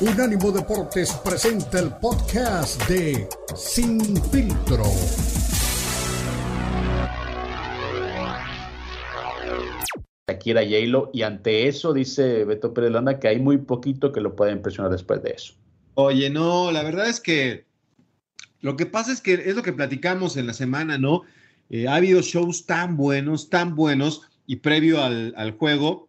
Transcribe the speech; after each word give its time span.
Unánimo 0.00 0.52
Deportes 0.52 1.12
presenta 1.24 1.80
el 1.80 1.90
podcast 1.90 2.80
de 2.88 3.28
Sin 3.56 4.00
Filtro. 4.30 4.84
Shakira 10.28 10.62
J-Lo, 10.62 11.10
y 11.12 11.22
ante 11.22 11.66
eso 11.66 11.92
dice 11.92 12.44
Beto 12.44 12.72
Pérez 12.72 12.92
Landa 12.92 13.18
que 13.18 13.26
hay 13.26 13.40
muy 13.40 13.58
poquito 13.58 14.12
que 14.12 14.20
lo 14.20 14.36
pueda 14.36 14.52
impresionar 14.52 14.92
después 14.92 15.20
de 15.24 15.30
eso. 15.30 15.54
Oye, 15.94 16.30
no, 16.30 16.70
la 16.70 16.84
verdad 16.84 17.08
es 17.08 17.20
que 17.20 17.66
lo 18.60 18.76
que 18.76 18.86
pasa 18.86 19.10
es 19.10 19.20
que 19.20 19.34
es 19.34 19.56
lo 19.56 19.64
que 19.64 19.72
platicamos 19.72 20.36
en 20.36 20.46
la 20.46 20.54
semana, 20.54 20.96
¿no? 20.96 21.22
Eh, 21.70 21.88
ha 21.88 21.96
habido 21.96 22.22
shows 22.22 22.66
tan 22.66 22.96
buenos, 22.96 23.50
tan 23.50 23.74
buenos, 23.74 24.22
y 24.46 24.56
previo 24.56 25.02
al, 25.02 25.56
juego, 25.58 26.07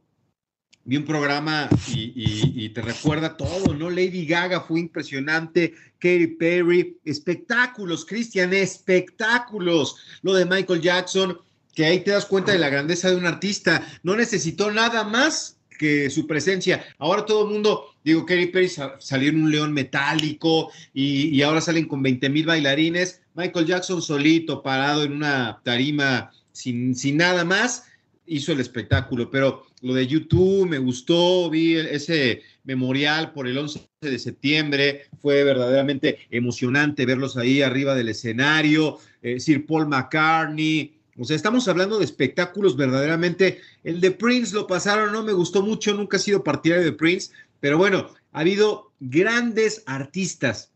vi 0.90 0.98
un 0.98 1.06
programa 1.06 1.70
y, 1.94 2.12
y, 2.16 2.70
te 2.70 2.82
recuerda 2.82 3.38
todo, 3.38 3.76
¿no? 3.76 3.92
Lady 3.92 4.26
Gaga 4.26 4.62
fue 4.62 4.80
impresionante, 4.80 5.76
Katy 6.00 6.28
Perry, 6.40 6.98
espectáculos, 7.06 8.06
Cristian, 8.06 8.54
espectáculos. 8.54 9.98
Lo 10.24 10.34
de 10.34 10.46
Michael 10.46 10.82
Jackson, 10.82 11.38
que 11.76 11.86
ahí 11.86 12.00
te 12.00 12.10
das 12.10 12.26
cuenta 12.26 12.54
de 12.54 12.58
la 12.58 12.70
grandeza 12.70 13.12
de 13.12 13.18
un 13.18 13.28
artista. 13.28 13.88
No 14.02 14.16
necesitó 14.16 14.72
nada 14.72 15.04
más 15.04 15.58
que 15.78 16.10
su 16.10 16.26
presencia. 16.26 16.84
Ahora 16.98 17.24
todo 17.24 17.46
el 17.46 17.54
mundo, 17.54 17.86
digo, 18.04 18.26
Katy 18.26 18.48
Perry 18.48 18.72
salió 18.98 19.30
en 19.30 19.44
un 19.44 19.52
león 19.52 19.72
metálico 19.72 20.72
y, 20.92 21.40
ahora 21.44 21.62
salen 21.62 21.88
con 21.88 22.02
20 22.02 22.30
mil 22.30 22.48
bailarines. 22.48 23.22
Michael 23.36 23.68
Jackson 23.68 24.02
solito, 24.02 24.64
parado 24.64 25.04
en 25.04 25.14
una 25.14 25.62
tarima 25.64 26.32
sin, 26.52 26.96
sin 26.96 27.18
nada 27.18 27.46
más, 27.46 27.86
hizo 28.30 28.52
el 28.52 28.60
espectáculo. 28.60 29.30
Pero 29.30 29.66
lo 29.82 29.94
de 29.94 30.08
YouTube 30.08 30.68
me 30.68 30.78
gustó, 30.78 31.50
vi 31.50 31.76
ese 31.76 32.42
memorial 32.64 33.34
por 33.34 33.48
el 33.48 33.58
11 33.58 33.82
de 34.02 34.20
septiembre, 34.20 35.06
fue 35.22 35.44
verdaderamente 35.44 36.20
emocionante 36.30 37.06
verlos 37.06 37.36
ahí 37.36 37.62
arriba 37.62 37.96
del 37.96 38.10
escenario, 38.10 38.98
eh, 39.22 39.40
Sir 39.40 39.66
Paul 39.66 39.88
McCartney, 39.88 41.00
o 41.20 41.26
sea, 41.26 41.36
estamos 41.36 41.68
hablando 41.68 42.00
de 42.00 42.06
espectáculos 42.06 42.78
verdaderamente. 42.78 43.60
El 43.84 44.00
de 44.00 44.12
Prince 44.12 44.56
lo 44.56 44.68
pasaron, 44.68 45.12
no 45.12 45.22
me 45.22 45.34
gustó 45.34 45.62
mucho, 45.62 45.94
nunca 45.94 46.16
he 46.16 46.20
sido 46.20 46.46
partidario 46.46 46.86
de 46.86 46.94
Prince, 46.94 47.34
pero 47.60 47.78
bueno, 47.78 48.10
ha 48.32 48.40
habido 48.40 48.94
grandes 49.02 49.84
artistas. 49.86 50.72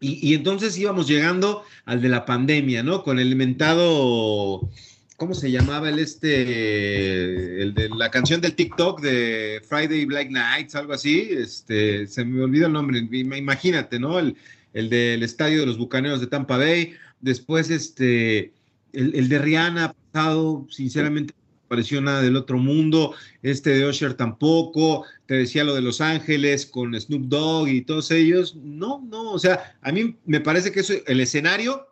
Y, 0.00 0.34
entonces 0.34 0.76
íbamos 0.76 1.06
llegando 1.06 1.64
al 1.84 2.02
de 2.02 2.08
la 2.08 2.26
pandemia, 2.26 2.82
¿no? 2.82 3.02
Con 3.02 3.18
el 3.18 3.32
inventado, 3.32 4.70
¿cómo 5.16 5.34
se 5.34 5.50
llamaba 5.50 5.88
el 5.88 5.98
este, 5.98 7.62
el 7.62 7.74
de 7.74 7.88
la 7.90 8.10
canción 8.10 8.40
del 8.40 8.54
TikTok 8.54 9.00
de 9.00 9.62
Friday 9.68 10.04
Black 10.04 10.30
Nights, 10.30 10.74
algo 10.74 10.92
así? 10.92 11.28
Este, 11.30 12.06
se 12.06 12.24
me 12.24 12.42
olvidó 12.42 12.66
el 12.66 12.72
nombre, 12.72 12.98
imagínate, 12.98 13.98
¿no? 13.98 14.18
El, 14.18 14.36
el 14.74 14.90
del 14.90 15.22
estadio 15.22 15.60
de 15.60 15.66
los 15.66 15.78
Bucaneros 15.78 16.20
de 16.20 16.26
Tampa 16.26 16.56
Bay. 16.58 16.94
Después, 17.20 17.70
este, 17.70 18.52
el, 18.92 19.28
de 19.28 19.38
Rihanna 19.38 19.84
ha 19.84 19.92
pasado, 19.92 20.66
sinceramente, 20.70 21.32
no 21.32 21.68
pareció 21.68 22.00
nada 22.00 22.22
del 22.22 22.36
otro 22.36 22.58
mundo. 22.58 23.14
Este 23.42 23.70
de 23.70 23.88
Usher 23.88 24.14
tampoco. 24.14 25.04
Te 25.26 25.34
decía 25.34 25.64
lo 25.64 25.74
de 25.74 25.80
Los 25.80 26.00
Ángeles 26.00 26.66
con 26.66 27.00
Snoop 27.00 27.22
Dogg 27.22 27.68
y 27.68 27.82
todos 27.82 28.10
ellos. 28.10 28.56
No, 28.56 29.02
no, 29.08 29.32
o 29.32 29.38
sea, 29.38 29.76
a 29.80 29.90
mí 29.92 30.16
me 30.26 30.40
parece 30.40 30.70
que 30.70 30.80
es 30.80 31.02
el 31.06 31.20
escenario 31.20 31.86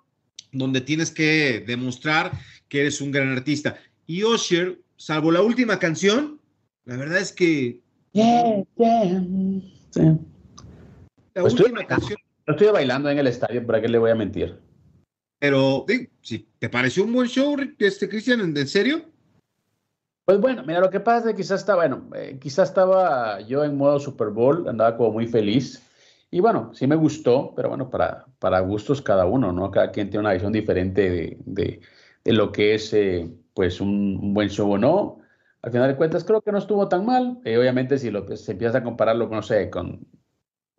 donde 0.52 0.82
tienes 0.82 1.10
que 1.10 1.64
demostrar 1.66 2.32
que 2.72 2.80
eres 2.80 3.02
un 3.02 3.12
gran 3.12 3.30
artista. 3.30 3.76
Y 4.06 4.24
Usher, 4.24 4.80
salvo 4.96 5.30
la 5.30 5.42
última 5.42 5.78
canción, 5.78 6.40
la 6.86 6.96
verdad 6.96 7.18
es 7.18 7.30
que. 7.30 7.82
Yeah, 8.12 8.64
yeah. 8.78 9.20
Sí. 9.90 10.00
La 11.34 11.44
última 11.44 11.86
canción. 11.86 12.18
No 12.46 12.54
estoy 12.54 12.68
bailando 12.68 13.10
en 13.10 13.18
el 13.18 13.26
estadio, 13.26 13.66
¿para 13.66 13.82
qué 13.82 13.88
le 13.88 13.98
voy 13.98 14.10
a 14.10 14.14
mentir? 14.14 14.58
Pero, 15.38 15.84
si 16.22 16.48
te 16.58 16.70
pareció 16.70 17.04
un 17.04 17.12
buen 17.12 17.28
show, 17.28 17.54
este 17.78 18.08
Cristian, 18.08 18.40
¿en 18.40 18.66
serio? 18.66 19.02
Pues 20.24 20.40
bueno, 20.40 20.64
mira, 20.66 20.80
lo 20.80 20.88
que 20.88 21.00
pasa 21.00 21.28
es 21.28 21.34
que 21.34 21.42
quizás 21.42 21.60
estaba, 21.60 21.86
bueno, 21.86 22.08
eh, 22.14 22.38
quizás 22.40 22.70
estaba 22.70 23.42
yo 23.42 23.64
en 23.64 23.76
modo 23.76 24.00
Super 24.00 24.28
Bowl, 24.28 24.66
andaba 24.66 24.96
como 24.96 25.12
muy 25.12 25.26
feliz. 25.26 25.82
Y 26.30 26.40
bueno, 26.40 26.72
sí 26.72 26.86
me 26.86 26.96
gustó, 26.96 27.52
pero 27.54 27.68
bueno, 27.68 27.90
para, 27.90 28.24
para 28.38 28.60
gustos 28.60 29.02
cada 29.02 29.26
uno, 29.26 29.52
¿no? 29.52 29.70
Cada 29.70 29.90
quien 29.90 30.08
tiene 30.08 30.20
una 30.20 30.32
visión 30.32 30.52
diferente 30.52 31.10
de, 31.10 31.36
de, 31.44 31.80
de 32.24 32.32
lo 32.32 32.52
que 32.52 32.74
es, 32.74 32.92
eh, 32.94 33.30
pues, 33.54 33.80
un, 33.80 34.34
buen 34.34 34.48
show 34.50 34.72
o 34.72 34.78
no. 34.78 35.18
Al 35.62 35.72
final 35.72 35.88
de 35.88 35.96
cuentas, 35.96 36.24
creo 36.24 36.42
que 36.42 36.52
no 36.52 36.58
estuvo 36.58 36.88
tan 36.88 37.06
mal. 37.06 37.40
Eh, 37.44 37.58
obviamente, 37.58 37.98
si 37.98 38.10
lo, 38.10 38.36
se 38.36 38.52
empieza 38.52 38.78
a 38.78 38.84
compararlo, 38.84 39.28
no 39.28 39.42
sé, 39.42 39.70
con 39.70 40.06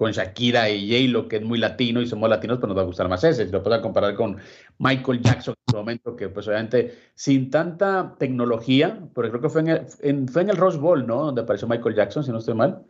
con 0.04 0.12
Shakira 0.12 0.70
y 0.70 0.90
J-Lo, 0.90 1.28
que 1.28 1.38
es 1.38 1.44
muy 1.44 1.60
latino 1.60 2.02
y 2.02 2.08
somos 2.08 2.30
latinos, 2.30 2.58
pues 2.58 2.68
nos 2.68 2.78
va 2.78 2.82
a 2.82 2.86
gustar 2.86 3.08
más 3.08 3.24
ese. 3.24 3.46
Si 3.46 3.52
lo 3.52 3.62
puedes 3.62 3.80
comparar 3.82 4.16
con 4.16 4.38
Michael 4.80 5.22
Jackson 5.22 5.56
en 5.68 5.72
su 5.72 5.78
momento, 5.78 6.16
que 6.16 6.30
pues 6.30 6.48
obviamente 6.48 6.94
sin 7.14 7.50
tanta 7.50 8.16
tecnología, 8.18 9.00
porque 9.14 9.30
creo 9.30 9.42
que 9.42 9.50
fue 9.50 9.62
en 9.62 9.68
el, 9.70 10.30
fue 10.30 10.42
en 10.42 10.50
el 10.50 10.58
Rose 10.58 10.78
Bowl, 10.78 11.06
¿no? 11.06 11.26
Donde 11.26 11.42
apareció 11.42 11.68
Michael 11.68 11.96
Jackson, 11.96 12.24
si 12.24 12.32
no 12.32 12.40
estoy 12.40 12.56
mal. 12.56 12.84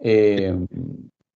Eh, 0.00 0.56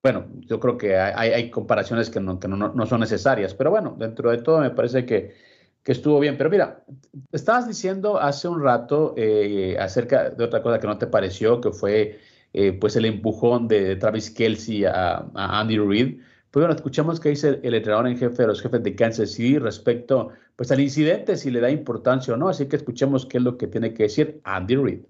bueno, 0.02 0.26
yo 0.38 0.58
creo 0.58 0.78
que 0.78 0.97
hay, 0.97 1.31
hay 1.31 1.50
comparaciones 1.50 2.08
que, 2.08 2.20
no, 2.20 2.41
que 2.41 2.48
no, 2.48 2.56
no, 2.56 2.87
son 2.87 3.00
necesarias, 3.00 3.54
pero 3.54 3.70
bueno, 3.70 3.94
dentro 3.98 4.31
de 4.31 4.38
todo 4.38 4.60
me 4.60 4.70
parece 4.70 5.04
que, 5.04 5.34
que 5.82 5.92
estuvo 5.92 6.20
bien. 6.20 6.36
Pero 6.36 6.50
mira, 6.50 6.84
estabas 7.32 7.66
diciendo 7.66 8.20
hace 8.20 8.48
un 8.48 8.62
rato 8.62 9.14
eh, 9.16 9.76
acerca 9.78 10.30
de 10.30 10.44
otra 10.44 10.62
cosa 10.62 10.78
que 10.78 10.86
no 10.86 10.98
te 10.98 11.06
pareció, 11.06 11.60
que 11.60 11.70
fue 11.70 12.18
eh, 12.52 12.72
pues 12.72 12.96
el 12.96 13.04
empujón 13.04 13.68
de 13.68 13.96
Travis 13.96 14.30
Kelsey 14.30 14.84
a, 14.84 15.30
Andy 15.34 15.78
Reid. 15.78 16.20
Pues 16.50 16.64
bueno, 16.64 16.74
escuchamos 16.74 17.20
que 17.20 17.28
dice 17.28 17.60
el 17.62 17.74
entrenador 17.74 18.08
en 18.08 18.19
jefe 18.19 18.42
de 18.42 18.48
los 18.48 18.60
jefes 18.60 18.82
de 18.82 18.94
Kansas 18.96 19.30
City 19.32 19.58
respecto 19.58 20.30
pues 20.56 20.72
al 20.72 20.80
incidente, 20.80 21.36
si 21.36 21.50
le 21.50 21.60
da 21.60 21.70
importancia 21.70 22.34
o 22.34 22.36
no. 22.36 22.48
Así 22.48 22.66
que 22.66 22.76
escuchemos 22.76 23.24
qué 23.24 23.38
es 23.38 23.44
lo 23.44 23.56
que 23.56 23.69
tiene 23.69 23.94
que 23.94 24.04
decir 24.04 24.40
Andy 24.44 24.76
Reid. 24.76 25.00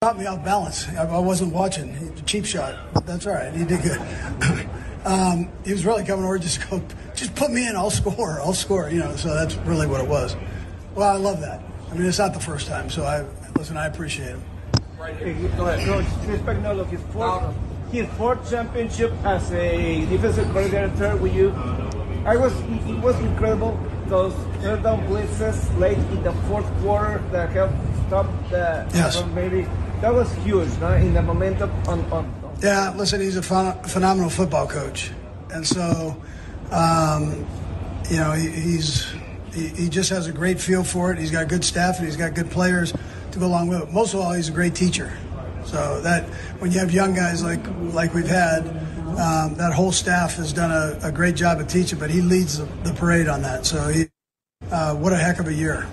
Got 0.00 0.16
me 0.16 0.28
off 0.28 0.44
balance. 0.44 0.88
I 0.88 1.04
wasn't 1.18 1.52
watching. 1.52 1.92
Cheap 2.24 2.44
shot. 2.44 2.72
That's 3.04 3.26
all 3.26 3.34
right. 3.34 3.52
He 3.52 3.64
did 3.64 3.82
good. 3.82 4.68
um, 5.08 5.48
he 5.64 5.72
was 5.72 5.84
really 5.86 6.04
coming 6.04 6.24
over 6.24 6.38
just 6.38 6.68
go, 6.68 6.82
just 7.14 7.34
put 7.34 7.50
me 7.50 7.66
in. 7.66 7.76
I'll 7.76 7.90
score. 7.90 8.40
I'll 8.40 8.52
score. 8.52 8.90
You 8.90 9.00
know. 9.00 9.16
So 9.16 9.34
that's 9.34 9.56
really 9.66 9.86
what 9.86 10.00
it 10.00 10.08
was. 10.08 10.36
Well, 10.94 11.08
I 11.08 11.16
love 11.16 11.40
that. 11.40 11.62
I 11.90 11.94
mean, 11.94 12.06
it's 12.06 12.18
not 12.18 12.34
the 12.34 12.40
first 12.40 12.66
time. 12.66 12.90
So 12.90 13.04
I 13.04 13.24
listen. 13.56 13.76
I 13.76 13.86
appreciate 13.86 14.28
him. 14.28 14.42
Go 14.98 15.04
ahead. 15.04 15.86
Coach, 15.86 16.04
Spagnuolo, 16.42 16.86
his 16.86 17.00
fourth, 17.12 17.54
his 17.90 18.06
fourth 18.18 18.50
championship 18.50 19.12
as 19.24 19.50
a 19.52 20.04
defensive 20.06 20.50
coordinator 20.50 21.16
with 21.16 21.34
you. 21.34 21.50
I 22.26 22.36
was, 22.36 22.52
it 22.60 22.98
was 23.00 23.18
incredible. 23.20 23.78
Those 24.06 24.34
third 24.60 24.82
down 24.82 25.06
blitzes 25.06 25.78
late 25.78 25.96
in 25.96 26.22
the 26.22 26.32
fourth 26.48 26.66
quarter 26.80 27.22
that 27.32 27.50
helped 27.50 27.74
stop 28.06 28.26
the 28.50 28.86
yes. 28.92 29.24
maybe 29.34 29.66
that 30.00 30.12
was 30.12 30.32
huge, 30.44 30.68
no? 30.78 30.92
In 30.94 31.14
the 31.14 31.22
momentum 31.22 31.70
on, 31.86 32.00
on, 32.12 32.12
on. 32.12 32.37
Yeah, 32.60 32.92
listen, 32.96 33.20
he's 33.20 33.36
a 33.36 33.42
ph- 33.42 33.86
phenomenal 33.86 34.30
football 34.30 34.66
coach, 34.66 35.12
and 35.50 35.64
so 35.64 36.20
um, 36.72 37.46
you 38.10 38.16
know 38.16 38.32
he, 38.32 38.48
he's 38.48 39.06
he, 39.52 39.68
he 39.68 39.88
just 39.88 40.10
has 40.10 40.26
a 40.26 40.32
great 40.32 40.60
feel 40.60 40.82
for 40.82 41.12
it. 41.12 41.18
He's 41.18 41.30
got 41.30 41.48
good 41.48 41.64
staff 41.64 41.98
and 41.98 42.06
he's 42.06 42.16
got 42.16 42.34
good 42.34 42.50
players 42.50 42.92
to 43.32 43.38
go 43.38 43.46
along 43.46 43.68
with 43.68 43.82
it. 43.82 43.92
Most 43.92 44.14
of 44.14 44.20
all, 44.20 44.32
he's 44.32 44.48
a 44.48 44.52
great 44.52 44.74
teacher. 44.74 45.16
So 45.64 46.00
that 46.00 46.24
when 46.60 46.72
you 46.72 46.78
have 46.80 46.90
young 46.90 47.14
guys 47.14 47.44
like 47.44 47.64
like 47.92 48.12
we've 48.12 48.26
had, 48.26 48.66
um, 49.18 49.54
that 49.54 49.72
whole 49.72 49.92
staff 49.92 50.36
has 50.36 50.52
done 50.52 50.72
a, 50.72 50.98
a, 51.08 51.12
great 51.12 51.36
job 51.36 51.60
of 51.60 51.68
teaching. 51.68 51.98
But 51.98 52.10
he 52.10 52.22
leads 52.22 52.58
the, 52.58 52.64
the 52.82 52.94
parade 52.94 53.28
on 53.28 53.42
that. 53.42 53.66
So 53.66 53.88
he, 53.88 54.08
uh, 54.70 54.94
what 54.94 55.12
a 55.12 55.16
heck 55.16 55.38
of 55.38 55.46
a 55.46 55.54
year. 55.54 55.86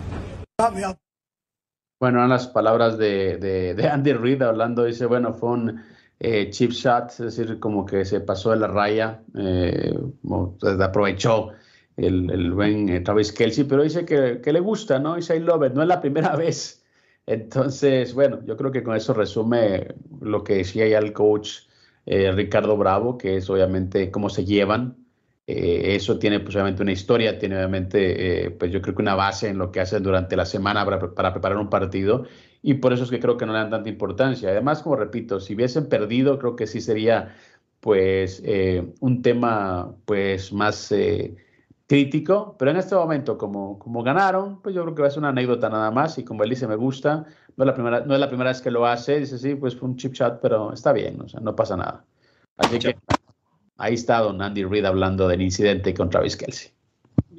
Bueno, 2.00 2.20
eran 2.20 2.30
las 2.30 2.48
palabras 2.48 2.98
de, 2.98 3.38
de, 3.38 3.74
de 3.74 3.88
Andy 3.88 4.14
Reid 4.14 4.42
hablando. 4.42 4.84
Dice, 4.86 5.06
bueno, 5.06 5.34
fue 5.34 5.50
un 5.50 5.84
eh, 6.20 6.50
chip 6.50 6.72
shot, 6.72 7.12
es 7.12 7.18
decir, 7.18 7.60
como 7.60 7.86
que 7.86 8.06
se 8.06 8.22
pasó 8.22 8.52
de 8.52 8.58
la 8.58 8.68
raya, 8.68 9.22
eh, 9.38 9.98
aprovechó 10.82 11.52
el, 11.98 12.30
el 12.32 12.52
buen 12.54 12.90
eh, 12.90 13.02
Travis 13.02 13.32
Kelsey, 13.32 13.66
pero 13.66 13.84
dice 13.84 14.06
que, 14.06 14.52
le 14.52 14.60
gusta, 14.60 15.00
¿no? 15.00 15.16
Dice, 15.16 15.36
I 15.36 15.40
love 15.40 15.66
it. 15.68 15.74
No 15.74 15.82
es 15.82 15.88
la 15.88 16.02
primera 16.02 16.36
vez 16.38 16.86
entonces, 17.28 18.14
bueno, 18.14 18.40
yo 18.46 18.56
creo 18.56 18.72
que 18.72 18.84
con 18.84 18.96
eso 18.96 19.14
resume 19.14 19.96
lo 20.22 20.44
que 20.44 20.56
decía 20.58 20.88
ya 20.88 21.00
el 21.00 21.14
coach 21.14 21.62
eh, 22.06 22.32
Ricardo 22.32 22.78
Bravo, 22.78 23.18
que 23.18 23.38
es 23.38 23.50
obviamente 23.50 24.12
cómo 24.12 24.30
se 24.30 24.46
llevan. 24.46 24.96
Eh, 25.48 25.96
eso 25.96 26.18
tiene 26.18 26.40
pues, 26.40 26.56
obviamente 26.56 26.82
una 26.82 26.92
historia, 26.92 27.38
tiene 27.38 27.56
obviamente, 27.58 28.46
eh, 28.46 28.52
pues 28.52 28.72
yo 28.72 28.82
creo 28.82 28.96
que 28.96 29.02
una 29.04 29.14
base 29.14 29.50
en 29.50 29.60
lo 29.60 29.72
que 29.72 29.80
hacen 29.80 30.02
durante 30.02 30.36
la 30.36 30.46
semana 30.46 30.84
para, 30.84 31.14
para, 31.14 31.34
preparar 31.34 31.58
un 31.58 31.70
partido 31.70 32.26
y 32.64 32.76
por 32.76 32.94
eso 32.94 33.04
es 33.04 33.12
que 33.12 33.20
creo 33.20 33.38
que 33.38 33.46
no 33.46 33.54
le 33.54 33.60
dan 33.60 33.70
tanta 33.70 33.90
importancia. 33.90 34.50
Además, 34.50 34.82
como 34.82 34.96
repito, 34.96 35.40
si 35.40 35.54
hubiesen 35.54 35.88
perdido, 35.88 36.40
creo 36.40 36.56
que 36.56 36.66
sí 36.66 36.82
sería 36.82 37.36
pues 37.80 38.42
un 39.00 39.22
tema 39.22 39.96
pues 40.06 40.52
más 40.52 40.92
crítico, 41.88 42.56
pero 42.58 42.72
en 42.72 42.78
este 42.78 42.96
momento, 42.96 43.38
como, 43.38 43.78
como 43.78 44.04
ganaron, 44.04 44.62
pues 44.62 44.74
yo 44.74 44.82
creo 44.84 44.96
que 44.96 45.02
va 45.04 45.08
a 45.08 45.12
ser 45.12 45.20
una 45.20 45.30
anécdota 45.30 45.70
nada 45.70 45.92
más 45.92 46.18
y 46.18 46.24
como 46.24 46.44
él 46.44 46.50
dice, 46.50 46.68
me 46.68 46.76
gusta, 46.76 47.26
no 47.58 47.64
es 47.64 47.68
la 47.68 47.74
primera, 47.74 48.00
no 48.02 48.14
es 48.14 48.20
la 48.20 48.28
primera 48.28 48.50
vez 48.50 48.62
que 48.62 48.72
lo 48.72 48.86
hace, 48.88 49.20
dice, 49.20 49.38
sí, 49.38 49.56
pues 49.56 49.76
fue 49.76 49.90
un 49.90 49.96
chip 49.98 50.14
chat, 50.14 50.40
pero 50.42 50.74
está 50.74 50.92
bien, 50.94 51.22
o 51.22 51.28
sea, 51.28 51.40
no 51.42 51.56
pasa 51.56 51.78
nada. 51.78 52.04
Así 52.58 52.80
que 52.80 52.96
ahí 53.78 53.94
está 53.94 54.20
don 54.20 54.42
Andy 54.42 54.64
Reid 54.64 54.86
hablando 54.86 55.28
del 55.28 55.42
incidente 55.42 55.94
con 55.94 56.10
Travis 56.10 56.36
Kelsey. 56.36 56.72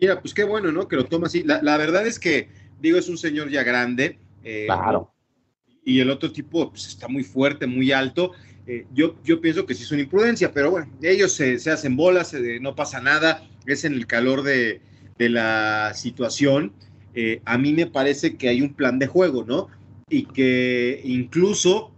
Mira, 0.01 0.21
pues 0.21 0.35
qué 0.35 0.45
bueno, 0.45 0.71
¿no? 0.73 0.89
Que 0.89 0.97
lo 0.97 1.07
toma 1.07 1.27
así. 1.27 1.43
La, 1.43 1.77
verdad 1.77 2.07
es 2.07 2.19
que, 2.19 2.49
digo, 2.81 2.99
es 2.99 3.09
un 3.09 3.17
señor 3.17 3.49
ya 3.51 3.63
grande. 3.63 4.19
Eh, 4.45 4.67
claro. 4.67 5.13
Y 5.85 6.01
el 6.01 6.11
otro 6.11 6.31
tipo 6.33 6.71
pues, 6.71 6.87
está 6.87 7.09
muy 7.09 7.25
fuerte, 7.25 7.67
muy 7.67 7.93
alto. 7.93 8.33
Eh, 8.67 8.87
yo, 8.93 9.17
yo 9.25 9.41
pienso 9.41 9.65
que 9.65 9.75
sí 9.75 9.85
es 9.85 9.93
una 9.93 10.03
imprudencia, 10.03 10.53
pero 10.53 10.71
bueno, 10.71 10.89
ellos 11.01 11.33
se, 11.33 11.55
hacen 11.71 11.97
bolas, 11.97 12.35
no 12.61 12.75
pasa 12.75 13.01
nada, 13.01 13.49
es 13.67 13.85
en 13.85 13.95
el 13.95 14.07
calor 14.07 14.43
de, 14.43 14.81
la 15.19 15.93
situación. 15.95 16.73
Eh, 17.15 17.41
a 17.47 17.57
mí 17.57 17.73
me 17.73 17.87
parece 17.87 18.37
que 18.37 18.49
hay 18.49 18.61
un 18.61 18.75
plan 18.75 18.99
de 18.99 19.07
juego, 19.07 19.45
¿no? 19.45 19.69
Y 20.11 20.27
que 20.27 21.01
incluso 21.05 21.93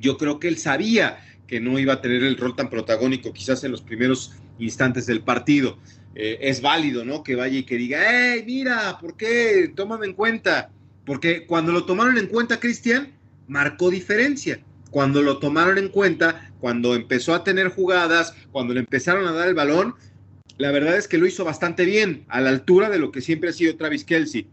yo 0.00 0.18
creo 0.18 0.40
que 0.40 0.48
él 0.48 0.58
sabía 0.58 1.20
que 1.48 1.60
no 1.60 1.78
iba 1.78 1.94
a 1.94 2.00
tener 2.00 2.22
el 2.22 2.36
rol 2.36 2.54
tan 2.54 2.70
protagónico 2.70 3.32
quizás 3.32 3.64
en 3.64 3.72
los 3.72 3.82
primeros 3.82 4.36
instantes 4.58 5.06
del 5.06 5.22
partido. 5.22 5.78
Eh, 6.14 6.38
es 6.42 6.60
válido, 6.60 7.04
¿no? 7.04 7.24
Que 7.24 7.34
vaya 7.34 7.58
y 7.58 7.64
que 7.64 7.76
diga, 7.76 8.00
hey, 8.06 8.44
mira, 8.46 8.98
¿por 9.00 9.16
qué? 9.16 9.72
Tómame 9.74 10.06
en 10.06 10.12
cuenta. 10.12 10.70
Porque 11.04 11.46
cuando 11.46 11.72
lo 11.72 11.84
tomaron 11.84 12.18
en 12.18 12.26
cuenta, 12.26 12.60
Cristian, 12.60 13.14
marcó 13.48 13.90
diferencia. 13.90 14.60
Cuando 14.90 15.22
lo 15.22 15.38
tomaron 15.38 15.78
en 15.78 15.88
cuenta, 15.88 16.52
cuando 16.60 16.94
empezó 16.94 17.34
a 17.34 17.44
tener 17.44 17.68
jugadas, 17.68 18.34
cuando 18.52 18.74
le 18.74 18.80
empezaron 18.80 19.26
a 19.26 19.32
dar 19.32 19.48
el 19.48 19.54
balón, 19.54 19.94
la 20.58 20.70
verdad 20.70 20.96
es 20.96 21.08
que 21.08 21.18
lo 21.18 21.26
hizo 21.26 21.44
bastante 21.44 21.84
bien, 21.84 22.24
a 22.28 22.40
la 22.40 22.50
altura 22.50 22.90
de 22.90 22.98
lo 22.98 23.10
que 23.10 23.20
siempre 23.20 23.50
ha 23.50 23.52
sido 23.52 23.76
Travis 23.76 24.04
Kelsey. 24.04 24.48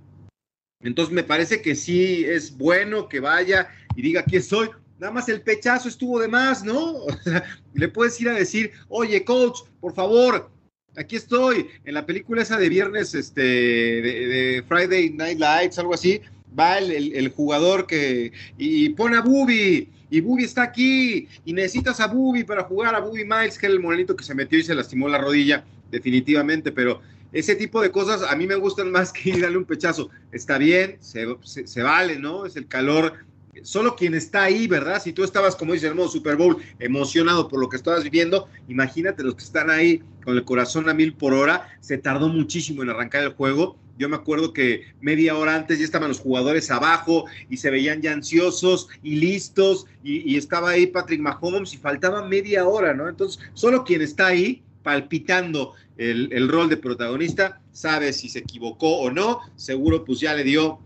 Entonces 0.81 1.13
me 1.13 1.24
parece 1.24 1.62
que 1.62 1.75
sí 1.75 2.24
es 2.24 2.57
bueno 2.57 3.09
que 3.09 3.19
vaya 3.19 3.69
y 3.95 4.01
diga, 4.01 4.21
aquí 4.21 4.36
estoy, 4.36 4.69
nada 5.00 5.12
más 5.12 5.27
el 5.30 5.42
pechazo 5.42 5.89
estuvo 5.89 6.19
de 6.19 6.27
más, 6.27 6.63
¿no? 6.63 7.01
le 7.74 7.88
puedes 7.89 8.19
ir 8.21 8.30
a 8.30 8.33
decir, 8.33 8.71
oye, 8.88 9.24
coach, 9.24 9.59
por 9.80 9.94
favor, 9.94 10.50
aquí 10.95 11.15
estoy, 11.15 11.68
en 11.83 11.94
la 11.94 12.06
película 12.06 12.42
esa 12.42 12.57
de 12.57 12.69
viernes, 12.69 13.13
este, 13.13 13.42
de, 13.42 14.63
Friday 14.68 15.09
Night 15.12 15.39
Lights, 15.39 15.80
algo 15.80 15.94
así, 15.94 16.21
va 16.57 16.77
el, 16.77 17.30
jugador 17.30 17.86
que, 17.86 18.31
y, 18.57 18.89
pone 18.89 19.18
a 19.18 19.21
Bubi, 19.21 19.89
y 20.09 20.21
Bubi 20.21 20.45
está 20.45 20.63
aquí, 20.63 21.27
y 21.44 21.53
necesitas 21.53 22.00
a 22.00 22.07
Bubi 22.07 22.44
para 22.44 22.63
jugar 22.63 22.95
a 22.95 23.00
Bubi 23.00 23.25
Miles, 23.25 23.57
que 23.57 23.65
era 23.65 23.75
el 23.75 23.81
morenito 23.81 24.15
que 24.15 24.24
se 24.24 24.36
metió 24.36 24.57
y 24.57 24.63
se 24.63 24.75
lastimó 24.75 25.09
la 25.09 25.18
rodilla, 25.18 25.65
definitivamente, 25.91 26.71
pero 26.71 27.01
ese 27.33 27.56
tipo 27.56 27.81
de 27.81 27.91
cosas 27.91 28.24
a 28.24 28.33
mí 28.38 28.48
me 28.48 28.56
gustan 28.56 28.91
más 28.91 29.12
que 29.12 29.38
darle 29.38 29.57
un 29.57 29.65
pechazo. 29.65 30.09
Está 30.31 30.57
bien, 30.57 30.98
se, 31.01 31.25
se 31.44 31.83
vale, 31.83 32.18
¿no? 32.18 32.45
Es 32.45 32.56
el 32.56 32.68
calor 32.68 33.25
solo 33.63 33.96
quien 33.96 34.13
está 34.13 34.44
ahí, 34.44 34.68
¿verdad? 34.68 35.02
Si 35.02 35.13
tú 35.13 35.24
estabas, 35.24 35.56
como 35.56 35.74
dice 35.74 35.88
el 35.88 35.96
modo 35.96 36.10
Super 36.10 36.36
Bowl, 36.36 36.57
emocionado 36.80 37.48
por 37.48 37.60
lo 37.60 37.69
que 37.69 37.78
estabas 37.78 38.04
viviendo, 38.04 38.48
imagínate 38.68 39.24
los 39.24 39.36
que 39.36 39.44
están 39.44 39.69
ahí 39.69 40.02
con 40.24 40.36
el 40.36 40.44
corazón 40.44 40.90
a 40.90 40.94
mil 40.94 41.13
por 41.13 41.34
hora. 41.34 41.69
Se 41.80 41.98
tardó 41.98 42.28
muchísimo 42.28 42.84
en 42.84 42.90
arrancar 42.90 43.24
el 43.24 43.34
juego. 43.34 43.78
Yo 43.98 44.10
me 44.10 44.18
acuerdo 44.18 44.52
que 44.52 44.84
media 45.00 45.38
hora 45.38 45.56
antes 45.56 45.80
ya 45.80 45.86
estaban 45.86 46.10
los 46.10 46.19
jugadores 46.19 46.69
abajo 46.69 47.25
y 47.50 47.57
se 47.57 47.69
veían 47.69 48.02
ya 48.02 48.12
ansiosos 48.12 48.90
y 49.02 49.16
listos 49.16 49.86
y, 50.04 50.36
estaba 50.36 50.72
ahí 50.72 50.88
Patrick 50.88 51.22
Mahomes 51.22 51.74
y 51.74 51.78
faltaba 51.78 52.28
media 52.28 52.68
hora, 52.68 52.94
¿no? 52.94 53.08
Entonces, 53.08 53.42
solo 53.54 53.86
quien 53.86 54.01
está 54.01 54.28
ahí 54.28 54.63
palpitando 54.84 55.74
el, 55.98 56.30
el 56.34 56.50
rol 56.50 56.68
de 56.69 56.78
protagonista 56.78 57.62
sabe 57.72 58.12
si 58.12 58.28
se 58.28 58.40
equivocó 58.40 58.98
o 58.98 59.12
no. 59.12 59.40
Seguro 59.56 60.04
pues 60.04 60.19
ya 60.19 60.34
le 60.34 60.44
dio 60.44 60.80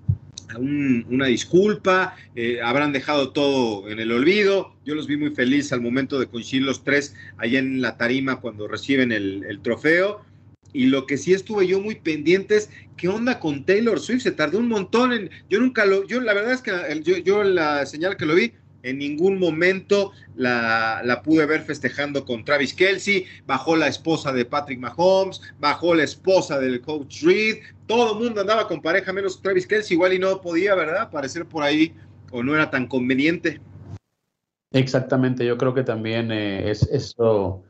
una 0.58 1.28
disculpa, 1.28 2.16
eh, 2.36 2.60
habrán 2.62 2.92
dejado 2.92 3.32
todo 3.32 3.90
en 3.90 4.00
el 4.00 4.12
olvido. 4.12 4.74
Yo 4.86 4.96
los 4.96 5.08
vi 5.08 5.18
muy 5.18 5.32
felices 5.32 5.74
al 5.74 5.82
momento 5.82 6.20
de 6.20 6.28
coincidir 6.28 6.64
los 6.64 6.84
tres 6.84 7.16
allá 7.38 7.60
en 7.60 7.82
la 7.82 7.98
tarima 7.98 8.40
cuando 8.42 8.68
reciben 8.68 9.12
el, 9.12 9.60
trofeo. 9.62 10.26
Y 10.72 10.88
lo 10.88 11.06
que 11.06 11.18
sí 11.18 11.34
estuve 11.34 11.68
yo 11.68 11.80
muy 11.82 11.96
pendiente 11.96 12.56
es 12.58 12.70
qué 12.96 13.08
onda 13.08 13.40
con 13.40 13.66
Taylor 13.66 14.00
Swift. 14.00 14.22
Se 14.22 14.32
tardó 14.32 14.60
un 14.60 14.68
montón 14.68 15.14
en. 15.14 15.30
Yo 15.50 15.60
nunca 15.60 15.86
lo. 15.86 16.06
Yo 16.08 16.22
la 16.22 16.34
verdad 16.34 16.54
es 16.54 16.62
que 16.62 16.72
yo, 17.04 17.18
yo 17.18 17.44
la 17.44 17.86
señal 17.86 18.18
que 18.18 18.26
lo 18.26 18.36
vi, 18.36 18.54
en 18.84 18.98
ningún 18.98 19.40
momento 19.40 20.12
la, 20.36 21.22
pude 21.24 21.46
ver 21.46 21.62
festejando 21.62 22.26
con 22.26 22.46
Travis 22.46 22.74
Kelsey, 22.74 23.26
bajó 23.46 23.76
la 23.76 23.88
esposa 23.88 24.32
de 24.32 24.46
Patrick 24.46 24.80
Mahomes, 24.80 25.42
bajó 25.60 25.96
la 25.96 26.04
esposa 26.04 26.60
del 26.60 26.82
coach 26.82 27.24
Reed, 27.24 27.58
todo 27.88 28.14
el 28.14 28.24
mundo 28.24 28.42
andaba 28.42 28.68
con 28.68 28.82
pareja 28.82 29.12
menos 29.12 29.42
Travis 29.42 29.68
Kelsey, 29.68 29.96
igual 29.96 30.14
y 30.14 30.20
no 30.20 30.42
podía, 30.42 30.76
¿verdad? 30.76 31.02
Aparecer 31.02 31.46
por 31.46 31.64
ahí 31.64 31.94
o 32.32 32.44
no 32.44 32.56
era 32.56 32.70
tan 32.70 32.88
conveniente. 32.88 33.60
Exactamente, 34.72 35.46
yo 35.46 35.58
creo 35.58 35.74
que 35.74 35.84
también 35.84 36.32
eh, 36.32 36.70
es 36.70 36.84
eso 36.84 37.64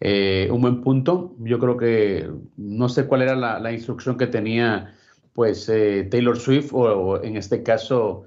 eh, 0.00 0.48
un 0.50 0.62
buen 0.62 0.80
punto. 0.80 1.34
Yo 1.40 1.58
creo 1.58 1.76
que 1.76 2.30
no 2.56 2.88
sé 2.88 3.06
cuál 3.06 3.22
era 3.22 3.36
la, 3.36 3.72
instrucción 3.72 4.16
que 4.16 4.26
tenía 4.26 4.94
pues 5.34 5.68
eh, 5.68 6.08
Taylor 6.10 6.38
Swift 6.38 6.70
o, 6.72 7.22
en 7.22 7.36
este 7.36 7.62
caso 7.62 8.24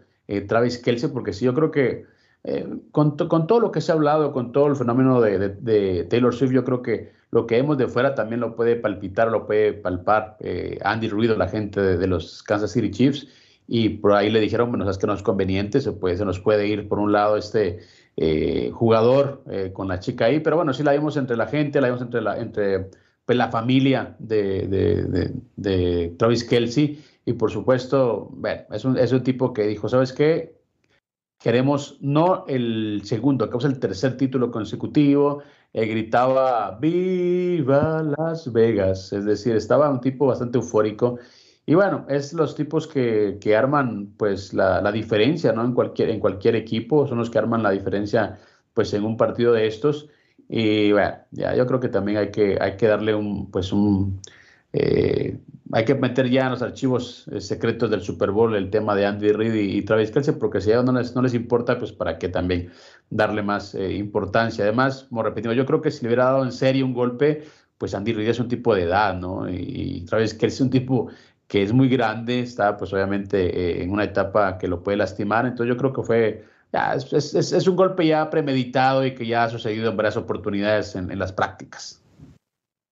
Travis 0.47 0.77
Kelsey, 0.77 1.09
porque 1.09 1.33
sí, 1.33 1.45
yo 1.45 1.56
creo 1.56 1.71
que 1.71 2.06
eh, 2.44 2.65
con, 2.91 3.18
todo 3.18 3.59
lo 3.59 3.71
que 3.71 3.81
se 3.81 3.91
ha 3.91 3.95
hablado, 3.95 4.31
con 4.31 4.51
todo 4.51 4.68
el 4.68 4.75
fenómeno 4.75 5.19
de, 5.19 6.07
Taylor 6.09 6.33
Swift, 6.33 6.51
yo 6.51 6.63
creo 6.63 6.81
que 6.81 7.12
lo 7.31 7.45
que 7.45 7.56
vemos 7.56 7.77
de 7.77 7.88
fuera 7.88 8.15
también 8.15 8.39
lo 8.39 8.56
puede 8.56 8.75
palpitar, 8.75 9.30
lo 9.30 9.45
puede 9.45 9.74
palpar 9.74 10.38
eh, 10.39 10.80
Andy 10.83 11.09
Ruido, 11.09 11.36
la 11.36 11.50
gente 11.50 11.81
de, 11.81 12.07
los 12.07 12.41
Kansas 12.44 12.71
City 12.71 12.91
Chiefs, 12.91 13.27
y 13.68 13.89
por 13.89 14.13
ahí 14.13 14.31
le 14.31 14.39
dijeron, 14.39 14.69
bueno, 14.69 14.89
es 14.89 14.97
que 14.97 15.06
no 15.06 15.13
es 15.13 15.21
conveniente, 15.21 15.81
se, 15.81 15.91
puede, 15.91 16.18
se 16.18 16.25
nos 16.25 16.39
puede 16.39 16.68
ir 16.68 16.88
por 16.88 16.97
un 17.00 17.12
lado 17.12 17.38
este 17.38 17.80
eh, 18.18 18.71
jugador 18.74 19.44
con 19.74 19.88
la 19.88 20.00
chica 20.00 20.25
ahí, 20.25 20.39
pero 20.39 20.56
bueno, 20.56 20.74
sí 20.74 20.81
la 20.81 20.94
vimos 20.94 21.18
entre 21.18 21.38
la 21.38 21.47
gente, 21.47 21.81
la 21.81 21.88
vimos 21.88 22.01
entre 22.01 22.21
la, 22.21 22.39
entre, 22.39 22.89
pues, 23.25 23.38
la 23.38 23.50
familia 23.50 24.15
de, 24.18 25.31
de, 25.56 26.15
Travis 26.18 26.45
Kelsey, 26.45 27.03
y 27.25 27.33
por 27.33 27.51
supuesto, 27.51 28.30
bueno, 28.31 28.63
es 28.71 28.86
un, 28.86 28.97
es 28.97 29.12
un 29.12 29.24
tipo 29.24 29.53
que 29.53 29.68
dijo, 29.68 29.88
¿sabes 29.88 30.13
qué? 30.13 30.59
Queremos 31.39 31.97
no 32.01 32.45
el 32.47 33.01
segundo, 33.06 33.50
que 33.50 33.57
es 33.57 33.63
el 33.63 33.80
tercer 33.80 34.18
título 34.18 34.51
consecutivo. 34.51 35.41
Eh, 35.71 35.86
gritaba 35.86 36.77
Viva 36.80 38.03
Las 38.18 38.51
Vegas, 38.51 39.13
es 39.13 39.24
decir, 39.25 39.56
estaba 39.56 39.89
un 39.89 40.01
tipo 40.01 40.25
bastante 40.27 40.57
eufórico. 40.57 41.18
Y 41.65 41.75
bueno, 41.75 42.06
es 42.09 42.33
los 42.33 42.56
tipos 42.56 42.88
que, 42.88 43.38
que 43.39 43.56
arman 43.56 44.13
pues 44.18 44.53
la, 44.53 44.81
la, 44.81 44.91
diferencia, 44.91 45.53
¿no? 45.53 45.63
En 45.63 45.74
cualquier, 45.74 46.09
en 46.09 46.19
cualquier 46.19 46.56
equipo, 46.56 47.07
son 47.07 47.19
los 47.19 47.30
que 47.30 47.38
arman 47.38 47.63
la 47.63 47.71
diferencia 47.71 48.38
pues 48.74 48.94
en 48.94 49.06
un 49.06 49.15
partido 49.15 49.53
de 49.53 49.68
estos. 49.68 50.09
Y 50.50 50.91
bueno, 50.91 51.15
ya 51.31 51.56
yo 51.56 51.65
creo 51.68 51.80
que 51.80 51.89
también 51.89 52.17
hay 52.17 52.31
que, 52.31 52.58
hay 52.60 52.75
que 52.75 52.88
darle 52.88 53.15
un, 53.15 53.51
pues 53.51 53.72
un, 53.72 54.19
eh, 54.74 55.39
hay 55.72 55.86
que 55.86 55.96
meter 55.96 56.30
ya 56.30 56.46
en 56.46 56.52
los 56.52 56.62
archivos 56.62 57.28
eh, 57.32 57.42
secretos 57.42 57.90
del 57.92 58.02
Super 58.02 58.32
Bowl 58.32 58.56
el 58.56 58.70
tema 58.70 58.96
de 58.96 59.06
Andy 59.06 59.32
Reid 59.32 59.54
y, 59.54 59.82
Travis 59.84 60.12
Kelsey, 60.12 60.34
porque 60.36 60.62
si 60.62 60.72
a 60.72 60.82
no 60.82 60.92
les, 60.94 61.16
no 61.16 61.22
les 61.22 61.34
importa, 61.34 61.78
pues 61.78 61.92
para 61.92 62.18
qué 62.18 62.30
también 62.30 62.72
darle 63.10 63.44
más 63.44 63.76
eh, 63.76 63.94
importancia. 63.94 64.64
Además, 64.64 65.06
como 65.10 65.24
repetimos, 65.24 65.56
yo 65.56 65.66
creo 65.66 65.82
que 65.82 65.92
si 65.92 66.02
le 66.02 66.08
hubiera 66.10 66.26
dado 66.26 66.44
en 66.44 66.52
serio 66.52 66.86
un 66.86 66.94
golpe, 66.94 67.44
pues 67.78 67.94
Andy 67.94 68.14
Reid 68.14 68.30
es 68.30 68.40
un 68.40 68.48
tipo 68.48 68.74
de 68.74 68.84
edad, 68.84 69.16
¿no? 69.16 69.50
Y, 69.50 70.06
Travis 70.08 70.34
Kelsey 70.34 70.56
es 70.56 70.62
un 70.62 70.70
tipo 70.72 71.10
que 71.48 71.64
es 71.64 71.74
muy 71.74 71.90
grande, 71.90 72.42
está 72.42 72.78
pues 72.78 72.94
obviamente 72.94 73.82
en 73.84 73.92
una 73.92 74.04
etapa 74.04 74.58
que 74.58 74.68
lo 74.68 74.84
puede 74.84 74.98
lastimar, 74.98 75.46
entonces 75.46 75.74
yo 75.74 75.78
creo 75.78 75.94
que 75.94 76.04
fue, 76.04 76.46
ya, 76.74 76.94
es, 76.94 77.12
es, 77.14 77.54
es 77.54 77.68
un 77.68 77.76
golpe 77.76 78.06
ya 78.06 78.30
premeditado 78.30 79.06
y 79.06 79.16
que 79.16 79.26
ya 79.26 79.46
ha 79.46 79.50
sucedido 79.50 79.90
en 79.90 79.98
varias 79.98 80.18
oportunidades 80.18 80.96
en 80.96 81.18
las 81.18 81.34
prácticas. 81.34 81.99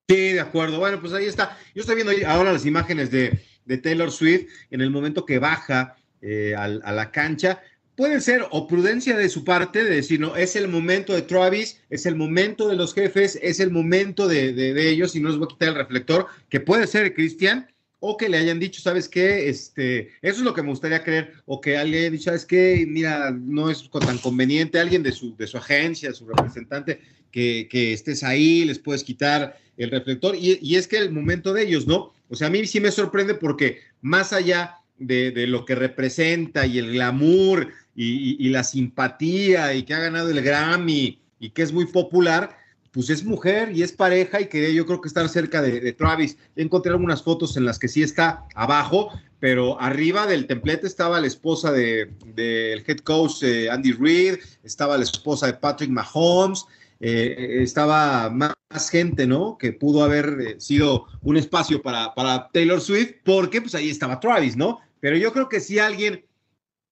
Sí, 0.08 0.32
de 0.32 0.40
acuerdo. 0.40 0.78
Bueno, 0.78 0.98
pues 1.02 1.12
ahí 1.12 1.26
está. 1.26 1.58
Yo 1.74 1.82
estoy 1.82 2.02
viendo 2.02 2.12
ahora 2.26 2.50
las 2.50 2.64
imágenes 2.64 3.10
de, 3.10 3.38
Taylor 3.82 4.10
Swift 4.10 4.48
en 4.70 4.80
el 4.80 4.90
momento 4.90 5.26
que 5.26 5.38
baja 5.38 5.96
eh, 6.22 6.54
a, 6.56 6.66
la 6.66 7.10
cancha. 7.10 7.60
Puede 7.94 8.22
ser 8.22 8.46
o 8.50 8.66
prudencia 8.66 9.18
de 9.18 9.28
su 9.28 9.44
parte 9.44 9.84
de 9.84 9.96
decir, 9.96 10.18
no, 10.18 10.34
es 10.34 10.56
el 10.56 10.68
momento 10.68 11.12
de 11.12 11.20
Travis, 11.20 11.82
es 11.90 12.06
el 12.06 12.16
momento 12.16 12.68
de 12.68 12.76
los 12.76 12.94
jefes, 12.94 13.38
es 13.42 13.60
el 13.60 13.70
momento 13.70 14.26
de, 14.26 14.90
ellos 14.90 15.14
y 15.14 15.20
no 15.20 15.28
les 15.28 15.36
voy 15.36 15.44
a 15.44 15.52
quitar 15.52 15.68
el 15.68 15.74
reflector, 15.74 16.26
que 16.48 16.60
puede 16.60 16.86
ser 16.86 17.12
Cristian, 17.12 17.70
o 18.00 18.16
que 18.16 18.28
le 18.28 18.38
hayan 18.38 18.60
dicho, 18.60 18.80
¿sabes 18.80 19.08
qué? 19.08 19.48
Este, 19.48 20.12
eso 20.22 20.38
es 20.38 20.42
lo 20.42 20.54
que 20.54 20.62
me 20.62 20.70
gustaría 20.70 21.02
creer, 21.02 21.32
o 21.46 21.60
que 21.60 21.76
alguien 21.76 22.00
haya 22.00 22.10
dicho, 22.10 22.24
¿sabes 22.24 22.46
qué? 22.46 22.84
Mira, 22.88 23.30
no 23.30 23.70
es 23.70 23.88
tan 23.90 24.18
conveniente, 24.18 24.78
alguien 24.78 25.02
de 25.02 25.12
su, 25.12 25.36
de 25.36 25.46
su 25.46 25.56
agencia, 25.56 26.12
su 26.12 26.26
representante, 26.26 27.00
que, 27.30 27.68
que 27.70 27.92
estés 27.92 28.22
ahí, 28.22 28.64
les 28.64 28.78
puedes 28.78 29.02
quitar 29.02 29.58
el 29.78 29.90
reflector. 29.90 30.36
Y, 30.36 30.76
es 30.76 30.86
que 30.86 30.98
el 30.98 31.10
momento 31.10 31.54
de 31.54 31.62
ellos, 31.62 31.86
¿no? 31.86 32.12
O 32.28 32.36
sea, 32.36 32.48
a 32.48 32.50
mí 32.50 32.66
sí 32.66 32.80
me 32.80 32.90
sorprende 32.90 33.34
porque 33.34 33.78
más 34.02 34.32
allá 34.32 34.76
de, 34.98 35.46
lo 35.46 35.64
que 35.64 35.74
representa 35.74 36.66
y 36.66 36.78
el 36.78 36.92
glamour 36.92 37.68
y, 37.94 38.48
la 38.50 38.64
simpatía 38.64 39.72
y 39.74 39.84
que 39.84 39.94
ha 39.94 40.00
ganado 40.00 40.30
el 40.30 40.42
Grammy 40.42 41.18
y 41.40 41.50
que 41.50 41.62
es 41.62 41.72
muy 41.72 41.86
popular, 41.86 42.58
pues 42.98 43.10
es 43.10 43.24
mujer 43.24 43.70
y 43.72 43.84
es 43.84 43.92
pareja 43.92 44.40
y 44.40 44.46
que 44.48 44.74
yo 44.74 44.84
creo 44.84 45.00
que 45.00 45.06
estar 45.06 45.28
cerca 45.28 45.62
de, 45.62 45.92
Travis. 45.92 46.36
encontré 46.56 46.90
algunas 46.90 47.22
fotos 47.22 47.56
en 47.56 47.64
las 47.64 47.78
que 47.78 47.86
sí 47.86 48.02
está 48.02 48.44
abajo, 48.56 49.12
pero 49.38 49.80
arriba 49.80 50.26
del 50.26 50.48
templete 50.48 50.88
estaba 50.88 51.20
la 51.20 51.28
esposa 51.28 51.70
del 51.70 52.10
head 52.34 52.98
coach 53.04 53.44
eh, 53.44 53.70
Andy 53.70 53.92
Reid, 53.92 54.38
estaba 54.64 54.96
la 54.96 55.04
esposa 55.04 55.46
de 55.46 55.52
Patrick 55.52 55.90
Mahomes, 55.90 56.64
eh, 56.98 57.60
estaba 57.62 58.30
más, 58.30 58.56
gente, 58.90 59.28
¿no? 59.28 59.58
Que 59.58 59.72
pudo 59.72 60.02
haber 60.02 60.36
eh, 60.40 60.56
sido 60.58 61.06
un 61.22 61.36
espacio 61.36 61.80
para, 61.80 62.12
para 62.16 62.48
Taylor 62.52 62.80
Swift, 62.80 63.12
porque 63.24 63.60
pues 63.60 63.76
ahí 63.76 63.90
estaba 63.90 64.18
Travis, 64.18 64.56
¿no? 64.56 64.80
Pero 64.98 65.16
yo 65.16 65.32
creo 65.32 65.48
que 65.48 65.60
si 65.60 65.78
alguien 65.78 66.24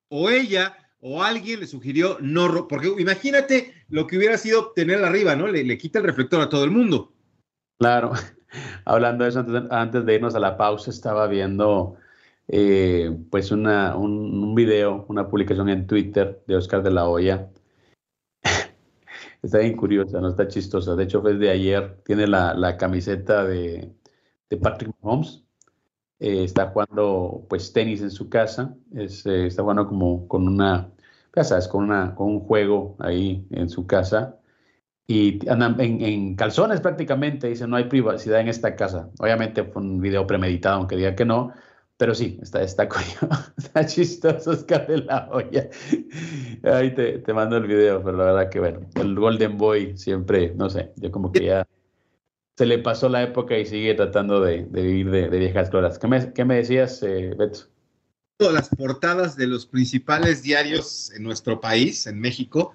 o 0.08 0.30
ella 0.30 0.76
o 1.00 1.24
alguien 1.24 1.58
le 1.58 1.66
sugirió 1.66 2.16
no, 2.20 2.68
porque 2.68 2.94
imagínate 2.96 3.74
lo 3.88 4.06
que 4.06 4.16
hubiera 4.16 4.38
sido 4.38 4.72
tenerla 4.72 5.08
arriba, 5.08 5.36
¿no? 5.36 5.46
Le, 5.46 5.78
quita 5.78 5.98
el 5.98 6.04
reflector 6.04 6.40
a 6.40 6.48
todo 6.48 6.64
el 6.64 6.70
mundo. 6.70 7.12
Claro, 7.78 8.12
hablando 8.84 9.24
de 9.24 9.30
eso, 9.30 9.44
antes, 9.70 10.04
de 10.04 10.14
irnos 10.14 10.34
a 10.34 10.40
la 10.40 10.56
pausa, 10.56 10.90
estaba 10.90 11.26
viendo 11.26 11.96
eh, 12.48 13.16
pues 13.30 13.50
una, 13.50 13.96
un, 13.96 14.54
video, 14.54 15.04
una 15.08 15.28
publicación 15.28 15.68
en 15.68 15.86
Twitter 15.86 16.42
de 16.46 16.56
Oscar 16.56 16.82
de 16.82 16.90
la 16.90 17.08
Hoya. 17.08 17.50
está 19.42 19.58
bien 19.58 19.76
curiosa, 19.76 20.20
no 20.20 20.28
está 20.28 20.48
chistosa. 20.48 20.96
De 20.96 21.04
hecho, 21.04 21.22
fue 21.22 21.34
de 21.34 21.50
ayer, 21.50 21.98
tiene 22.04 22.26
la, 22.26 22.76
camiseta 22.78 23.44
de, 23.44 23.92
de 24.48 24.56
Patrick 24.56 24.92
Mahomes 25.02 25.46
eh, 26.18 26.44
está 26.44 26.68
jugando 26.68 27.44
pues 27.48 27.72
tenis 27.72 28.00
en 28.00 28.10
su 28.10 28.30
casa, 28.30 28.74
eh, 28.94 29.06
está 29.46 29.62
jugando 29.62 29.86
como 29.86 30.26
con 30.28 30.48
una, 30.48 30.90
ya 31.36 31.44
sabes, 31.44 31.68
con, 31.68 31.84
una, 31.84 32.14
con 32.14 32.28
un 32.28 32.40
juego 32.40 32.96
ahí 32.98 33.46
en 33.50 33.68
su 33.68 33.86
casa 33.86 34.38
y 35.06 35.48
andan 35.48 35.78
en, 35.80 36.34
calzones 36.34 36.80
prácticamente, 36.80 37.48
dice 37.48 37.68
no 37.68 37.76
hay 37.76 37.84
privacidad 37.84 38.40
en 38.40 38.48
esta 38.48 38.74
casa. 38.74 39.10
Obviamente 39.20 39.62
fue 39.64 39.82
un 39.82 40.00
video 40.00 40.26
premeditado, 40.26 40.78
aunque 40.78 40.96
diga 40.96 41.14
que 41.14 41.24
no, 41.24 41.52
pero 41.96 42.14
sí, 42.14 42.38
está, 42.42 42.62
está, 42.62 42.88
está 43.56 43.86
chistoso 43.86 44.50
Oscar 44.50 44.86
de 44.86 44.98
la 44.98 45.28
olla. 45.30 45.68
Ahí 46.64 46.94
te, 46.94 47.18
te 47.18 47.32
mando 47.34 47.58
el 47.58 47.66
video, 47.66 48.02
pero 48.02 48.16
la 48.16 48.24
verdad 48.24 48.50
que 48.50 48.58
bueno, 48.58 48.80
el 48.94 49.14
Golden 49.14 49.58
Boy 49.58 49.96
siempre, 49.96 50.54
no 50.56 50.70
sé, 50.70 50.92
yo 50.96 51.12
como 51.12 51.30
que 51.30 51.44
ya 51.44 51.66
se 52.56 52.66
le 52.66 52.78
pasó 52.78 53.08
la 53.08 53.22
época 53.22 53.56
y 53.58 53.66
sigue 53.66 53.94
tratando 53.94 54.40
de, 54.40 54.62
vivir 54.62 55.10
de, 55.10 55.28
viejas 55.28 55.70
glorias. 55.70 55.98
¿Qué 55.98 56.44
me, 56.44 56.54
decías, 56.56 57.02
eh, 57.02 57.34
Beto? 57.36 57.75
Las 58.38 58.68
portadas 58.68 59.36
de 59.36 59.46
los 59.46 59.66
principales 59.66 60.42
diarios 60.42 61.10
en 61.12 61.22
nuestro 61.22 61.60
país, 61.60 62.06
en 62.06 62.20
México. 62.20 62.74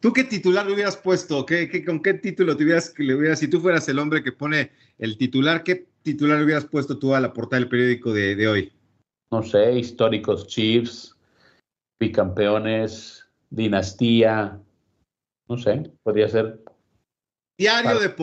¿Tú 0.00 0.12
qué 0.12 0.22
titular 0.22 0.66
le 0.66 0.74
hubieras 0.74 0.96
puesto? 0.96 1.44
¿Qué, 1.44 1.84
con 1.84 2.00
qué 2.00 2.14
título 2.14 2.56
te 2.56 2.64
hubieras, 2.64 2.94
le 2.98 3.14
hubieras, 3.14 3.40
si 3.40 3.48
tú 3.48 3.60
fueras 3.60 3.88
el 3.88 3.98
hombre 3.98 4.22
que 4.22 4.32
pone 4.32 4.70
el 4.98 5.18
titular, 5.18 5.64
qué 5.64 5.86
titular 6.02 6.38
le 6.38 6.44
hubieras 6.44 6.66
puesto 6.66 6.98
tú 6.98 7.14
a 7.14 7.20
la 7.20 7.32
portada 7.32 7.60
del 7.60 7.68
periódico 7.68 8.12
de, 8.12 8.36
de 8.36 8.46
hoy? 8.46 8.72
No 9.32 9.42
sé, 9.42 9.72
históricos 9.72 10.46
Chiefs, 10.46 11.16
bicampeones, 11.98 13.26
dinastía, 13.50 14.60
no 15.48 15.58
sé, 15.58 15.90
podría 16.02 16.28
ser. 16.28 16.62
Diario 17.58 17.98
de 17.98 18.14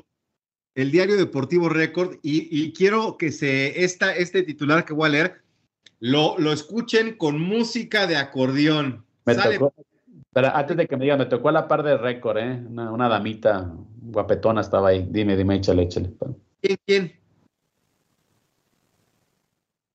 el 0.76 0.92
diario 0.92 1.18
deportivo 1.18 1.68
Récord 1.68 2.18
y, 2.22 2.72
quiero 2.74 3.18
que 3.18 3.32
se, 3.32 3.84
esta, 3.84 4.16
este 4.16 4.44
titular 4.44 4.86
que 4.86 4.94
voy 4.94 5.08
a 5.08 5.12
leer, 5.12 5.42
lo, 6.02 6.38
lo 6.38 6.52
escuchen 6.52 7.16
con 7.16 7.40
música 7.40 8.08
de 8.08 8.18
acordeón. 8.18 9.06
Me 9.26 9.36
tocó, 9.36 9.74
pero 10.34 10.54
antes 10.54 10.76
de 10.76 10.88
que 10.88 10.98
me 10.98 11.06
diga, 11.06 11.16
me 11.16 11.28
tocó 11.28 11.50
a 11.50 11.54
la 11.54 11.68
par 11.68 11.84
de 11.84 11.96
Récord, 11.96 12.38
¿eh? 12.40 12.64
Una, 12.68 13.08
damita 13.08 13.72
guapetona 14.02 14.62
estaba 14.62 14.90
ahí. 14.90 15.08
Dime, 15.10 15.38
dime, 15.38 15.56
échale, 15.56 15.84
échale. 15.84 16.12
¿Quién, 16.62 16.78
quién? 16.86 17.20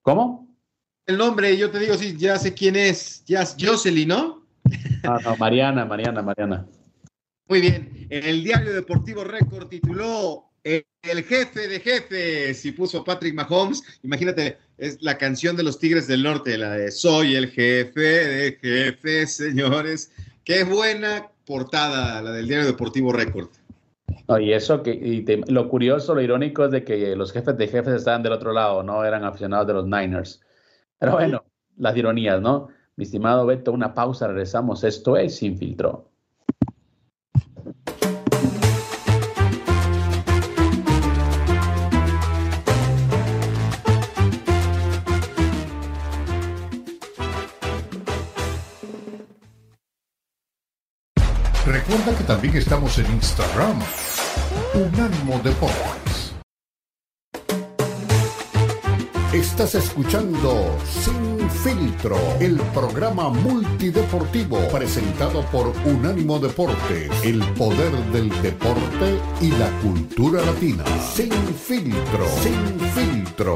¿Cómo? 0.02 0.48
El 1.06 1.18
nombre, 1.18 1.56
yo 1.56 1.70
te 1.70 1.80
digo, 1.80 1.94
sí, 1.94 2.16
ya 2.16 2.38
sé 2.38 2.54
quién 2.54 2.76
es. 2.76 3.24
Ya, 3.24 3.44
Jocelyn, 3.44 4.08
¿no? 4.08 4.46
Ah, 5.02 5.18
no, 5.24 5.36
Mariana, 5.36 5.84
Mariana, 5.84 6.22
Mariana. 6.22 6.66
Muy 7.48 7.60
bien. 7.60 8.06
El 8.10 8.44
diario 8.44 8.72
deportivo 8.72 9.24
Récord 9.24 9.68
tituló 9.68 10.50
el 10.66 11.22
jefe 11.22 11.68
de 11.68 11.80
jefes 11.80 12.64
y 12.64 12.72
puso 12.72 13.04
Patrick 13.04 13.34
Mahomes. 13.34 13.82
Imagínate, 14.02 14.58
es 14.78 15.00
la 15.00 15.16
canción 15.16 15.56
de 15.56 15.62
los 15.62 15.78
Tigres 15.78 16.06
del 16.08 16.22
Norte, 16.22 16.58
la 16.58 16.72
de 16.72 16.90
Soy 16.90 17.36
el 17.36 17.48
jefe 17.50 18.00
de 18.00 18.58
jefes, 18.60 19.36
señores. 19.36 20.12
Qué 20.44 20.64
buena 20.64 21.30
portada 21.46 22.20
la 22.22 22.32
del 22.32 22.48
diario 22.48 22.66
deportivo 22.66 23.12
Record. 23.12 23.48
y 24.40 24.52
eso 24.52 24.82
que 24.82 25.44
lo 25.46 25.68
curioso, 25.68 26.14
lo 26.14 26.20
irónico 26.20 26.64
es 26.64 26.72
de 26.72 26.84
que 26.84 27.14
los 27.14 27.32
jefes 27.32 27.56
de 27.56 27.68
jefes 27.68 27.94
estaban 27.94 28.22
del 28.22 28.32
otro 28.32 28.52
lado, 28.52 28.82
no 28.82 29.04
eran 29.04 29.24
aficionados 29.24 29.66
de 29.68 29.74
los 29.74 29.86
Niners. 29.86 30.42
Pero 30.98 31.12
bueno, 31.12 31.44
las 31.76 31.96
ironías, 31.96 32.40
¿no? 32.40 32.68
Mi 32.96 33.04
estimado 33.04 33.46
Beto, 33.46 33.72
una 33.72 33.94
pausa, 33.94 34.26
regresamos. 34.26 34.82
Esto 34.82 35.16
es 35.16 35.36
Sin 35.36 35.58
Filtro. 35.58 36.05
Recuerda 51.66 52.16
que 52.16 52.22
también 52.22 52.56
estamos 52.56 52.96
en 52.98 53.06
Instagram. 53.06 53.80
Unánimo 54.74 55.40
Deportes. 55.42 56.32
Estás 59.32 59.74
escuchando 59.74 60.78
Sin 60.88 61.50
Filtro, 61.50 62.16
el 62.38 62.54
programa 62.72 63.30
multideportivo 63.30 64.58
presentado 64.68 65.42
por 65.46 65.72
Unánimo 65.84 66.38
Deportes, 66.38 67.10
el 67.24 67.42
poder 67.54 67.92
del 68.12 68.30
deporte 68.42 69.20
y 69.40 69.50
la 69.50 69.68
cultura 69.80 70.42
latina. 70.42 70.84
Sin 71.14 71.32
Filtro, 71.32 72.28
Sin 72.42 72.80
Filtro. 72.90 73.54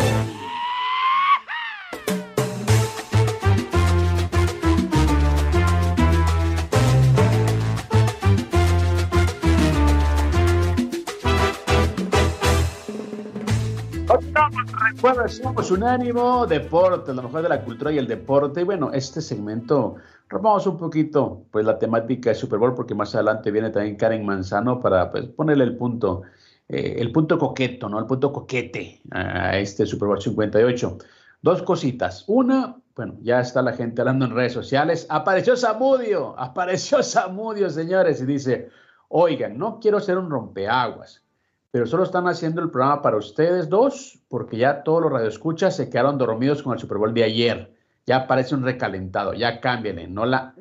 Somos 15.29 15.71
Unánimo 15.71 16.47
Deporte, 16.47 17.13
lo 17.13 17.23
mejor 17.23 17.43
de 17.43 17.49
la 17.49 17.63
cultura 17.63 17.93
y 17.93 17.99
el 17.99 18.07
deporte. 18.07 18.63
Y 18.63 18.65
bueno, 18.65 18.91
este 18.93 19.21
segmento 19.21 19.97
robamos 20.29 20.67
un 20.67 20.79
poquito 20.79 21.45
pues 21.51 21.65
la 21.65 21.79
temática 21.79 22.31
de 22.31 22.35
Super 22.35 22.59
Bowl 22.59 22.75
porque 22.75 22.95
más 22.95 23.15
adelante 23.15 23.51
viene 23.51 23.71
también 23.71 23.97
Karen 23.97 24.25
Manzano 24.25 24.81
para 24.81 25.11
pues, 25.11 25.27
ponerle 25.27 25.65
el 25.65 25.77
punto, 25.77 26.23
eh, 26.69 26.97
el 26.99 27.13
punto 27.13 27.39
coqueto, 27.39 27.89
¿no? 27.89 27.99
El 27.99 28.07
punto 28.07 28.33
coquete 28.33 29.03
a 29.11 29.59
este 29.59 29.85
Super 29.87 30.09
Bowl 30.09 30.21
58. 30.21 30.99
Dos 31.43 31.63
cositas. 31.63 32.25
Una, 32.27 32.77
bueno, 32.97 33.17
ya 33.23 33.41
está 33.41 33.63
la 33.63 33.73
gente 33.73 34.01
hablando 34.01 34.25
en 34.25 34.35
redes 34.35 34.53
sociales. 34.53 35.07
Apareció 35.11 35.57
Samudio, 35.57 36.35
apareció 36.39 37.03
Samudio, 37.03 37.69
señores, 37.69 38.21
y 38.21 38.27
dice, 38.27 38.71
oigan, 39.09 39.59
no 39.59 39.81
quiero 39.81 40.01
ser 40.01 40.19
un 40.19 40.31
rompeaguas 40.31 41.23
pero 41.71 41.87
solo 41.87 42.03
están 42.03 42.27
haciendo 42.27 42.61
el 42.63 42.71
programa 42.71 43.03
para 43.03 43.17
ustedes 43.17 43.69
dos, 43.69 44.19
porque 44.29 44.57
ya 44.57 44.83
todos 44.83 45.03
los 45.03 45.13
radioescuchas 45.13 45.77
se 45.77 45.89
quedaron 45.89 46.19
dormidos 46.19 46.63
con 46.63 46.73
el 46.73 46.79
Super 46.79 46.99
Bowl 46.99 47.15
de 47.15 47.25
ayer. 47.25 47.75
Ya 48.07 48.27
parece 48.27 48.55
un 48.55 48.65
recalentado, 48.65 49.35
ya 49.35 49.61
cámbienle, 49.61 50.09
no 50.09 50.27
la... 50.27 50.55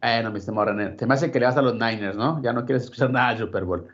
Bueno, 0.00 0.32
mi 0.32 0.38
estimado 0.38 0.66
René, 0.66 0.90
te 0.90 1.06
me 1.06 1.14
hace 1.14 1.30
que 1.30 1.38
le 1.38 1.46
vas 1.46 1.56
a 1.56 1.62
los 1.62 1.74
Niners, 1.74 2.16
¿no? 2.16 2.42
Ya 2.42 2.52
no 2.52 2.64
quieres 2.64 2.84
escuchar 2.84 3.10
nada 3.10 3.30
del 3.30 3.38
Super 3.38 3.64
Bowl. 3.64 3.86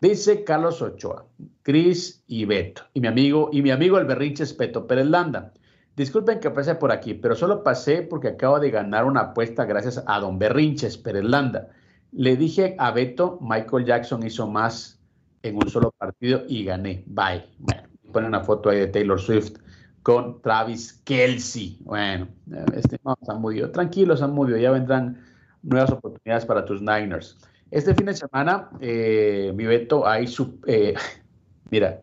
Dice 0.00 0.42
Carlos 0.42 0.82
Ochoa, 0.82 1.26
Cris 1.62 2.24
y 2.26 2.44
Beto, 2.44 2.82
y 2.94 3.00
mi 3.00 3.06
amigo, 3.06 3.50
y 3.52 3.62
mi 3.62 3.70
amigo 3.70 3.98
el 3.98 4.06
berrinche 4.06 4.44
Peto 4.54 4.86
Pérez 4.86 5.06
Landa. 5.06 5.52
Disculpen 5.94 6.40
que 6.40 6.50
pase 6.50 6.74
por 6.74 6.90
aquí, 6.90 7.14
pero 7.14 7.36
solo 7.36 7.62
pasé 7.62 8.02
porque 8.02 8.28
acabo 8.28 8.58
de 8.58 8.70
ganar 8.70 9.04
una 9.04 9.20
apuesta 9.20 9.64
gracias 9.66 10.02
a 10.06 10.18
don 10.18 10.38
Berrinches 10.38 10.96
Pérez 10.96 11.24
Landa. 11.24 11.68
Le 12.12 12.36
dije 12.36 12.76
a 12.78 12.90
Beto, 12.90 13.38
Michael 13.40 13.86
Jackson 13.86 14.24
hizo 14.26 14.46
más 14.46 15.00
en 15.42 15.56
un 15.56 15.68
solo 15.68 15.92
partido 15.92 16.42
y 16.46 16.64
gané. 16.64 17.02
Bye. 17.06 17.44
Bueno, 17.58 17.82
pone 18.12 18.26
una 18.26 18.40
foto 18.40 18.70
ahí 18.70 18.78
de 18.80 18.86
Taylor 18.88 19.20
Swift 19.20 19.56
con 20.02 20.40
Travis 20.42 21.00
Kelsey. 21.04 21.78
Bueno, 21.80 22.28
este, 22.74 22.98
no, 23.04 23.16
Samudio, 23.22 23.70
tranquilo, 23.70 24.16
Samudio, 24.16 24.56
ya 24.56 24.70
vendrán 24.70 25.24
nuevas 25.62 25.90
oportunidades 25.90 26.44
para 26.44 26.64
tus 26.64 26.80
Niners. 26.80 27.38
Este 27.70 27.94
fin 27.94 28.06
de 28.06 28.14
semana, 28.14 28.68
eh, 28.80 29.52
mi 29.54 29.64
Beto, 29.64 30.06
hay 30.06 30.26
su. 30.26 30.60
Eh, 30.66 30.94
mira, 31.70 32.02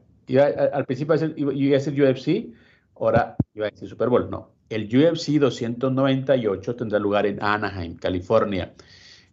al 0.74 0.86
principio 0.86 1.16
iba, 1.36 1.51
a 1.51 1.80
decir 1.80 2.04
UFC, 2.04 2.56
ahora 2.96 3.36
iba 3.54 3.68
a 3.68 3.70
decir 3.70 3.88
Super 3.88 4.10
Bowl. 4.10 4.30
No, 4.30 4.50
el 4.70 4.86
UFC 4.86 5.34
298 5.34 6.75
tendrá 6.75 7.00
lugar 7.00 7.25
en 7.25 7.42
Anaheim, 7.44 7.96
California. 7.98 8.74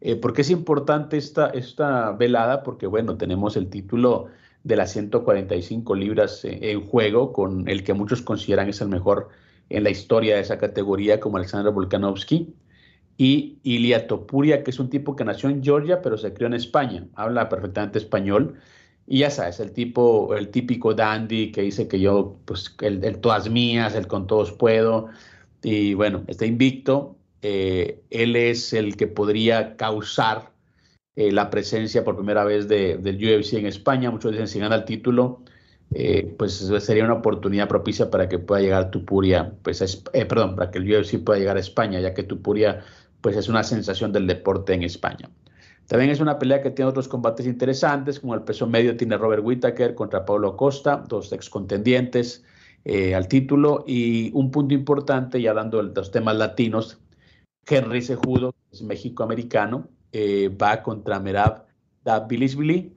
Eh, 0.00 0.16
¿Por 0.16 0.32
qué 0.32 0.42
es 0.42 0.50
importante 0.50 1.16
esta, 1.16 1.48
esta 1.50 2.12
velada? 2.12 2.62
Porque, 2.62 2.86
bueno, 2.86 3.16
tenemos 3.16 3.56
el 3.56 3.68
título 3.68 4.26
de 4.64 4.76
las 4.76 4.92
145 4.92 5.94
libras 5.94 6.44
eh, 6.44 6.58
en 6.72 6.86
juego, 6.86 7.32
con 7.32 7.68
el 7.68 7.84
que 7.84 7.94
muchos 7.94 8.22
consideran 8.22 8.68
es 8.68 8.80
el 8.80 8.88
mejor 8.88 9.28
en 9.68 9.84
la 9.84 9.90
historia 9.90 10.36
de 10.36 10.42
esa 10.42 10.58
categoría, 10.58 11.20
como 11.20 11.36
Alexander 11.38 11.72
Volkanovski. 11.72 12.54
y 13.18 13.58
Ilia 13.62 14.06
Topuria, 14.08 14.62
que 14.64 14.70
es 14.70 14.78
un 14.80 14.90
tipo 14.90 15.16
que 15.16 15.24
nació 15.24 15.48
en 15.50 15.62
Georgia, 15.64 16.02
pero 16.02 16.18
se 16.18 16.34
crió 16.34 16.46
en 16.48 16.54
España, 16.54 17.06
habla 17.14 17.48
perfectamente 17.48 17.98
español. 17.98 18.56
Y 19.06 19.20
ya 19.20 19.30
sabes, 19.30 19.60
el 19.60 19.72
tipo, 19.72 20.34
el 20.36 20.50
típico 20.50 20.94
dandy 20.94 21.52
que 21.52 21.62
dice 21.62 21.88
que 21.88 22.00
yo, 22.00 22.38
pues, 22.44 22.74
el, 22.80 23.04
el 23.04 23.18
todas 23.20 23.48
mías, 23.50 23.94
el 23.94 24.06
con 24.08 24.26
todos 24.26 24.52
puedo. 24.52 25.08
Y 25.62 25.94
bueno, 25.94 26.24
está 26.28 26.46
invicto. 26.46 27.16
Eh, 27.48 28.02
él 28.10 28.34
es 28.34 28.72
el 28.72 28.96
que 28.96 29.06
podría 29.06 29.76
causar 29.76 30.50
eh, 31.14 31.30
la 31.30 31.48
presencia 31.48 32.02
por 32.02 32.16
primera 32.16 32.42
vez 32.42 32.66
de, 32.66 32.96
del 32.98 33.18
UFC 33.18 33.54
en 33.54 33.66
España. 33.66 34.10
Muchos 34.10 34.32
dicen 34.32 34.48
si 34.48 34.58
gana 34.58 34.74
el 34.74 34.84
título, 34.84 35.42
eh, 35.94 36.34
pues 36.36 36.54
sería 36.80 37.04
una 37.04 37.14
oportunidad 37.14 37.68
propicia 37.68 38.10
para 38.10 38.28
que 38.28 38.40
pueda 38.40 38.62
llegar 38.62 38.90
Tupuria, 38.90 39.52
pues, 39.62 40.02
perdón, 40.28 40.56
para 40.56 40.72
que 40.72 40.78
el 40.78 40.92
UFC 40.92 41.22
pueda 41.22 41.38
llegar 41.38 41.56
a 41.56 41.60
España, 41.60 42.00
ya 42.00 42.14
que 42.14 42.24
Tupuria 42.24 42.82
pues 43.20 43.36
es 43.36 43.48
una 43.48 43.62
sensación 43.62 44.12
del 44.12 44.26
deporte 44.26 44.74
en 44.74 44.82
España. 44.82 45.30
También 45.86 46.10
es 46.10 46.18
una 46.18 46.40
pelea 46.40 46.62
que 46.62 46.70
tiene 46.70 46.90
otros 46.90 47.06
combates 47.06 47.46
interesantes, 47.46 48.18
como 48.18 48.34
el 48.34 48.42
peso 48.42 48.66
medio 48.66 48.96
tiene 48.96 49.16
Robert 49.18 49.44
Whittaker 49.44 49.94
contra 49.94 50.24
Paulo 50.24 50.56
Costa, 50.56 51.04
dos 51.08 51.32
ex 51.32 51.48
contendientes 51.48 52.44
eh, 52.84 53.14
al 53.14 53.28
título. 53.28 53.84
Y 53.86 54.32
un 54.34 54.50
punto 54.50 54.74
importante, 54.74 55.40
ya 55.40 55.50
hablando 55.50 55.80
de 55.80 55.94
los 55.94 56.10
temas 56.10 56.36
latinos, 56.36 56.98
Henry 57.68 58.02
Sejudo, 58.02 58.52
que 58.52 58.76
es 58.76 58.82
México-americano, 58.82 59.88
eh, 60.12 60.49
va 60.49 60.82
contra 60.82 61.20
Merab 61.20 61.66
Dabilisvili, 62.04 62.94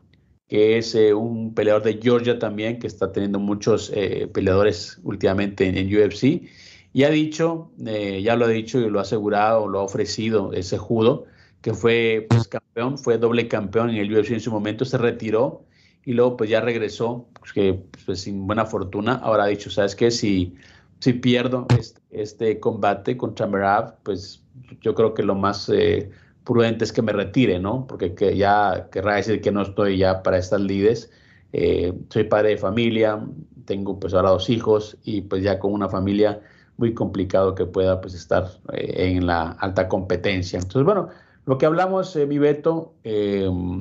que 0.47 0.77
es 0.77 0.95
eh, 0.95 1.13
un 1.13 1.53
peleador 1.53 1.83
de 1.83 1.99
Georgia 2.01 2.39
también, 2.39 2.79
que 2.79 2.87
está 2.87 3.11
teniendo 3.11 3.39
muchos 3.39 3.91
peleadores 4.33 4.99
últimamente 5.03 5.67
en, 5.67 5.87
UFC. 5.87 6.47
Y 6.91 7.03
ha 7.03 7.09
dicho, 7.09 7.71
ya 7.77 8.35
lo 8.35 8.45
ha 8.45 8.49
dicho 8.49 8.79
y 8.79 8.89
lo 8.89 8.99
ha 8.99 9.03
asegurado, 9.03 9.67
lo 9.67 9.79
ha 9.79 9.83
ofrecido 9.83 10.53
ese 10.53 10.77
judo 10.77 11.25
que 11.61 11.73
fue 11.73 12.27
pues, 12.29 12.47
campeón, 12.47 12.97
fue 12.97 13.17
doble 13.17 13.47
campeón 13.47 13.89
en 13.89 13.97
el 13.97 14.15
UFC 14.15 14.31
en 14.31 14.39
su 14.39 14.51
momento, 14.51 14.85
se 14.85 14.97
retiró 14.97 15.65
y 16.05 16.13
luego 16.13 16.37
pues 16.37 16.49
ya 16.49 16.61
regresó, 16.61 17.27
pues, 17.39 17.53
que 17.53 17.83
pues, 18.05 18.21
sin 18.21 18.47
buena 18.47 18.65
fortuna. 18.65 19.15
Ahora 19.15 19.43
ha 19.43 19.47
dicho, 19.47 19.69
¿sabes 19.69 19.95
qué? 19.95 20.11
Si, 20.11 20.55
si 20.99 21.13
pierdo 21.13 21.67
este, 21.77 22.01
este 22.11 22.59
combate 22.59 23.17
contra 23.17 23.47
Merab, 23.47 23.97
pues 24.03 24.43
yo 24.81 24.95
creo 24.95 25.13
que 25.13 25.23
lo 25.23 25.35
más 25.35 25.69
eh, 25.69 26.09
prudente 26.43 26.83
es 26.83 26.91
que 26.91 27.03
me 27.03 27.13
retire, 27.13 27.59
¿no? 27.59 27.85
Porque 27.87 28.15
que 28.15 28.35
ya 28.35 28.87
querrá 28.91 29.15
decir 29.15 29.39
que 29.39 29.51
no 29.51 29.61
estoy 29.61 29.97
ya 29.99 30.23
para 30.23 30.37
estas 30.37 30.61
lides. 30.61 31.11
Eh, 31.53 31.93
soy 32.09 32.23
padre 32.23 32.49
de 32.49 32.57
familia, 32.57 33.19
tengo 33.65 33.99
pues 33.99 34.15
ahora 34.15 34.31
dos 34.31 34.49
hijos 34.49 34.97
y 35.03 35.21
pues 35.21 35.43
ya 35.43 35.59
con 35.59 35.73
una 35.73 35.89
familia 35.89 36.41
muy 36.77 36.93
complicado 36.93 37.55
que 37.55 37.65
pueda 37.65 38.01
pues 38.01 38.13
estar 38.13 38.47
eh, 38.73 39.15
en 39.15 39.27
la 39.27 39.51
alta 39.59 39.87
competencia. 39.87 40.57
Entonces, 40.57 40.83
bueno, 40.83 41.09
lo 41.45 41.57
que 41.57 41.65
hablamos, 41.65 42.15
eh, 42.15 42.25
mi 42.25 42.37
Beto, 42.37 42.93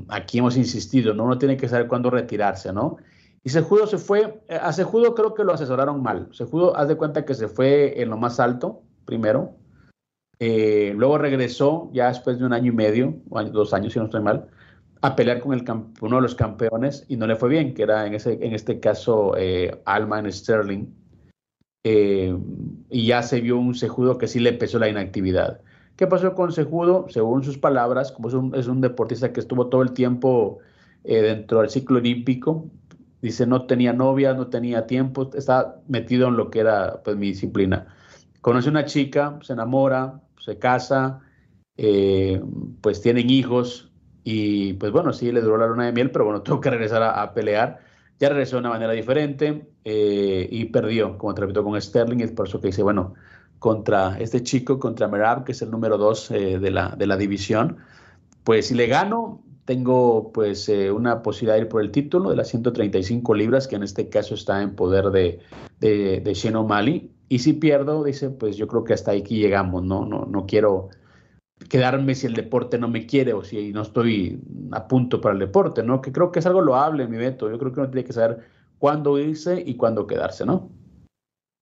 aquí 0.09 0.39
hemos 0.39 0.57
insistido, 0.57 1.15
¿no? 1.15 1.25
Uno 1.25 1.39
tiene 1.39 1.57
que 1.57 1.69
saber 1.69 1.87
cuándo 1.87 2.11
retirarse, 2.11 2.73
¿no? 2.73 2.97
Y 3.45 3.51
Sejudo 3.51 3.87
se 3.87 3.97
fue, 3.99 4.43
a 4.49 4.73
Sejudo 4.75 5.15
creo 5.15 5.33
que 5.33 5.45
lo 5.45 5.53
asesoraron 5.55 6.03
mal. 6.03 6.29
Sejudo, 6.33 6.77
haz 6.77 6.89
de 6.89 6.97
cuenta 6.97 7.25
que 7.25 7.35
se 7.35 7.49
fue 7.49 8.03
en 8.03 8.11
lo 8.11 8.17
más 8.17 8.41
alto, 8.41 8.83
primero. 9.05 9.55
Luego 10.41 11.19
regresó, 11.19 11.91
ya 11.93 12.09
después 12.09 12.39
de 12.39 12.47
un 12.47 12.53
año 12.53 12.73
y 12.73 12.75
medio, 12.75 13.17
o 13.31 13.43
dos 13.45 13.75
años, 13.75 13.93
si 13.93 13.99
no 13.99 14.07
estoy 14.07 14.23
mal, 14.23 14.47
a 15.01 15.15
pelear 15.15 15.41
con 15.41 15.53
el 15.53 15.65
uno 16.01 16.17
de 16.17 16.23
los 16.23 16.35
campeones 16.35 17.05
y 17.09 17.17
no 17.17 17.27
le 17.27 17.37
fue 17.37 17.49
bien, 17.49 17.75
que 17.75 17.83
era 17.83 18.07
en, 18.07 18.15
ese, 18.15 18.39
en 18.45 18.53
este 18.55 18.81
caso 18.81 19.35
Alman 19.85 20.31
Sterling. 20.33 20.87
y 21.85 23.07
ya 23.07 23.23
se 23.23 23.41
vio 23.41 23.59
un 23.59 23.75
Sejudo 23.75 24.19
que 24.19 24.29
sí 24.29 24.41
le 24.41 24.53
pesó 24.53 24.79
la 24.79 24.89
inactividad. 24.89 25.61
¿Qué 25.99 26.07
pasó 26.07 26.33
con 26.37 26.53
Sejudo? 26.53 27.07
Según 27.09 27.43
sus 27.43 27.59
palabras, 27.59 28.13
como 28.13 28.29
es 28.55 28.69
un, 28.69 28.81
deportista 28.81 29.33
que 29.33 29.41
estuvo 29.41 29.67
todo 29.67 29.83
el 29.83 29.91
tiempo 29.95 30.61
eh, 31.03 31.21
dentro 31.23 31.61
del 31.61 31.71
ciclo 31.71 31.99
olímpico, 31.99 32.71
dice 33.21 33.49
no 33.49 33.67
tenía 33.67 33.93
novia, 33.93 34.33
no 34.33 34.47
tenía 34.47 34.87
tiempo, 34.87 35.29
está 35.35 35.81
metido 35.89 36.29
en 36.29 36.37
lo 36.37 36.51
que 36.51 36.61
era 36.61 37.03
pues, 37.03 37.17
mi 37.17 37.27
disciplina. 37.27 37.89
Conoce 38.43 38.69
una 38.69 38.85
chica, 38.85 39.41
se 39.43 39.55
enamora, 39.55 40.21
se 40.49 40.59
casa, 40.59 41.21
eh, 41.77 42.43
pues 42.81 43.03
tienen 43.03 43.29
hijos 43.29 43.93
y 44.25 44.73
pues 44.75 44.93
bueno, 44.93 45.13
sí 45.13 45.31
le 45.31 45.43
duró 45.43 45.59
la 45.59 45.67
luna 45.67 45.87
de 45.87 45.93
miel, 45.93 46.11
pero 46.11 46.25
bueno, 46.25 46.43
tuvo 46.43 46.61
que 46.61 46.71
regresar 46.71 47.03
a, 47.03 47.35
pelear. 47.35 47.81
Ya 48.19 48.31
regresó 48.31 48.57
de 48.57 48.61
una 48.61 48.71
manera 48.71 48.93
diferente 48.93 49.69
eh, 49.85 50.49
y 50.51 50.65
perdió, 50.67 51.19
como 51.19 51.35
te 51.35 51.53
con 51.53 51.81
Sterling, 51.81 52.19
y 52.19 52.23
es 52.25 52.33
por 52.33 52.49
eso 52.49 52.61
que 52.61 52.69
dice, 52.69 52.83
bueno, 52.83 53.15
contra 53.61 54.19
este 54.19 54.43
chico, 54.43 54.79
contra 54.79 55.07
Merab, 55.07 55.45
que 55.45 55.53
es 55.53 55.63
el 55.63 55.71
número 55.71 55.99
dos 55.99 56.31
eh, 56.31 56.59
de, 56.59 56.71
la, 56.71 56.95
de 56.97 57.07
la 57.07 57.17
división. 57.17 57.77
Pues 58.43 58.69
si 58.69 58.75
le 58.75 58.87
gano, 58.87 59.43
tengo 59.67 60.33
pues 60.33 60.69
una 60.69 61.23
posibilidad 61.23 61.57
de 61.57 61.63
ir 61.63 61.69
por 61.69 61.83
el 61.83 61.91
título 61.91 62.31
de 62.31 62.37
las 62.37 62.49
135 62.49 63.35
libras, 63.35 63.69
que 63.69 63.77
en 63.77 63.83
este 63.83 64.09
caso 64.09 64.35
está 64.35 64.63
en 64.63 64.75
poder 64.75 65.11
de, 65.11 65.41
de, 65.79 66.21
de 66.21 66.35
Shane. 66.35 67.11
Y 67.29 67.41
si 67.41 67.53
pierdo, 67.55 68.05
dice, 68.05 68.31
pues 68.31 68.57
yo 68.57 68.67
creo 68.69 68.85
que 68.85 68.95
hasta 68.95 69.13
aquí 69.13 69.39
llegamos, 69.39 69.85
¿no? 69.85 70.07
No, 70.07 70.25
no 70.25 70.47
quiero 70.47 70.89
quedarme 71.69 72.15
si 72.15 72.27
el 72.27 72.35
deporte 72.35 72.79
no 72.79 72.89
me 72.89 73.07
quiere 73.07 73.33
o 73.33 73.45
si 73.45 73.73
no 73.73 73.83
estoy 73.83 74.41
a 74.71 74.87
punto 74.89 75.21
para 75.21 75.35
el 75.35 75.41
deporte, 75.41 75.83
¿no? 75.83 76.01
Que 76.01 76.13
creo 76.13 76.33
que 76.33 76.39
es 76.39 76.47
algo 76.47 76.61
loable, 76.61 77.07
mi 77.07 77.17
Beto. 77.17 77.51
Yo 77.51 77.59
creo 77.59 77.73
que 77.73 77.81
uno 77.81 77.91
tiene 77.91 78.07
que 78.07 78.13
saber 78.13 78.39
cuándo 78.79 79.19
irse 79.19 79.63
y 79.65 79.75
cuándo 79.75 80.07
quedarse, 80.07 80.47
¿no? 80.47 80.71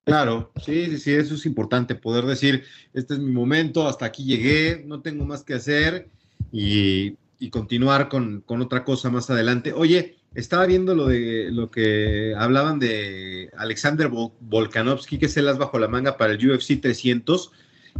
Claro, 0.06 0.52
sí, 0.62 0.86
sí, 0.86 0.98
sí, 0.98 1.14
eso 1.14 1.34
es 1.34 1.46
importante, 1.46 1.96
poder 1.96 2.26
decir, 2.26 2.62
este 2.92 3.14
es 3.14 3.20
mi 3.20 3.32
momento, 3.32 3.88
hasta 3.88 4.06
aquí 4.06 4.22
llegué, 4.22 4.84
no 4.86 5.02
tengo 5.02 5.24
más 5.24 5.42
que 5.42 5.54
hacer 5.54 6.08
y, 6.52 7.16
continuar 7.50 8.08
con, 8.08 8.44
otra 8.46 8.84
cosa 8.84 9.10
más 9.10 9.30
adelante. 9.30 9.72
Oye, 9.72 10.16
estaba 10.34 10.66
viendo 10.66 10.94
lo 10.94 11.06
de 11.06 11.50
lo 11.50 11.70
que 11.70 12.34
hablaban 12.36 12.78
de 12.78 13.50
Alexander 13.56 14.08
Volkanovski, 14.40 15.18
que 15.18 15.26
es 15.26 15.36
el 15.36 15.48
as 15.48 15.58
bajo 15.58 15.78
la 15.78 15.88
manga 15.88 16.16
para 16.16 16.34
el 16.34 16.50
UFC 16.50 16.80
300, 16.80 17.52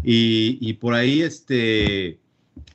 y, 0.04 0.74
por 0.74 0.94
ahí, 0.94 1.22
este, 1.22 2.18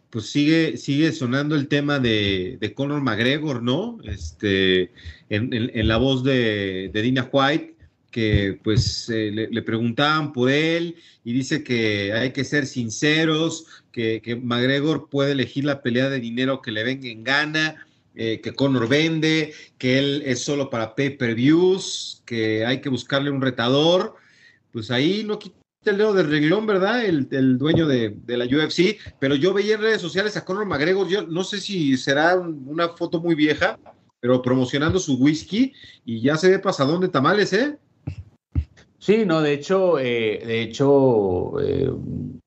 pues 0.09 0.25
sigue, 0.25 0.77
sigue 0.77 1.11
sonando 1.11 1.55
el 1.55 1.67
tema 1.67 1.99
de, 1.99 2.57
de 2.59 2.73
Conor 2.73 3.01
McGregor, 3.01 3.61
¿no? 3.61 3.99
Este, 4.03 4.91
en, 5.29 5.87
la 5.87 5.97
voz 5.97 6.23
de, 6.23 6.89
de 6.91 7.01
Dina 7.01 7.29
White 7.31 7.75
que 8.11 8.59
pues 8.61 9.09
eh, 9.09 9.47
le, 9.49 9.61
preguntaban 9.61 10.33
por 10.33 10.51
él 10.51 10.97
y 11.23 11.31
dice 11.31 11.63
que 11.63 12.11
hay 12.11 12.31
que 12.31 12.43
ser 12.43 12.67
sinceros, 12.67 13.65
que, 13.91 14.21
que 14.21 14.35
McGregor 14.35 15.09
puede 15.09 15.31
elegir 15.31 15.63
la 15.63 15.81
pelea 15.81 16.09
de 16.09 16.19
dinero 16.19 16.61
que 16.61 16.71
le 16.71 16.83
venga 16.83 17.07
en 17.07 17.23
gana, 17.23 17.87
eh, 18.15 18.41
que 18.41 18.53
Conor 18.53 18.87
vende, 18.87 19.53
que 19.77 19.97
él 19.97 20.23
es 20.25 20.43
solo 20.43 20.69
para 20.69 20.95
pay-per-views, 20.95 22.23
que 22.25 22.65
hay 22.65 22.81
que 22.81 22.89
buscarle 22.89 23.31
un 23.31 23.41
retador. 23.41 24.15
Pues 24.71 24.91
ahí 24.91 25.23
no 25.23 25.39
quita 25.39 25.55
el 25.85 25.97
dedo 25.97 26.13
del 26.13 26.29
reglón, 26.29 26.67
¿verdad? 26.67 27.03
El, 27.05 27.57
dueño 27.57 27.87
de, 27.87 28.15
la 28.27 28.45
UFC, 28.45 28.99
pero 29.19 29.35
yo 29.35 29.53
veía 29.53 29.75
en 29.75 29.81
redes 29.81 30.01
sociales 30.01 30.37
a 30.37 30.45
Conor 30.45 30.65
McGregor, 30.65 31.07
yo 31.07 31.23
no 31.23 31.43
sé 31.43 31.59
si 31.59 31.97
será 31.97 32.37
una 32.37 32.89
foto 32.89 33.19
muy 33.19 33.33
vieja, 33.33 33.79
pero 34.19 34.41
promocionando 34.41 34.99
su 34.99 35.15
whisky 35.15 35.73
y 36.05 36.21
ya 36.21 36.37
se 36.37 36.49
ve 36.49 36.59
pasadón 36.59 37.01
de 37.01 37.09
tamales, 37.09 37.53
¿eh? 37.53 37.77
Sí, 38.99 39.25
no, 39.25 39.41
de 39.41 39.53
hecho, 39.53 39.97
eh, 39.97 40.43
de 40.45 40.61
hecho, 40.61 41.59
eh, 41.59 41.91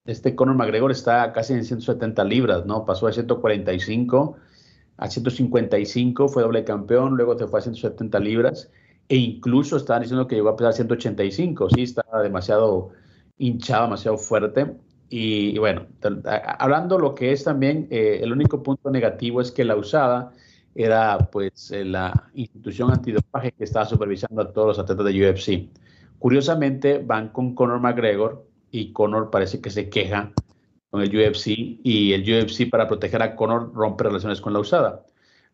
este 0.06 0.36
Conor 0.36 0.54
McGregor 0.54 0.92
está 0.92 1.32
casi 1.32 1.54
en 1.54 1.64
170 1.64 2.22
libras, 2.22 2.64
¿no? 2.64 2.84
Pasó 2.84 3.08
a 3.08 3.12
145 3.12 4.36
a 4.96 5.10
155, 5.10 6.28
fue 6.28 6.42
doble 6.42 6.64
campeón, 6.64 7.16
luego 7.16 7.38
se 7.38 7.46
fue 7.46 7.60
a 7.60 7.62
170 7.62 8.18
libras 8.20 8.70
e 9.08 9.16
incluso 9.16 9.76
estaban 9.76 10.02
diciendo 10.02 10.26
que 10.26 10.36
llegó 10.36 10.50
a 10.50 10.56
pesar 10.56 10.72
185, 10.72 11.70
sí, 11.70 11.82
está 11.82 12.04
demasiado 12.22 12.90
hinchado, 13.38 13.84
demasiado 13.84 14.18
fuerte. 14.18 14.74
Y, 15.10 15.58
bueno, 15.58 15.86
hablando 16.58 16.98
lo 16.98 17.14
que 17.14 17.32
es 17.32 17.44
también, 17.44 17.86
eh, 17.90 18.20
el 18.22 18.32
único 18.32 18.62
punto 18.62 18.90
negativo 18.90 19.40
es 19.40 19.52
que 19.52 19.64
la 19.64 19.76
usada 19.76 20.32
era 20.74 21.18
pues 21.30 21.70
la 21.70 22.30
institución 22.34 22.90
antidopaje 22.90 23.52
que 23.52 23.64
estaba 23.64 23.86
supervisando 23.86 24.42
a 24.42 24.52
todos 24.52 24.68
los 24.68 24.78
atletas 24.78 25.06
de 25.06 25.30
UFC. 25.30 25.68
Curiosamente, 26.18 26.98
van 26.98 27.28
con 27.28 27.54
Conor 27.54 27.80
McGregor 27.80 28.44
y 28.70 28.92
Conor 28.92 29.30
parece 29.30 29.60
que 29.60 29.70
se 29.70 29.88
queja 29.88 30.32
con 30.94 31.02
el 31.02 31.08
UFC 31.08 31.48
y 31.82 32.12
el 32.12 32.22
UFC 32.22 32.70
para 32.70 32.86
proteger 32.86 33.20
a 33.20 33.34
Conor 33.34 33.74
rompe 33.74 34.04
relaciones 34.04 34.40
con 34.40 34.52
la 34.52 34.60
usada. 34.60 35.04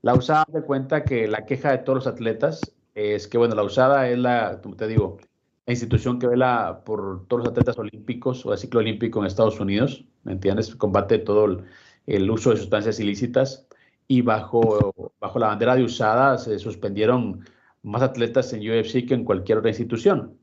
La 0.03 0.13
usada 0.13 0.45
de 0.53 0.61
cuenta 0.61 1.03
que 1.03 1.27
la 1.29 1.47
queja 1.47 1.71
de 1.71 1.79
todos 1.79 2.05
los 2.05 2.07
atletas 2.07 2.61
es 2.95 3.27
que, 3.27 3.39
bueno, 3.39 3.55
la 3.55 3.63
usada 3.63 4.11
es 4.11 4.19
la, 4.19 4.61
como 4.63 4.77
te 4.77 4.87
digo, 4.87 5.17
la 5.65 5.73
institución 5.73 6.19
que 6.19 6.27
vela 6.27 6.83
por 6.85 7.27
todos 7.27 7.45
los 7.45 7.53
atletas 7.53 7.79
olímpicos 7.79 8.45
o 8.45 8.53
el 8.53 8.59
ciclo 8.59 8.81
olímpico 8.81 9.19
en 9.19 9.29
Estados 9.29 9.59
Unidos, 9.61 10.05
¿me 10.25 10.33
entiendes? 10.33 10.77
Combate 10.77 11.17
todo 11.17 11.47
el, 11.47 11.65
el 12.07 12.31
uso 12.31 12.51
de 12.51 12.59
sustancias 12.59 13.01
ilícitas 13.01 13.67
y 14.09 14.21
bajo, 14.21 15.15
bajo 15.21 15.39
la 15.39 15.47
bandera 15.47 15.75
de 15.75 15.85
usada 15.85 16.37
se 16.37 16.59
suspendieron 16.59 17.47
más 17.83 18.03
atletas 18.03 18.53
en 18.53 18.61
UFC 18.61 19.09
que 19.09 19.15
en 19.15 19.25
cualquier 19.25 19.57
otra 19.57 19.71
institución. 19.71 20.39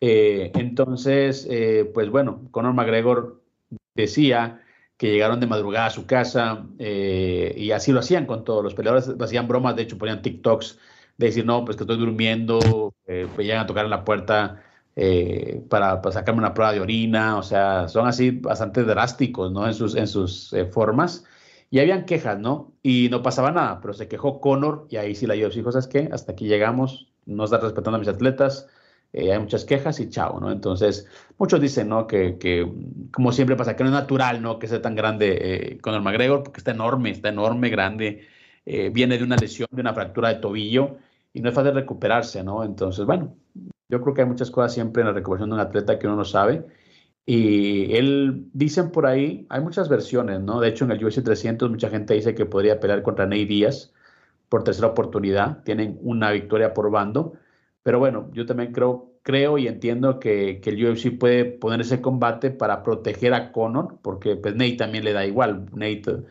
Eh, 0.00 0.52
entonces, 0.54 1.48
eh, 1.50 1.90
pues 1.92 2.10
bueno, 2.10 2.46
Conor 2.52 2.74
McGregor 2.74 3.42
decía 3.96 4.62
que 4.96 5.10
llegaron 5.10 5.40
de 5.40 5.46
madrugada 5.46 5.86
a 5.86 5.90
su 5.90 6.06
casa 6.06 6.66
eh, 6.78 7.54
y 7.56 7.70
así 7.72 7.92
lo 7.92 8.00
hacían 8.00 8.26
con 8.26 8.44
todos 8.44 8.62
los 8.62 8.74
peleadores, 8.74 9.10
hacían 9.20 9.48
bromas, 9.48 9.76
de 9.76 9.82
hecho 9.82 9.98
ponían 9.98 10.22
TikToks 10.22 10.78
de 11.18 11.26
decir, 11.26 11.44
no, 11.46 11.64
pues 11.64 11.76
que 11.76 11.84
estoy 11.84 11.98
durmiendo, 11.98 12.94
eh, 13.06 13.26
pues 13.34 13.46
llegan 13.46 13.62
a 13.64 13.66
tocar 13.66 13.84
en 13.84 13.90
la 13.90 14.04
puerta 14.04 14.62
eh, 14.96 15.62
para, 15.68 16.00
sacarme 16.10 16.40
una 16.40 16.54
prueba 16.54 16.72
de 16.72 16.80
orina, 16.80 17.36
o 17.36 17.42
sea, 17.42 17.88
son 17.88 18.06
así 18.06 18.30
bastante 18.30 18.82
drásticos, 18.84 19.52
¿no? 19.52 19.66
En 19.66 19.74
sus, 19.74 19.94
en 19.94 20.06
sus 20.06 20.52
eh, 20.52 20.66
formas. 20.66 21.24
Y 21.70 21.80
habían 21.80 22.06
quejas, 22.06 22.38
¿no? 22.38 22.72
Y 22.82 23.08
no 23.10 23.22
pasaba 23.22 23.50
nada, 23.50 23.80
pero 23.80 23.92
se 23.94 24.08
quejó 24.08 24.40
Conor 24.40 24.86
y 24.88 24.96
ahí 24.96 25.14
sí 25.14 25.26
la 25.26 25.34
UFC 25.34 25.56
dijo, 25.56 25.72
¿sabes 25.72 25.88
qué? 25.88 26.08
Hasta 26.12 26.32
aquí 26.32 26.46
llegamos, 26.46 27.12
no 27.26 27.44
está 27.44 27.58
respetando 27.58 27.96
a 27.96 28.00
mis 28.00 28.08
atletas, 28.08 28.68
eh, 29.12 29.32
hay 29.32 29.38
muchas 29.38 29.64
quejas 29.64 30.00
y 30.00 30.08
chao, 30.10 30.40
¿no? 30.40 30.50
Entonces, 30.52 31.08
muchos 31.38 31.60
dicen, 31.60 31.88
¿no? 31.88 32.06
Que, 32.06 32.38
que, 32.38 32.70
como 33.12 33.32
siempre 33.32 33.56
pasa, 33.56 33.76
que 33.76 33.84
no 33.84 33.90
es 33.90 33.94
natural, 33.94 34.42
¿no? 34.42 34.58
Que 34.58 34.68
sea 34.68 34.82
tan 34.82 34.94
grande 34.94 35.78
Conor 35.82 36.02
McGregor, 36.02 36.42
porque 36.42 36.58
está 36.58 36.72
enorme, 36.72 37.10
está 37.10 37.28
enorme, 37.30 37.68
grande, 37.70 38.26
viene 38.64 39.16
de 39.18 39.24
una 39.24 39.36
lesión, 39.36 39.68
de 39.70 39.80
una 39.80 39.94
fractura 39.94 40.28
de 40.28 40.36
tobillo 40.36 40.96
y 41.36 41.40
no 41.40 41.50
es 41.50 41.54
fácil 41.54 41.74
recuperarse, 41.74 42.42
¿no? 42.42 42.64
Entonces, 42.64 43.04
bueno, 43.04 43.36
yo 43.90 44.00
creo 44.00 44.14
que 44.14 44.22
hay 44.22 44.26
muchas 44.26 44.50
cosas 44.50 44.72
siempre 44.72 45.02
en 45.02 45.08
la 45.08 45.12
recuperación 45.12 45.50
de 45.50 45.54
un 45.54 45.60
atleta 45.60 45.98
que 45.98 46.06
uno 46.06 46.16
no 46.16 46.24
sabe. 46.24 46.66
Y 47.26 47.94
él, 47.94 48.48
dicen 48.52 48.90
por 48.90 49.06
ahí, 49.06 49.46
hay 49.50 49.60
muchas 49.60 49.88
versiones, 49.88 50.40
¿no? 50.40 50.60
De 50.60 50.68
hecho, 50.68 50.84
en 50.84 50.92
el 50.92 51.04
UFC 51.04 51.22
300 51.22 51.70
mucha 51.70 51.90
gente 51.90 52.14
dice 52.14 52.34
que 52.34 52.46
podría 52.46 52.80
pelear 52.80 53.02
contra 53.02 53.26
Ney 53.26 53.44
Díaz 53.44 53.92
por 54.48 54.64
tercera 54.64 54.88
oportunidad. 54.88 55.62
Tienen 55.64 55.98
una 56.02 56.30
victoria 56.30 56.72
por 56.72 56.90
bando. 56.90 57.34
Pero 57.86 58.00
bueno, 58.00 58.28
yo 58.32 58.44
también 58.46 58.72
creo, 58.72 59.12
creo 59.22 59.58
y 59.58 59.68
entiendo 59.68 60.18
que, 60.18 60.60
que 60.60 60.70
el 60.70 60.84
UFC 60.84 61.16
puede 61.16 61.44
poner 61.44 61.82
ese 61.82 62.00
combate 62.00 62.50
para 62.50 62.82
proteger 62.82 63.32
a 63.32 63.52
Conor, 63.52 64.00
porque 64.02 64.34
pues 64.34 64.56
Nate 64.56 64.72
también 64.72 65.04
le 65.04 65.12
da 65.12 65.24
igual. 65.24 65.66
Nate 65.72 66.10
eh, 66.10 66.22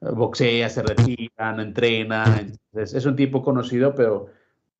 boxea, 0.00 0.68
se 0.68 0.84
retira, 0.84 1.52
no 1.52 1.62
entrena. 1.62 2.22
Entonces, 2.38 2.94
es 2.94 3.06
un 3.06 3.16
tipo 3.16 3.42
conocido, 3.42 3.92
pero 3.92 4.28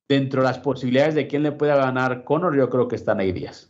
dentro 0.07 0.41
de 0.41 0.47
las 0.47 0.59
posibilidades 0.59 1.15
de 1.15 1.27
quién 1.27 1.43
le 1.43 1.51
pueda 1.51 1.75
ganar 1.75 2.23
Conor, 2.23 2.55
yo 2.55 2.69
creo 2.69 2.87
que 2.87 2.95
están 2.95 3.19
ahí 3.19 3.33
Díaz. 3.33 3.69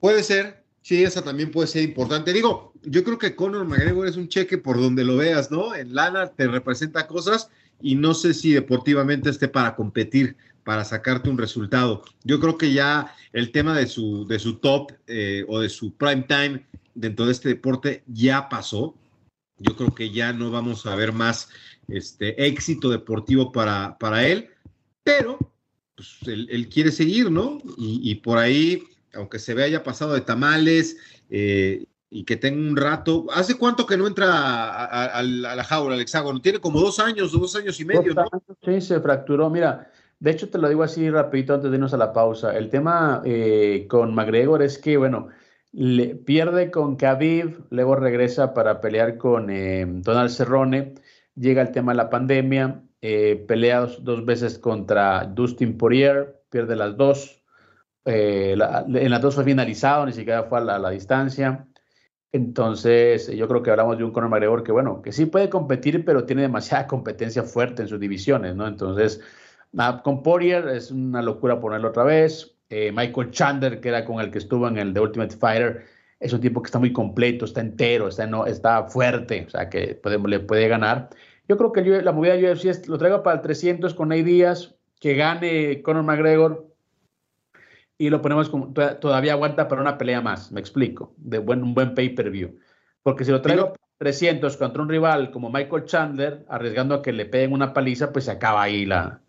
Puede 0.00 0.24
ser, 0.24 0.64
sí, 0.80 1.04
esa 1.04 1.22
también 1.22 1.52
puede 1.52 1.68
ser 1.68 1.84
importante. 1.84 2.32
Digo, 2.32 2.72
yo 2.82 3.04
creo 3.04 3.18
que 3.18 3.36
Conor 3.36 3.64
McGregor 3.64 4.08
es 4.08 4.16
un 4.16 4.26
cheque 4.26 4.58
por 4.58 4.80
donde 4.80 5.04
lo 5.04 5.18
veas, 5.18 5.52
¿no? 5.52 5.72
En 5.76 5.94
lana 5.94 6.32
te 6.32 6.48
representa 6.48 7.06
cosas 7.06 7.48
y 7.80 7.94
no 7.94 8.12
sé 8.12 8.34
si 8.34 8.52
deportivamente 8.52 9.30
esté 9.30 9.46
para 9.46 9.76
competir, 9.76 10.36
para 10.64 10.84
sacarte 10.84 11.30
un 11.30 11.38
resultado. 11.38 12.02
Yo 12.24 12.40
creo 12.40 12.58
que 12.58 12.72
ya 12.72 13.14
el 13.32 13.52
tema 13.52 13.76
de 13.76 13.86
su, 13.86 14.26
de 14.26 14.38
su 14.38 14.56
top 14.56 14.92
eh, 15.06 15.44
o 15.48 15.60
de 15.60 15.68
su 15.68 15.94
prime 15.94 16.24
time 16.28 16.66
dentro 16.94 17.26
de 17.26 17.32
este 17.32 17.48
deporte 17.48 18.02
ya 18.06 18.48
pasó. 18.48 18.94
Yo 19.58 19.76
creo 19.76 19.94
que 19.94 20.10
ya 20.10 20.32
no 20.32 20.50
vamos 20.50 20.86
a 20.86 20.94
ver 20.94 21.12
más 21.12 21.48
este, 21.88 22.46
éxito 22.46 22.88
deportivo 22.88 23.52
para, 23.52 23.98
para 23.98 24.26
él 24.26 24.50
pero 25.02 25.38
pues, 25.94 26.18
él, 26.26 26.68
quiere 26.68 26.92
seguir, 26.92 27.30
¿no? 27.30 27.58
Y, 27.76 28.14
por 28.16 28.38
ahí, 28.38 28.84
aunque 29.14 29.38
se 29.38 29.54
vea 29.54 29.66
haya 29.66 29.82
pasado 29.82 30.14
de 30.14 30.20
tamales 30.20 30.96
eh, 31.30 31.84
y 32.10 32.24
que 32.24 32.36
tenga 32.36 32.58
un 32.58 32.76
rato, 32.76 33.26
¿hace 33.32 33.56
cuánto 33.56 33.86
que 33.86 33.96
no 33.96 34.06
entra 34.06 34.84
a, 34.84 35.22
la 35.22 35.64
jaula, 35.64 35.94
al 35.94 36.00
hexágono? 36.00 36.40
Tiene 36.40 36.60
como 36.60 36.80
dos 36.80 36.98
años, 36.98 37.32
dos 37.32 37.56
años 37.56 37.78
y 37.80 37.84
medio, 37.84 38.14
¿no? 38.14 38.24
Sí, 38.64 38.80
se 38.80 39.00
fracturó, 39.00 39.50
mira. 39.50 39.89
De 40.20 40.30
hecho, 40.30 40.50
te 40.50 40.58
lo 40.58 40.68
digo 40.68 40.82
así 40.82 41.08
rapidito 41.10 41.54
antes 41.54 41.70
de 41.70 41.76
irnos 41.78 41.94
a 41.94 41.96
la 41.96 42.12
pausa. 42.12 42.56
El 42.56 42.68
tema 42.68 43.22
eh, 43.24 43.86
con 43.88 44.14
McGregor 44.14 44.62
es 44.62 44.76
que, 44.78 44.98
bueno, 44.98 45.28
le, 45.72 46.14
pierde 46.14 46.70
con 46.70 46.96
Khabib, 46.96 47.64
luego 47.70 47.96
regresa 47.96 48.52
para 48.52 48.82
pelear 48.82 49.16
con 49.16 49.48
eh, 49.48 49.86
Donald 49.88 50.30
Cerrone, 50.30 50.94
llega 51.34 51.62
el 51.62 51.72
tema 51.72 51.92
de 51.92 51.96
la 51.96 52.10
pandemia, 52.10 52.82
eh, 53.00 53.44
pelea 53.48 53.86
dos, 54.00 54.26
veces 54.26 54.58
contra 54.58 55.24
Dustin 55.24 55.78
Poirier, 55.78 56.42
pierde 56.50 56.76
las 56.76 56.96
dos. 56.96 57.42
En 58.04 58.58
las 59.10 59.22
dos 59.22 59.34
fue 59.34 59.44
finalizado, 59.44 60.04
ni 60.06 60.12
siquiera 60.12 60.44
fue 60.44 60.58
a 60.58 60.78
la, 60.78 60.90
distancia. 60.90 61.66
Entonces, 62.32 63.28
yo 63.28 63.48
creo 63.48 63.62
que 63.62 63.70
hablamos 63.70 63.98
de 63.98 64.04
un 64.04 64.12
Conor 64.12 64.30
McGregor 64.30 64.62
que, 64.64 64.72
bueno, 64.72 65.00
que 65.02 65.12
sí 65.12 65.26
puede 65.26 65.48
competir, 65.48 66.04
pero 66.04 66.24
tiene 66.24 66.42
demasiada 66.42 66.86
competencia 66.88 67.42
fuerte 67.42 67.82
en 67.82 67.88
sus 67.88 68.00
divisiones, 68.00 68.54
¿no? 68.54 68.66
Entonces, 68.66 69.20
con 70.02 70.22
Poirier 70.22 70.68
es 70.68 70.90
una 70.90 71.22
locura 71.22 71.60
ponerlo 71.60 71.88
otra 71.88 72.04
vez. 72.04 72.56
Eh, 72.68 72.92
Michael 72.92 73.30
Chandler, 73.30 73.80
que 73.80 73.88
era 73.88 74.04
con 74.04 74.20
el 74.20 74.30
que 74.30 74.38
estuvo 74.38 74.68
en 74.68 74.78
el 74.78 74.94
The 74.94 75.00
Ultimate 75.00 75.36
Fighter, 75.36 75.84
es 76.20 76.32
un 76.32 76.40
tipo 76.40 76.62
que 76.62 76.68
está 76.68 76.78
muy 76.78 76.92
completo, 76.92 77.44
está 77.44 77.60
entero, 77.60 78.08
está, 78.08 78.26
no, 78.26 78.46
está 78.46 78.84
fuerte, 78.84 79.44
o 79.46 79.50
sea, 79.50 79.68
que 79.68 79.94
puede, 79.94 80.18
le 80.18 80.40
puede 80.40 80.68
ganar. 80.68 81.10
Yo 81.48 81.56
creo 81.56 81.72
que 81.72 81.82
la 81.82 82.12
movida 82.12 82.34
de 82.36 82.52
UFC 82.52 82.66
es, 82.66 82.88
lo 82.88 82.98
traigo 82.98 83.22
para 83.22 83.36
el 83.36 83.42
300 83.42 83.94
con 83.94 84.10
Ney 84.10 84.22
Díaz, 84.22 84.76
que 85.00 85.14
gane 85.14 85.82
Conor 85.82 86.04
McGregor 86.04 86.70
y 87.98 88.10
lo 88.10 88.22
ponemos 88.22 88.48
como 88.48 88.72
todavía 88.72 89.32
aguanta 89.32 89.66
para 89.66 89.82
una 89.82 89.98
pelea 89.98 90.20
más, 90.20 90.52
me 90.52 90.60
explico, 90.60 91.12
de 91.16 91.38
buen, 91.38 91.62
un 91.62 91.74
buen 91.74 91.94
pay-per-view. 91.94 92.58
Porque 93.02 93.24
si 93.24 93.30
lo 93.30 93.42
traigo 93.42 93.74
300 93.98 94.56
contra 94.56 94.82
un 94.82 94.88
rival 94.88 95.30
como 95.30 95.50
Michael 95.50 95.84
Chandler, 95.84 96.46
arriesgando 96.48 96.94
a 96.94 97.02
que 97.02 97.12
le 97.12 97.26
peguen 97.26 97.52
una 97.52 97.72
paliza, 97.72 98.12
pues 98.12 98.26
se 98.26 98.30
acaba 98.30 98.62
ahí 98.62 98.86
la, 98.86 99.20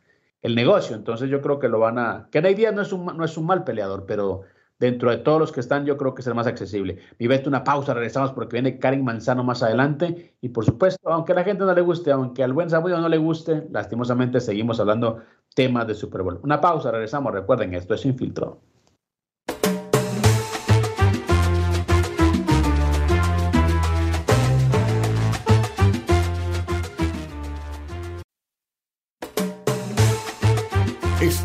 el 0.42 0.56
negocio. 0.56 0.96
Entonces 0.96 1.30
yo 1.30 1.42
creo 1.42 1.60
que 1.60 1.70
lo 1.70 1.80
van 1.80 2.00
a... 2.00 2.28
Que 2.32 2.42
Ney 2.42 2.54
Díaz 2.56 2.74
no 2.74 2.82
es 2.82 2.94
un, 2.94 3.06
no 3.06 3.24
es 3.24 3.38
un 3.38 3.46
mal 3.46 3.64
peleador, 3.64 4.06
pero 4.06 4.42
dentro 4.80 5.12
de 5.12 5.18
todos 5.18 5.40
los 5.40 5.52
que 5.52 5.60
están, 5.60 5.86
yo 5.86 5.96
creo 5.98 6.16
que 6.16 6.22
es 6.22 6.28
el 6.28 6.34
más 6.36 6.48
accesible. 6.48 6.98
Mi 7.20 7.28
vete 7.28 7.48
una 7.48 7.64
pausa, 7.64 7.94
regresamos 7.94 8.32
porque 8.32 8.56
viene 8.56 8.80
Karen 8.80 9.04
Manzano 9.04 9.44
más 9.44 9.62
adelante. 9.62 10.36
Y 10.42 10.50
por 10.50 10.66
supuesto, 10.66 11.12
aunque 11.12 11.34
a 11.34 11.36
la 11.36 11.44
gente 11.44 11.64
no 11.64 11.74
le 11.74 11.82
guste, 11.82 12.12
aunque 12.12 12.44
al 12.44 12.54
buen 12.54 12.70
sabudo 12.70 13.00
no 13.00 13.10
le 13.10 13.18
guste, 13.18 13.68
lastimosamente 13.72 14.40
seguimos 14.40 14.80
hablando 14.80 15.20
temas 15.54 15.86
de 15.88 15.94
Super 15.94 16.24
Bowl. 16.24 16.40
Una 16.44 16.60
pausa, 16.60 16.92
regresamos. 16.92 17.32
Recuerden, 17.34 17.76
esto 17.76 17.94
es 17.94 18.06
Infiltrado. 18.06 18.60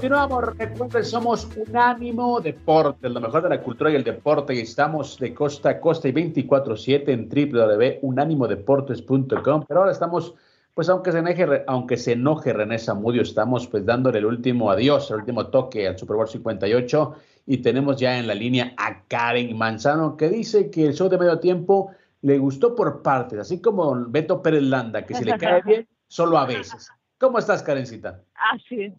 Continuamos, 0.00 0.56
recuerden, 0.56 1.04
somos 1.04 1.46
Unánimo 1.54 2.40
Deportes, 2.40 3.10
lo 3.10 3.20
mejor 3.20 3.42
de 3.42 3.50
la 3.50 3.60
cultura 3.60 3.90
y 3.90 3.96
el 3.96 4.02
deporte, 4.02 4.54
y 4.54 4.60
estamos 4.60 5.18
de 5.18 5.34
costa 5.34 5.68
a 5.68 5.78
costa 5.78 6.08
y 6.08 6.12
24-7 6.12 7.08
en 7.08 7.28
www.unanimodeportes.com, 7.28 9.64
pero 9.68 9.80
ahora 9.80 9.92
estamos, 9.92 10.34
pues 10.72 10.88
aunque 10.88 11.12
se 11.12 11.18
enoje, 11.18 11.64
aunque 11.66 11.98
se 11.98 12.12
enoje 12.12 12.54
René 12.54 12.78
Zamudio, 12.78 13.20
estamos 13.20 13.66
pues 13.66 13.84
dándole 13.84 14.20
el 14.20 14.24
último 14.24 14.70
adiós, 14.70 15.10
el 15.10 15.18
último 15.18 15.48
toque 15.48 15.86
al 15.86 15.98
Super 15.98 16.16
Bowl 16.16 16.26
58, 16.26 17.14
y 17.44 17.58
tenemos 17.58 17.98
ya 17.98 18.18
en 18.18 18.26
la 18.26 18.34
línea 18.34 18.72
a 18.78 19.02
Karen 19.06 19.54
Manzano, 19.54 20.16
que 20.16 20.30
dice 20.30 20.70
que 20.70 20.86
el 20.86 20.94
show 20.94 21.10
de 21.10 21.18
medio 21.18 21.40
tiempo 21.40 21.90
le 22.22 22.38
gustó 22.38 22.74
por 22.74 23.02
partes, 23.02 23.38
así 23.38 23.60
como 23.60 23.94
Beto 24.08 24.40
Pérez 24.40 24.62
Landa, 24.62 25.04
que 25.04 25.12
si 25.12 25.24
le 25.24 25.36
cae 25.36 25.60
bien, 25.66 25.86
solo 26.08 26.38
a 26.38 26.46
veces. 26.46 26.88
¿Cómo 27.18 27.38
estás, 27.38 27.62
Karencita? 27.62 28.22
Así 28.54 28.84
es. 28.84 28.94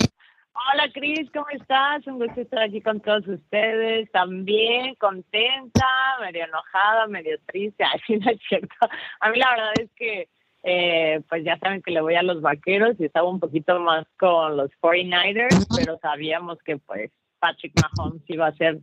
Hola 0.70 0.92
Cris, 0.94 1.30
¿cómo 1.34 1.48
estás? 1.50 2.06
Un 2.06 2.20
gusto 2.20 2.42
estar 2.42 2.62
aquí 2.62 2.82
con 2.82 3.00
todos 3.02 3.28
ustedes. 3.28 4.12
También 4.12 4.94
contenta, 4.96 5.88
medio 6.20 6.46
enojada, 6.46 7.08
medio 7.08 7.38
triste. 7.48 7.84
Así 7.94 8.18
no 8.18 8.30
es 8.30 8.40
cierto. 8.48 8.76
A 9.20 9.32
mí 9.32 9.40
la 9.40 9.50
verdad 9.50 9.74
es 9.80 9.90
que, 9.96 10.30
eh, 10.64 11.22
pues 11.30 11.44
ya 11.44 11.58
saben 11.58 11.82
que 11.82 11.92
le 11.92 12.02
voy 12.02 12.16
a 12.16 12.22
los 12.22 12.42
vaqueros 12.42 12.96
y 13.00 13.06
estaba 13.06 13.28
un 13.28 13.40
poquito 13.40 13.80
más 13.80 14.06
con 14.20 14.56
los 14.56 14.70
49ers, 14.82 15.66
pero 15.76 15.98
sabíamos 16.00 16.60
que 16.60 16.78
pues 16.78 17.12
Patrick 17.40 17.74
Mahomes 17.82 18.22
iba 18.28 18.48
a 18.48 18.56
ser 18.56 18.80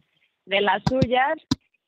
de 0.46 0.60
las 0.60 0.82
suyas. 0.88 1.38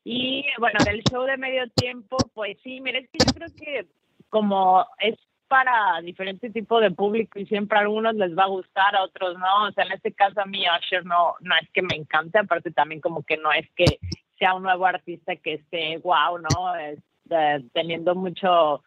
Y 0.04 0.44
bueno, 0.58 0.78
del 0.84 1.02
show 1.10 1.24
de 1.24 1.36
medio 1.36 1.68
tiempo, 1.70 2.16
pues 2.32 2.56
sí, 2.62 2.80
mire, 2.80 3.00
es 3.00 3.10
que 3.10 3.18
yo 3.26 3.34
creo 3.34 3.48
que 3.56 3.86
como 4.28 4.86
es 4.98 5.18
para 5.50 6.00
diferente 6.00 6.48
tipo 6.48 6.78
de 6.78 6.92
público 6.92 7.40
y 7.40 7.46
siempre 7.46 7.76
a 7.76 7.80
algunos 7.80 8.14
les 8.14 8.38
va 8.38 8.44
a 8.44 8.54
gustar, 8.54 8.94
a 8.94 9.02
otros 9.02 9.36
no. 9.36 9.66
O 9.66 9.72
sea, 9.72 9.84
en 9.84 9.92
este 9.92 10.12
caso 10.12 10.40
a 10.40 10.46
mí 10.46 10.64
Usher 10.78 11.04
no, 11.04 11.34
no 11.40 11.54
es 11.60 11.68
que 11.70 11.82
me 11.82 11.96
encante, 11.96 12.38
aparte 12.38 12.70
también 12.70 13.00
como 13.00 13.24
que 13.24 13.36
no 13.36 13.50
es 13.52 13.68
que 13.74 13.98
sea 14.38 14.54
un 14.54 14.62
nuevo 14.62 14.86
artista 14.86 15.34
que 15.34 15.54
esté 15.54 15.98
wow, 15.98 16.38
¿no? 16.38 16.76
Es, 16.76 17.00
teniendo 17.72 18.14
mucho 18.14 18.82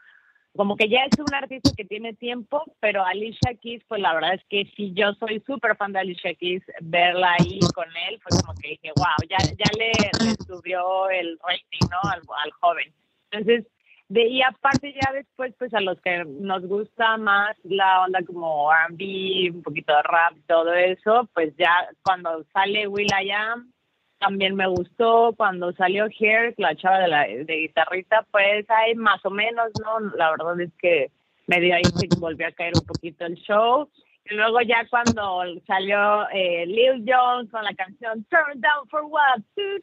como 0.55 0.77
que 0.77 0.87
ya 0.87 0.99
es 1.03 1.19
un 1.19 1.33
artista 1.33 1.71
que 1.75 1.83
tiene 1.83 2.13
tiempo, 2.13 2.63
pero 2.79 3.05
Alicia 3.05 3.55
Keys, 3.61 3.83
pues 3.87 3.99
la 3.99 4.13
verdad 4.13 4.35
es 4.35 4.43
que 4.49 4.71
si 4.75 4.93
yo 4.93 5.13
soy 5.15 5.41
súper 5.45 5.75
fan 5.75 5.91
de 5.91 5.99
Alicia 5.99 6.33
Keys, 6.35 6.63
verla 6.81 7.35
ahí 7.39 7.59
con 7.73 7.87
él, 8.07 8.21
fue 8.21 8.39
como 8.39 8.53
que 8.61 8.69
dije, 8.69 8.91
wow, 8.95 9.27
ya, 9.29 9.37
ya 9.37 9.71
le, 9.77 10.35
subió 10.45 11.09
el 11.09 11.39
rating, 11.41 11.87
¿no? 11.89 12.09
Al, 12.09 12.21
al 12.43 12.51
joven. 12.51 12.93
Entonces, 13.31 13.65
de, 14.09 14.27
y 14.27 14.41
aparte 14.41 14.93
ya 14.93 15.11
después, 15.13 15.53
pues 15.57 15.73
a 15.73 15.81
los 15.81 15.99
que 16.01 16.23
nos 16.25 16.65
gusta 16.67 17.17
más 17.17 17.57
la 17.63 18.03
onda 18.03 18.19
como 18.23 18.71
R&B, 18.71 19.51
un 19.55 19.63
poquito 19.63 19.95
de 19.95 20.03
rap, 20.03 20.33
todo 20.47 20.73
eso, 20.73 21.29
pues 21.33 21.55
ya 21.57 21.89
cuando 22.03 22.43
sale 22.53 22.87
Will 22.87 23.07
I 23.07 23.31
Am, 23.31 23.73
también 24.19 24.55
me 24.55 24.67
gustó. 24.67 25.33
Cuando 25.35 25.73
salió 25.73 26.07
Here, 26.07 26.53
la 26.57 26.75
chava 26.75 26.99
de, 26.99 27.07
la, 27.07 27.27
de 27.27 27.55
guitarrita, 27.61 28.25
pues 28.31 28.69
hay 28.69 28.95
más 28.95 29.23
o 29.25 29.29
menos, 29.29 29.71
¿no? 29.83 29.99
La 30.15 30.31
verdad 30.31 30.61
es 30.61 30.71
que 30.79 31.11
medio 31.47 31.75
ahí 31.75 31.83
se 31.83 32.07
volvió 32.19 32.47
a 32.47 32.51
caer 32.51 32.73
un 32.75 32.85
poquito 32.85 33.25
el 33.25 33.35
show. 33.35 33.89
Y 34.25 34.35
luego 34.35 34.61
ya 34.61 34.87
cuando 34.89 35.43
salió 35.67 36.29
eh, 36.29 36.65
Lil 36.65 37.03
Jon 37.05 37.47
con 37.47 37.63
la 37.65 37.73
canción 37.73 38.23
Turn 38.29 38.61
Down 38.61 38.87
for 38.89 39.03
What, 39.03 39.41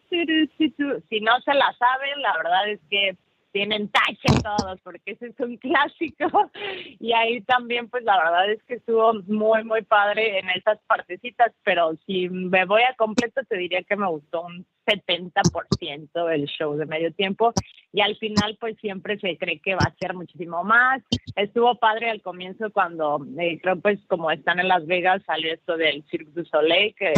si 0.09 1.21
no 1.21 1.41
se 1.41 1.55
la 1.55 1.75
saben, 1.79 2.23
la 2.23 2.37
verdad 2.39 2.71
es 2.71 2.81
que 2.89 3.17
tienen 3.53 3.91
tache 3.91 4.41
todos, 4.43 4.81
porque 4.83 5.13
ese 5.13 5.29
es 5.29 5.41
un 5.41 5.57
clásico. 5.59 6.51
Y 6.99 7.13
ahí 7.13 7.41
también, 7.43 7.89
pues 7.89 8.05
la 8.05 8.17
verdad 8.17 8.51
es 8.51 8.63
que 8.65 8.75
estuvo 8.75 9.15
muy, 9.27 9.65
muy 9.65 9.83
padre 9.83 10.39
en 10.39 10.51
esas 10.51 10.79
partecitas, 10.87 11.53
pero 11.65 11.97
si 12.07 12.29
me 12.29 12.65
voy 12.65 12.83
a 12.83 12.95
completo, 12.95 13.41
te 13.49 13.57
diría 13.57 13.83
que 13.83 13.97
me 13.97 14.09
gustó 14.09 14.43
un 14.43 14.67
70% 14.87 16.31
el 16.33 16.47
show 16.47 16.77
de 16.77 16.87
medio 16.87 17.13
tiempo. 17.13 17.53
Y 17.93 18.01
al 18.01 18.17
final, 18.17 18.57
pues 18.61 18.77
siempre 18.81 19.19
se 19.19 19.37
cree 19.37 19.61
que 19.61 19.75
va 19.75 19.85
a 19.87 19.97
ser 20.01 20.15
muchísimo 20.15 20.65
más. 20.65 21.03
Estuvo 21.37 21.75
padre 21.77 22.11
al 22.11 22.23
comienzo 22.23 22.71
cuando, 22.73 23.25
eh, 23.39 23.59
creo, 23.61 23.81
pues 23.81 23.99
como 24.07 24.31
están 24.31 24.61
en 24.61 24.69
Las 24.69 24.87
Vegas, 24.87 25.23
salió 25.27 25.53
esto 25.53 25.77
del 25.77 26.05
Cirque 26.05 26.31
du 26.33 26.45
Soleil, 26.45 26.95
que, 26.95 27.13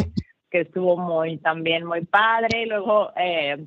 que 0.51 0.61
estuvo 0.61 0.97
muy, 0.97 1.39
también 1.39 1.85
muy 1.85 2.05
padre. 2.05 2.67
Luego, 2.67 3.13
eh, 3.17 3.59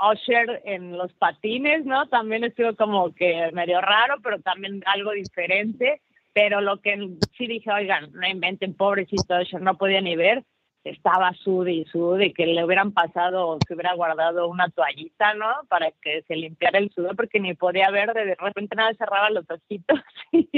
Usher 0.00 0.62
en 0.64 0.96
los 0.96 1.12
patines, 1.14 1.84
¿no? 1.84 2.06
También 2.08 2.44
estuvo 2.44 2.74
como 2.76 3.14
que 3.14 3.50
medio 3.52 3.80
raro, 3.80 4.16
pero 4.22 4.40
también 4.40 4.82
algo 4.86 5.12
diferente. 5.12 6.02
Pero 6.32 6.60
lo 6.60 6.80
que 6.82 7.16
sí 7.36 7.46
dije, 7.46 7.70
oigan, 7.72 8.12
no 8.12 8.28
inventen, 8.28 8.74
pobrecito 8.74 9.40
Usher, 9.40 9.62
no 9.62 9.78
podía 9.78 10.00
ni 10.00 10.16
ver. 10.16 10.44
Estaba 10.84 11.32
sude 11.32 11.72
y 11.72 11.84
sude, 11.86 12.32
que 12.32 12.46
le 12.46 12.64
hubieran 12.64 12.92
pasado, 12.92 13.58
se 13.66 13.74
hubiera 13.74 13.94
guardado 13.94 14.46
una 14.46 14.68
toallita, 14.68 15.34
¿no? 15.34 15.46
Para 15.68 15.90
que 15.90 16.22
se 16.28 16.36
limpiara 16.36 16.78
el 16.78 16.90
sudor, 16.90 17.16
porque 17.16 17.40
ni 17.40 17.54
podía 17.54 17.90
ver, 17.90 18.12
de 18.12 18.36
repente 18.38 18.76
nada 18.76 18.94
cerraba 18.94 19.30
los 19.30 19.50
ojitos 19.50 19.98
y 20.32 20.48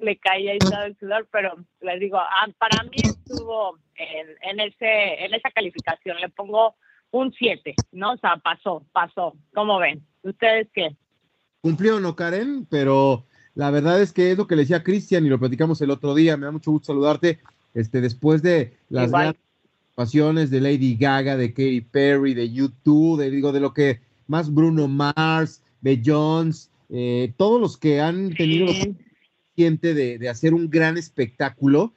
le 0.00 0.16
caía 0.16 0.52
ahí 0.52 0.58
todo 0.58 0.84
el 0.84 0.96
sudor. 0.96 1.28
Pero 1.30 1.56
les 1.80 2.00
digo, 2.00 2.18
ah, 2.18 2.46
para 2.56 2.84
mí 2.84 2.96
estuvo 3.02 3.78
en, 3.96 4.28
en, 4.42 4.60
ese, 4.60 5.24
en 5.24 5.34
esa 5.34 5.50
calificación, 5.50 6.18
le 6.20 6.30
pongo 6.30 6.76
un 7.10 7.32
7, 7.32 7.74
¿no? 7.92 8.12
O 8.12 8.16
sea, 8.18 8.36
pasó, 8.36 8.84
pasó. 8.92 9.34
¿Cómo 9.54 9.78
ven? 9.78 10.02
¿Ustedes 10.22 10.68
qué? 10.72 10.96
Cumplió, 11.60 12.00
¿no, 12.00 12.16
Karen? 12.16 12.66
Pero 12.70 13.24
la 13.54 13.70
verdad 13.70 14.00
es 14.00 14.12
que 14.12 14.32
es 14.32 14.38
lo 14.38 14.46
que 14.46 14.56
le 14.56 14.62
decía 14.62 14.82
Cristian 14.82 15.26
y 15.26 15.28
lo 15.28 15.38
platicamos 15.38 15.80
el 15.80 15.90
otro 15.90 16.14
día. 16.14 16.36
Me 16.36 16.46
da 16.46 16.52
mucho 16.52 16.70
gusto 16.70 16.86
saludarte. 16.86 17.40
Este, 17.74 18.00
después 18.00 18.42
de 18.42 18.76
las 18.88 19.12
pasiones 19.94 20.50
de 20.50 20.60
Lady 20.60 20.96
Gaga, 20.96 21.36
de 21.36 21.52
Katy 21.52 21.82
Perry, 21.82 22.34
de 22.34 22.50
YouTube, 22.50 23.20
de, 23.20 23.30
digo, 23.30 23.52
de 23.52 23.60
lo 23.60 23.74
que 23.74 24.00
más 24.26 24.52
Bruno 24.52 24.88
Mars, 24.88 25.62
de 25.80 26.00
Jones, 26.04 26.70
eh, 26.88 27.32
todos 27.36 27.60
los 27.60 27.76
que 27.76 28.00
han 28.00 28.34
tenido 28.34 28.66
la 28.66 28.72
de, 29.56 30.18
de 30.18 30.28
hacer 30.28 30.54
un 30.54 30.70
gran 30.70 30.96
espectáculo. 30.96 31.92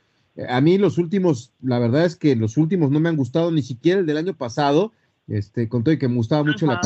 A 0.49 0.59
mí 0.61 0.77
los 0.77 0.97
últimos, 0.97 1.53
la 1.61 1.79
verdad 1.79 2.05
es 2.05 2.15
que 2.15 2.35
los 2.35 2.57
últimos 2.57 2.91
no 2.91 2.99
me 2.99 3.09
han 3.09 3.15
gustado, 3.15 3.51
ni 3.51 3.61
siquiera 3.61 3.99
el 3.99 4.05
del 4.05 4.17
año 4.17 4.33
pasado, 4.33 4.91
este, 5.37 5.67
con 5.67 5.83
todo 5.83 5.93
y 5.93 5.99
que 5.99 6.07
me 6.07 6.15
gustaba 6.15 6.43
mucho 6.43 6.65
la 6.65 6.79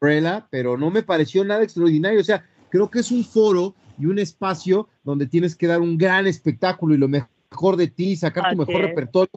Umbrella, 0.00 0.46
pero 0.50 0.76
no 0.76 0.90
me 0.90 1.02
pareció 1.02 1.44
nada 1.44 1.62
extraordinario. 1.62 2.20
O 2.20 2.24
sea, 2.24 2.44
creo 2.70 2.90
que 2.90 3.00
es 3.00 3.10
un 3.10 3.24
foro 3.24 3.74
y 3.98 4.06
un 4.06 4.18
espacio 4.18 4.88
donde 5.02 5.26
tienes 5.26 5.56
que 5.56 5.66
dar 5.66 5.80
un 5.80 5.98
gran 5.98 6.26
espectáculo 6.26 6.94
y 6.94 6.98
lo 6.98 7.08
mejor 7.08 7.76
de 7.76 7.88
ti, 7.88 8.16
sacar 8.16 8.52
tu 8.52 8.58
mejor 8.58 8.82
repertorio. 8.82 9.32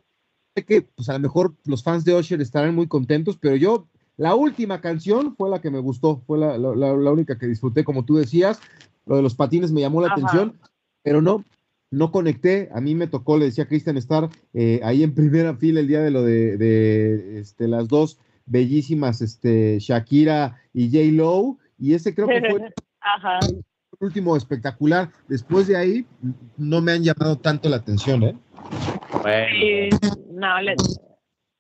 Sé 0.56 0.66
que, 0.66 0.82
pues 0.82 1.10
a 1.10 1.14
lo 1.14 1.20
mejor 1.20 1.56
los 1.66 1.84
fans 1.84 2.04
de 2.04 2.14
Usher 2.14 2.42
estarán 2.42 2.76
muy 2.76 2.88
contentos, 2.88 3.38
pero 3.38 3.56
yo, 3.56 3.88
la 4.18 4.36
última 4.36 4.82
canción 4.82 5.36
fue 5.36 5.50
la 5.50 5.62
que 5.62 5.72
me 5.72 5.80
gustó, 5.80 6.22
fue 6.28 6.38
la, 6.38 6.56
única 7.12 7.38
que 7.38 7.48
disfruté, 7.48 7.84
como 7.84 8.06
tú 8.06 8.18
decías. 8.18 8.60
Lo 9.06 9.16
de 9.16 9.24
los 9.24 9.34
patines 9.34 9.72
me 9.72 9.82
llamó 9.82 10.02
la 10.02 10.12
atención, 10.12 10.60
pero 11.02 11.22
no, 11.22 11.44
no 11.90 12.12
conecté, 12.12 12.70
a 12.74 12.82
mí 12.82 12.96
me 12.96 13.08
tocó, 13.08 13.38
le 13.38 13.46
decía 13.46 13.68
Cristian, 13.68 13.98
estar 13.98 14.30
eh, 14.54 14.80
ahí 14.84 15.04
en 15.04 15.16
primera 15.16 15.56
fila 15.56 15.80
el 15.80 15.88
día 15.88 16.02
de 16.02 16.12
lo 16.12 16.24
de, 16.24 17.40
este, 17.40 17.68
las 17.68 17.88
dos 17.88 18.20
bellísimas 18.46 19.22
este, 19.22 19.80
Shakira 19.80 20.58
y 20.74 20.88
J. 20.88 21.12
Lowe, 21.12 21.58
y 21.78 21.94
ese 21.94 22.14
creo 22.14 22.28
que 22.28 22.40
fue 22.40 22.62
el 23.50 23.64
último 24.00 24.36
espectacular. 24.36 25.10
Después 25.28 25.68
de 25.68 25.78
ahí, 25.78 26.06
no 26.58 26.82
me 26.82 26.94
han 26.94 27.04
llamado 27.04 27.38
tanto 27.38 27.70
la 27.70 27.78
atención, 27.78 28.24
¿eh? 28.24 28.36
no, 30.32 30.62
les, 30.62 31.00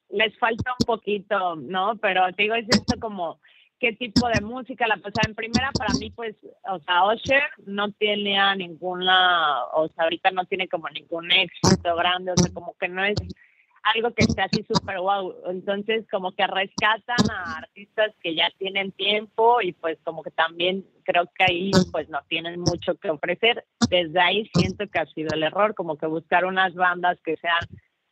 les 0.10 0.38
falta 0.38 0.72
un 0.80 0.86
poquito, 0.86 1.56
¿no? 1.56 1.98
Pero 1.98 2.22
te 2.34 2.44
digo, 2.44 2.56
es 2.56 2.68
esto 2.70 3.00
como 3.00 3.40
qué 3.82 3.94
tipo 3.94 4.28
de 4.28 4.42
música 4.42 4.88
la 4.88 4.98
pues 4.98 5.16
en 5.28 5.34
primera 5.34 5.72
para 5.72 5.92
mí 5.96 6.12
pues 6.12 6.36
o 6.70 6.80
sea 6.82 7.04
Usher 7.08 7.42
no 7.66 7.92
tiene 7.92 8.40
a 8.40 8.56
ninguna 8.56 9.66
o 9.74 9.88
sea 9.88 10.04
ahorita 10.04 10.30
no 10.30 10.46
tiene 10.46 10.70
como 10.70 10.88
ningún 10.90 11.32
éxito 11.32 11.96
grande 11.96 12.32
o 12.32 12.38
sea 12.38 12.54
como 12.54 12.76
que 12.80 12.88
no 12.88 13.04
es 13.04 13.16
algo 13.84 14.12
que 14.14 14.24
esté 14.24 14.42
así 14.42 14.64
súper 14.64 15.00
wow. 15.00 15.34
Entonces, 15.48 16.06
como 16.10 16.32
que 16.32 16.46
rescatan 16.46 17.30
a 17.32 17.58
artistas 17.58 18.14
que 18.22 18.36
ya 18.36 18.50
tienen 18.58 18.92
tiempo 18.92 19.62
y 19.62 19.74
pues 19.74 19.98
como 20.04 20.24
que 20.24 20.32
también 20.32 20.86
creo 21.04 21.26
que 21.36 21.46
ahí 21.46 21.72
pues 21.92 22.10
no 22.10 22.20
tienen 22.28 22.60
mucho 22.60 22.96
que 22.96 23.10
ofrecer. 23.10 23.66
Desde 23.90 24.20
ahí 24.20 24.50
siento 24.54 24.88
que 24.88 25.00
ha 25.00 25.06
sido 25.08 25.30
el 25.34 25.44
error, 25.44 25.76
como 25.76 25.98
que 25.98 26.06
buscar 26.06 26.46
unas 26.46 26.74
bandas 26.74 27.20
que 27.24 27.38
sean 27.38 27.60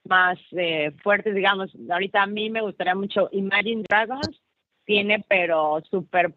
más 0.06 0.40
eh, 0.52 0.92
fuertes, 1.04 1.36
digamos. 1.36 1.72
Ahorita 1.90 2.24
a 2.24 2.28
mí 2.28 2.50
me 2.50 2.62
gustaría 2.62 2.96
mucho 2.96 3.30
Imagine 3.32 3.84
Dragons, 3.88 4.42
tiene 4.86 5.24
pero 5.28 5.82
súper 5.90 6.34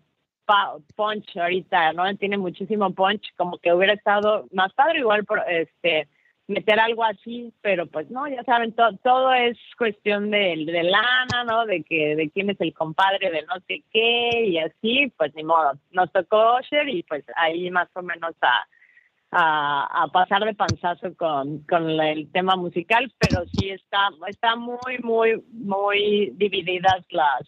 punch 0.95 1.37
ahorita, 1.37 1.93
¿no? 1.95 2.15
Tiene 2.17 2.37
muchísimo 2.37 2.93
punch, 2.93 3.23
como 3.37 3.59
que 3.59 3.73
hubiera 3.73 3.95
estado 3.95 4.47
más 4.53 4.73
padre 4.75 4.99
igual 4.99 5.25
por 5.25 5.41
este 5.49 6.09
meter 6.53 6.79
algo 6.79 7.05
así, 7.05 7.53
pero 7.61 7.87
pues 7.87 8.11
no, 8.11 8.29
ya 8.29 8.43
saben, 8.45 8.73
todo 8.75 9.33
es 9.33 9.59
cuestión 9.77 10.31
de, 10.31 10.65
de, 10.67 10.83
lana, 10.85 11.45
¿no? 11.47 11.67
De 11.67 11.83
que 11.83 12.15
de 12.17 12.31
quién 12.31 12.51
es 12.51 12.61
el 12.61 12.73
compadre 12.73 13.31
de 13.31 13.43
no 13.43 13.55
sé 13.67 13.83
qué 13.93 14.45
y 14.47 14.59
así, 14.59 15.13
pues 15.17 15.35
ni 15.35 15.45
modo. 15.45 15.73
Nos 15.91 16.13
tocó 16.13 16.55
Osher 16.55 16.89
y 16.89 17.03
pues 17.03 17.25
ahí 17.37 17.71
más 17.71 17.89
o 17.95 18.03
menos 18.03 18.35
a, 18.41 18.67
a, 19.33 20.09
pasar 20.13 20.45
de 20.45 20.55
panzazo 20.55 21.15
con, 21.17 21.61
con 21.61 21.89
el 21.89 22.31
tema 22.31 22.57
musical, 22.57 23.13
pero 23.19 23.45
sí 23.47 23.71
está, 23.71 24.11
está 24.29 24.57
muy, 24.57 24.99
muy, 25.03 25.43
muy 25.51 26.33
divididas 26.35 27.05
las 27.11 27.43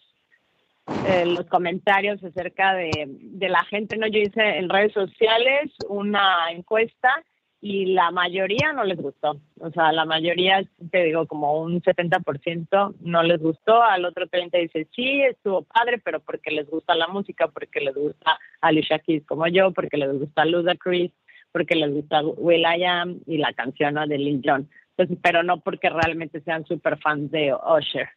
eh, 1.07 1.25
los 1.25 1.47
comentarios 1.47 2.23
acerca 2.23 2.75
de, 2.75 3.05
de 3.07 3.49
la 3.49 3.63
gente, 3.65 3.97
¿no? 3.97 4.05
Yo 4.05 4.19
hice 4.19 4.57
en 4.57 4.69
redes 4.69 4.93
sociales 4.93 5.71
una 5.89 6.51
encuesta 6.51 7.23
y 7.67 7.87
la 7.87 8.11
mayoría 8.11 8.73
no 8.73 8.83
les 8.83 9.01
gustó. 9.01 9.41
O 9.59 9.71
sea, 9.71 9.91
la 9.91 10.05
mayoría, 10.05 10.63
te 10.91 11.05
digo, 11.05 11.25
como 11.25 11.59
un 11.59 11.81
70% 11.81 12.93
no 12.99 13.23
les 13.23 13.41
gustó. 13.41 13.81
Al 13.81 14.05
otro 14.05 14.27
30% 14.27 14.51
dice, 14.61 14.87
sí, 14.95 15.23
estuvo 15.23 15.63
padre, 15.63 15.97
pero 15.97 16.19
porque 16.19 16.51
les 16.51 16.69
gusta 16.69 16.93
la 16.93 17.07
música, 17.07 17.47
porque 17.47 17.79
les 17.81 17.95
gusta 17.95 18.37
Alicia 18.61 18.99
Keys 18.99 19.25
como 19.25 19.47
yo, 19.47 19.71
porque 19.71 19.97
les 19.97 20.11
gusta 20.13 20.45
Ludacris, 20.45 21.11
porque 21.51 21.73
les 21.73 21.91
gusta 21.91 22.21
Will 22.21 22.61
I 22.61 22.83
Am 22.83 23.21
y 23.25 23.39
la 23.39 23.51
canción 23.53 23.95
de 23.95 24.19
Lil 24.19 24.43
Jon. 24.45 24.69
Entonces, 24.95 25.17
pero 25.23 25.41
no 25.41 25.59
porque 25.61 25.89
realmente 25.89 26.41
sean 26.41 26.67
súper 26.67 26.99
fans 26.99 27.31
de 27.31 27.51
Usher. 27.51 28.09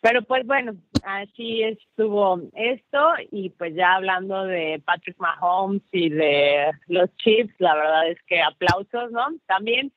Pero 0.00 0.22
pues 0.22 0.46
bueno, 0.46 0.76
así 1.02 1.62
estuvo 1.62 2.40
esto 2.54 3.00
y 3.32 3.50
pues 3.50 3.74
ya 3.74 3.96
hablando 3.96 4.44
de 4.44 4.80
Patrick 4.84 5.18
Mahomes 5.18 5.82
y 5.90 6.08
de 6.08 6.70
los 6.86 7.14
Chiefs, 7.16 7.54
la 7.58 7.74
verdad 7.74 8.08
es 8.10 8.18
que 8.28 8.40
aplausos, 8.40 9.10
¿no? 9.10 9.26
También 9.46 9.92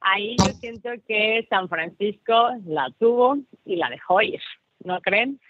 ahí 0.00 0.40
yo 0.40 0.52
siento 0.60 0.90
que 1.06 1.46
San 1.48 1.68
Francisco 1.68 2.50
la 2.66 2.90
tuvo 2.98 3.38
y 3.64 3.76
la 3.76 3.88
dejó 3.88 4.20
ir, 4.20 4.40
¿no 4.84 5.00
creen? 5.00 5.40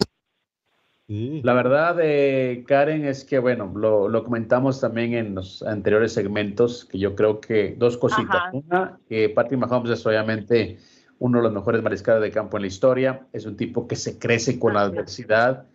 La 1.09 1.53
verdad, 1.53 1.97
eh, 2.01 2.65
Karen, 2.67 3.05
es 3.05 3.23
que, 3.23 3.39
bueno, 3.39 3.71
lo, 3.73 4.23
comentamos 4.25 4.81
también 4.81 5.13
en 5.13 5.35
los 5.35 5.63
anteriores 5.63 6.11
segmentos, 6.11 6.83
que 6.83 6.99
yo 6.99 7.15
creo 7.15 7.39
que 7.39 7.75
dos 7.77 7.97
cositas. 7.97 8.51
Una, 8.51 8.99
que 9.07 9.29
Patrick 9.29 9.57
Mahomes 9.57 9.89
es 9.89 10.05
obviamente 10.05 10.79
uno 11.19 11.39
de 11.39 11.43
los 11.43 11.53
mejores 11.53 11.81
mariscales 11.81 12.21
de 12.21 12.31
campo 12.31 12.57
en 12.57 12.61
la 12.61 12.67
historia. 12.67 13.27
Es 13.33 13.45
un 13.45 13.57
tipo 13.57 13.87
que 13.87 13.95
se 13.95 14.19
crece 14.19 14.59
con 14.59 14.73
la 14.73 14.81
adversidad. 14.81 15.65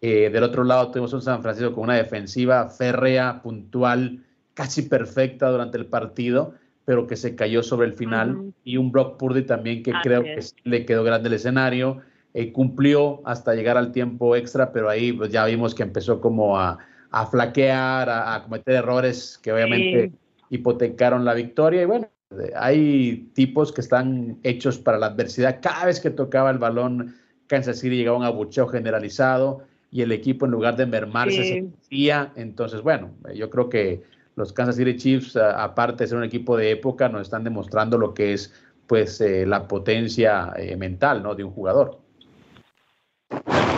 Eh, 0.00 0.30
del 0.30 0.42
otro 0.42 0.64
lado 0.64 0.90
tenemos 0.90 1.12
un 1.12 1.22
San 1.22 1.42
Francisco 1.42 1.74
con 1.74 1.84
una 1.84 1.94
defensiva 1.94 2.68
férrea, 2.68 3.42
puntual, 3.42 4.24
casi 4.54 4.82
perfecta 4.82 5.50
durante 5.50 5.78
el 5.78 5.86
partido, 5.86 6.54
pero 6.84 7.06
que 7.06 7.16
se 7.16 7.34
cayó 7.34 7.62
sobre 7.62 7.86
el 7.86 7.94
final. 7.94 8.52
Y 8.64 8.76
un 8.76 8.92
Brock 8.92 9.18
Purdy 9.18 9.42
también 9.42 9.82
que 9.82 9.92
creo 10.02 10.22
que 10.22 10.40
le 10.64 10.84
quedó 10.84 11.04
grande 11.04 11.28
el 11.28 11.34
escenario. 11.34 11.98
Eh, 12.32 12.52
cumplió 12.52 13.22
hasta 13.24 13.54
llegar 13.54 13.76
al 13.76 13.90
tiempo 13.90 14.36
extra, 14.36 14.72
pero 14.72 14.88
ahí 14.88 15.12
pues, 15.12 15.30
ya 15.30 15.44
vimos 15.46 15.74
que 15.74 15.82
empezó 15.82 16.20
como 16.20 16.58
a, 16.58 16.78
flaquear, 17.30 18.08
a, 18.08 18.42
cometer 18.44 18.76
errores 18.76 19.38
que 19.42 19.52
obviamente 19.52 20.12
hipotecaron 20.48 21.24
la 21.24 21.34
victoria. 21.34 21.82
Y 21.82 21.86
bueno, 21.86 22.08
hay 22.56 23.28
tipos 23.34 23.72
que 23.72 23.80
están 23.80 24.38
hechos 24.42 24.78
para 24.78 24.98
la 24.98 25.06
adversidad. 25.06 25.58
Cada 25.60 25.86
vez 25.86 26.00
que 26.00 26.10
tocaba 26.10 26.50
el 26.50 26.58
balón, 26.58 27.16
Kansas 27.46 27.78
City 27.78 27.96
llegaba 27.96 28.16
a 28.16 28.20
un 28.20 28.26
abucheo 28.26 28.68
generalizado 28.68 29.62
y 29.90 30.02
el 30.02 30.12
equipo 30.12 30.46
en 30.46 30.52
lugar 30.52 30.76
de 30.76 30.86
mermarse 30.86 31.44
se 31.44 31.62
decía. 31.62 32.32
Entonces, 32.36 32.82
bueno, 32.82 33.10
yo 33.34 33.50
creo 33.50 33.68
que 33.68 34.02
los 34.36 34.52
Kansas 34.52 34.76
City 34.76 34.96
Chiefs, 34.96 35.36
aparte 35.36 36.04
de 36.04 36.08
ser 36.08 36.18
un 36.18 36.24
equipo 36.24 36.56
de 36.56 36.70
época, 36.70 37.08
nos 37.08 37.22
están 37.22 37.42
demostrando 37.42 37.98
lo 37.98 38.14
que 38.14 38.32
es 38.32 38.52
pues 38.86 39.20
eh, 39.20 39.46
la 39.46 39.68
potencia 39.68 40.52
eh, 40.56 40.76
mental 40.76 41.22
¿no? 41.22 41.34
de 41.34 41.44
un 41.44 41.52
jugador. 41.52 41.99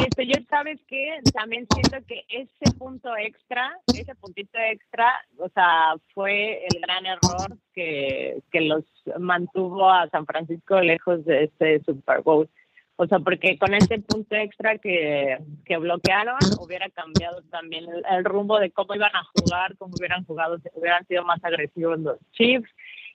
Este, 0.00 0.26
yo 0.26 0.34
sabes 0.48 0.80
que 0.88 1.18
también 1.32 1.66
siento 1.74 2.06
que 2.06 2.24
ese 2.28 2.74
punto 2.78 3.16
extra, 3.16 3.72
ese 3.94 4.14
puntito 4.14 4.58
extra, 4.58 5.12
o 5.38 5.48
sea, 5.50 5.94
fue 6.14 6.64
el 6.66 6.80
gran 6.80 7.06
error 7.06 7.58
que, 7.74 8.42
que 8.50 8.60
los 8.62 8.84
mantuvo 9.18 9.90
a 9.90 10.08
San 10.08 10.26
Francisco 10.26 10.80
lejos 10.80 11.24
de 11.24 11.44
este 11.44 11.82
Super 11.84 12.22
Bowl. 12.22 12.48
O 12.96 13.06
sea, 13.06 13.18
porque 13.18 13.58
con 13.58 13.74
ese 13.74 13.98
punto 13.98 14.36
extra 14.36 14.78
que, 14.78 15.38
que 15.64 15.76
bloquearon, 15.76 16.38
hubiera 16.60 16.88
cambiado 16.90 17.42
también 17.50 17.86
el, 18.10 18.24
rumbo 18.24 18.58
de 18.58 18.70
cómo 18.70 18.94
iban 18.94 19.14
a 19.16 19.24
jugar, 19.34 19.76
cómo 19.78 19.94
hubieran 19.98 20.24
jugado, 20.24 20.58
hubieran 20.74 21.06
sido 21.06 21.24
más 21.24 21.42
agresivos 21.44 21.98
los 21.98 22.18
Chiefs 22.32 22.70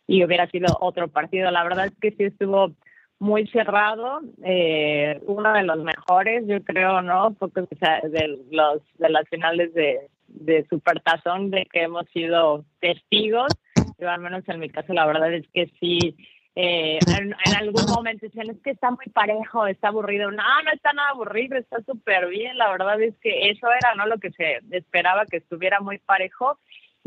y 0.07 0.23
hubiera 0.23 0.49
sido 0.49 0.75
otro 0.81 1.07
partido. 1.07 1.51
La 1.51 1.63
verdad 1.63 1.85
es 1.85 1.93
que 2.01 2.11
sí 2.11 2.23
estuvo 2.23 2.73
muy 3.19 3.47
cerrado, 3.47 4.21
eh, 4.43 5.19
uno 5.25 5.53
de 5.53 5.63
los 5.63 5.79
mejores, 5.79 6.45
yo 6.47 6.63
creo, 6.63 7.01
¿no? 7.01 7.33
Porque 7.39 7.61
de 7.61 8.39
los 8.51 8.81
de 8.97 9.09
las 9.09 9.27
finales 9.29 9.73
de, 9.73 10.07
de 10.27 10.65
Supertazón 10.69 11.49
de 11.49 11.65
que 11.65 11.83
hemos 11.83 12.07
sido 12.09 12.63
testigos. 12.79 13.51
Yo 13.99 14.09
al 14.09 14.21
menos 14.21 14.47
en 14.47 14.59
mi 14.59 14.69
caso 14.69 14.93
la 14.93 15.05
verdad 15.07 15.33
es 15.33 15.47
que 15.53 15.71
sí 15.79 16.15
eh, 16.59 16.97
en, 17.19 17.35
algún 17.55 17.85
momento 17.85 18.25
decían, 18.25 18.49
es 18.49 18.57
que 18.63 18.71
está 18.71 18.89
muy 18.89 19.05
parejo, 19.13 19.67
está 19.67 19.89
aburrido. 19.89 20.31
No, 20.31 20.43
no 20.63 20.71
está 20.73 20.91
nada 20.91 21.09
aburrido, 21.09 21.55
está 21.55 21.77
súper 21.83 22.27
bien. 22.29 22.57
La 22.57 22.71
verdad 22.71 22.99
es 22.99 23.15
que 23.21 23.51
eso 23.51 23.67
era 23.71 23.93
no 23.93 24.07
lo 24.07 24.17
que 24.17 24.31
se 24.31 24.61
esperaba, 24.71 25.27
que 25.27 25.37
estuviera 25.37 25.79
muy 25.81 25.99
parejo. 25.99 26.57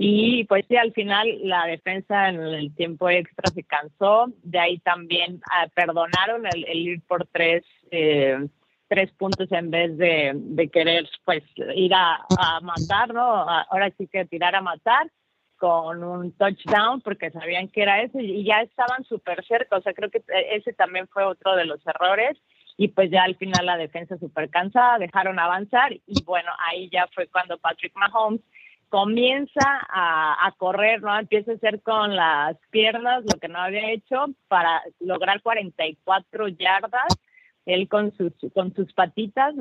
Y 0.02 0.44
pues 0.44 0.64
sí, 0.66 0.76
al 0.78 0.94
final 0.94 1.28
la 1.42 1.66
defensa 1.66 2.30
en 2.30 2.40
el 2.40 2.74
tiempo 2.74 3.10
extra 3.10 3.50
se 3.50 3.62
cansó. 3.64 4.32
De 4.42 4.58
ahí 4.58 4.78
también 4.78 5.42
ah, 5.52 5.66
perdonaron 5.74 6.46
el, 6.46 6.64
ir 6.74 7.02
por 7.02 7.26
tres, 7.26 7.64
eh, 7.90 8.48
tres 8.88 9.12
puntos 9.12 9.52
en 9.52 9.70
vez 9.70 9.98
de, 9.98 10.70
querer 10.72 11.06
pues 11.26 11.42
ir 11.76 11.92
a, 11.92 12.14
a 12.38 12.60
matar, 12.62 13.12
¿no? 13.12 13.20
Ahora 13.20 13.92
sí 13.98 14.06
que 14.06 14.24
tirar 14.24 14.56
a 14.56 14.62
matar 14.62 15.10
con 15.58 16.02
un 16.02 16.32
touchdown 16.32 17.02
porque 17.02 17.30
sabían 17.30 17.68
que 17.68 17.82
era 17.82 18.00
ese 18.00 18.22
y 18.22 18.42
ya 18.42 18.62
estaban 18.62 19.04
súper 19.04 19.44
cerca. 19.44 19.76
O 19.76 19.82
sea, 19.82 19.92
creo 19.92 20.08
que 20.10 20.22
ese 20.50 20.72
también 20.72 21.08
fue 21.08 21.24
otro 21.24 21.54
de 21.56 21.66
los 21.66 21.86
errores. 21.86 22.38
Y 22.78 22.88
pues 22.88 23.10
ya 23.10 23.24
al 23.24 23.36
final 23.36 23.66
la 23.66 23.76
defensa 23.76 24.16
súper 24.16 24.48
cansada, 24.48 24.96
dejaron 24.96 25.38
avanzar 25.38 25.92
y 25.92 26.24
bueno, 26.24 26.50
ahí 26.70 26.88
ya 26.88 27.06
fue 27.14 27.26
cuando 27.26 27.58
Patrick 27.58 27.94
Mahomes 27.94 28.40
comienza 28.90 29.61
a, 29.88 30.46
a, 30.46 30.53
correr, 30.53 31.00
¿no? 31.00 31.16
Empieza 31.18 31.53
a 31.53 31.55
hacer 31.55 31.81
con 31.81 32.14
las 32.14 32.57
piernas 32.70 33.22
lo 33.24 33.38
que 33.40 33.48
no 33.48 33.61
había 33.61 33.92
hecho 33.92 34.26
para 34.48 34.83
lograr 34.98 35.40
44 35.40 36.48
yardas. 36.48 37.07
Él 37.66 37.88
con 37.88 38.12
sus 38.16 38.33
con 38.53 38.74
sus 38.74 38.92
patitas 38.94 39.55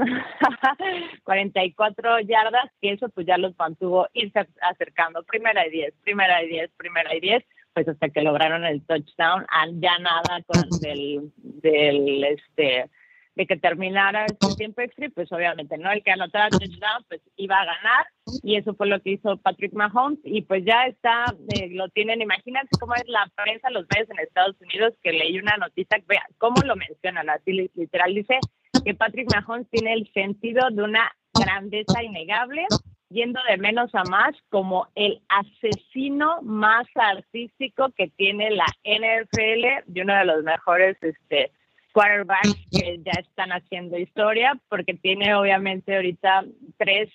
44 1.24 2.22
yardas 2.22 2.72
que 2.82 2.94
eso 2.94 3.10
pues 3.10 3.28
ya 3.28 3.38
los 3.38 3.58
mantuvo 3.58 4.08
irse 4.13 4.48
acercando. 4.62 5.24
Primera 5.24 5.68
y 5.68 5.70
10 5.70 5.94
primera 6.02 6.44
y 6.44 6.48
10 6.48 6.72
primera 6.76 7.15
y 7.15 7.20
10 7.20 7.44
pues 7.74 7.88
hasta 7.88 8.10
que 8.10 8.22
lograron 8.22 8.65
el 8.65 8.82
touchdown. 8.86 9.46
Ya 9.76 10.00
nada 10.00 10.42
con 10.48 10.70
del 10.82 11.32
del 11.36 12.24
este 12.24 12.89
de 13.36 13.46
que 13.46 13.56
terminara 13.56 14.26
el 14.26 14.56
tiempo 14.58 14.82
extra, 14.82 15.08
pues 15.15 15.32
obviamente, 15.32 15.78
¿no? 15.78 15.89
El 15.92 16.04
que 16.04 16.12
anotara 16.12 16.50
touchdown, 16.50 17.06
pues 17.08 17.22
iba 17.38 17.56
a 17.56 17.65
ganar, 17.65 18.06
y 18.44 18.56
eso 18.56 18.74
fue 18.74 18.88
lo 18.88 19.02
que 19.02 19.12
hizo 19.12 19.38
Patrick 19.38 19.74
Mahomes, 19.74 20.20
y 20.24 20.42
pues 20.42 20.63
ya 20.65 20.86
está, 20.86 21.26
eh, 21.56 21.70
lo 21.72 21.89
tienen, 21.89 22.22
imagínense 22.22 22.70
cómo 22.80 22.96
es 22.96 23.08
la 23.08 23.30
prensa, 23.36 23.70
los 23.70 23.86
medios 23.94 24.10
en 24.10 24.20
Estados 24.20 24.56
Unidos, 24.62 24.94
que 25.04 25.12
leí 25.12 25.39
una 25.39 25.58
notita, 25.58 25.98
vea, 26.08 26.24
cómo 26.38 26.62
lo 26.63 26.76
mencionan, 26.76 27.30
así 27.30 27.52
literal, 27.76 28.13
dice 28.13 28.39
que 28.84 28.94
Patrick 28.94 29.30
Mahomes 29.34 29.70
tiene 29.70 29.94
el 29.94 30.12
sentido 30.13 30.70
de 30.72 30.84
una 30.84 31.12
grandeza 31.34 32.04
innegable, 32.04 32.65
yendo 33.10 33.39
de 33.50 33.58
menos 33.58 33.94
a 33.94 34.04
más, 34.04 34.36
como 34.50 34.88
el 34.96 35.22
asesino 35.30 36.42
más 36.44 36.88
artístico 36.96 37.89
que 37.96 38.08
tiene 38.10 38.52
la 38.52 38.68
NFL, 38.84 39.84
de 39.88 40.02
uno 40.02 40.15
de 40.15 40.26
los 40.26 40.44
mejores, 40.44 40.98
este, 41.02 41.52
quarterbacks 41.94 42.56
que 42.72 43.00
ya 43.04 43.20
están 43.20 43.52
haciendo 43.52 43.98
historia, 43.98 44.54
porque 44.70 44.94
tiene 44.94 45.34
obviamente 45.34 45.96
ahorita 45.96 46.46
tres 46.78 47.10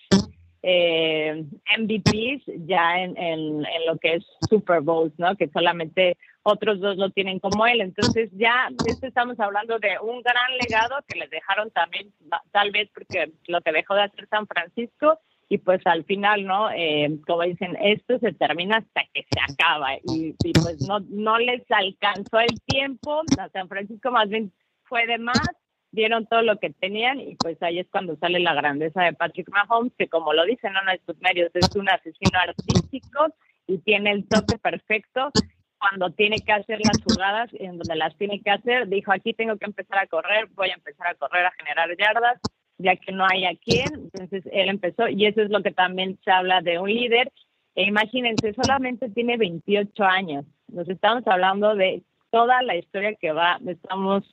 eh, 0.66 1.44
MVPs 1.78 2.44
ya 2.66 2.98
en, 3.00 3.16
en, 3.18 3.62
lo 3.86 3.98
que 3.98 4.14
es 4.14 4.26
Super 4.48 4.80
Bowls, 4.80 5.12
¿no? 5.18 5.36
Que 5.36 5.48
solamente 5.48 6.16
otros 6.42 6.80
dos 6.80 6.96
lo 6.96 7.10
tienen 7.10 7.38
como 7.38 7.66
él. 7.66 7.82
Entonces 7.82 8.30
ya 8.32 8.68
estamos 9.02 9.38
hablando 9.38 9.78
de 9.78 9.98
un 10.00 10.22
gran 10.22 10.56
legado 10.62 10.96
que 11.06 11.18
les 11.18 11.28
dejaron 11.28 11.70
también, 11.70 12.10
tal 12.50 12.70
vez 12.70 12.88
porque 12.94 13.32
lo 13.46 13.60
que 13.60 13.72
dejó 13.72 13.94
de 13.94 14.04
hacer 14.04 14.26
San 14.28 14.46
Francisco 14.46 15.18
y 15.50 15.58
pues 15.58 15.82
al 15.84 16.04
final, 16.04 16.46
¿no? 16.46 16.70
Eh, 16.70 17.18
como 17.26 17.42
dicen, 17.42 17.76
esto 17.82 18.18
se 18.18 18.32
termina 18.32 18.78
hasta 18.78 19.02
que 19.12 19.26
se 19.30 19.52
acaba 19.52 19.96
y, 19.96 20.34
y, 20.42 20.52
pues 20.54 20.80
no, 20.88 21.00
no 21.10 21.38
les 21.38 21.62
alcanzó 21.70 22.40
el 22.40 22.58
tiempo, 22.66 23.20
a 23.38 23.50
San 23.50 23.68
Francisco 23.68 24.10
más 24.10 24.30
bien 24.30 24.50
fue 24.84 25.06
de 25.06 25.18
más, 25.18 25.50
dieron 25.94 26.26
todo 26.26 26.42
lo 26.42 26.58
que 26.58 26.70
tenían 26.70 27.20
y 27.20 27.36
pues 27.36 27.62
ahí 27.62 27.78
es 27.78 27.86
cuando 27.88 28.16
sale 28.16 28.40
la 28.40 28.54
grandeza 28.54 29.02
de 29.02 29.12
Patrick 29.12 29.48
Mahomes, 29.50 29.92
que 29.96 30.08
como 30.08 30.32
lo 30.32 30.44
dicen 30.44 30.72
en 30.76 30.94
estos 30.94 31.16
medios, 31.20 31.50
es 31.54 31.74
un 31.76 31.88
asesino 31.88 32.38
artístico 32.38 33.26
y 33.66 33.78
tiene 33.78 34.10
el 34.10 34.26
toque 34.28 34.58
perfecto 34.58 35.30
cuando 35.78 36.10
tiene 36.10 36.38
que 36.38 36.52
hacer 36.52 36.80
las 36.80 37.02
jugadas, 37.02 37.50
en 37.54 37.78
donde 37.78 37.96
las 37.96 38.16
tiene 38.16 38.40
que 38.40 38.50
hacer, 38.50 38.88
dijo 38.88 39.12
aquí 39.12 39.34
tengo 39.34 39.56
que 39.56 39.66
empezar 39.66 39.98
a 39.98 40.06
correr, 40.06 40.48
voy 40.54 40.70
a 40.70 40.74
empezar 40.74 41.08
a 41.08 41.14
correr, 41.14 41.44
a 41.46 41.52
generar 41.52 41.88
yardas, 41.96 42.40
ya 42.78 42.96
que 42.96 43.12
no 43.12 43.26
hay 43.30 43.44
a 43.44 43.54
quién, 43.56 43.86
entonces 43.92 44.44
él 44.50 44.68
empezó 44.68 45.08
y 45.08 45.26
eso 45.26 45.42
es 45.42 45.50
lo 45.50 45.62
que 45.62 45.72
también 45.72 46.18
se 46.24 46.30
habla 46.30 46.60
de 46.60 46.78
un 46.78 46.88
líder. 46.88 47.30
E 47.76 47.84
imagínense, 47.84 48.54
solamente 48.54 49.10
tiene 49.10 49.36
28 49.36 50.04
años, 50.04 50.44
nos 50.68 50.88
estamos 50.88 51.26
hablando 51.26 51.74
de 51.74 52.02
toda 52.30 52.62
la 52.62 52.76
historia 52.76 53.14
que 53.14 53.32
va, 53.32 53.58
estamos 53.66 54.24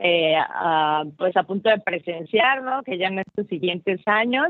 eh, 0.00 0.34
a, 0.36 1.04
pues 1.16 1.36
a 1.36 1.42
punto 1.42 1.68
de 1.68 1.78
presenciar, 1.78 2.62
¿no? 2.62 2.82
Que 2.82 2.98
ya 2.98 3.08
en 3.08 3.20
estos 3.20 3.46
siguientes 3.46 4.00
años. 4.06 4.48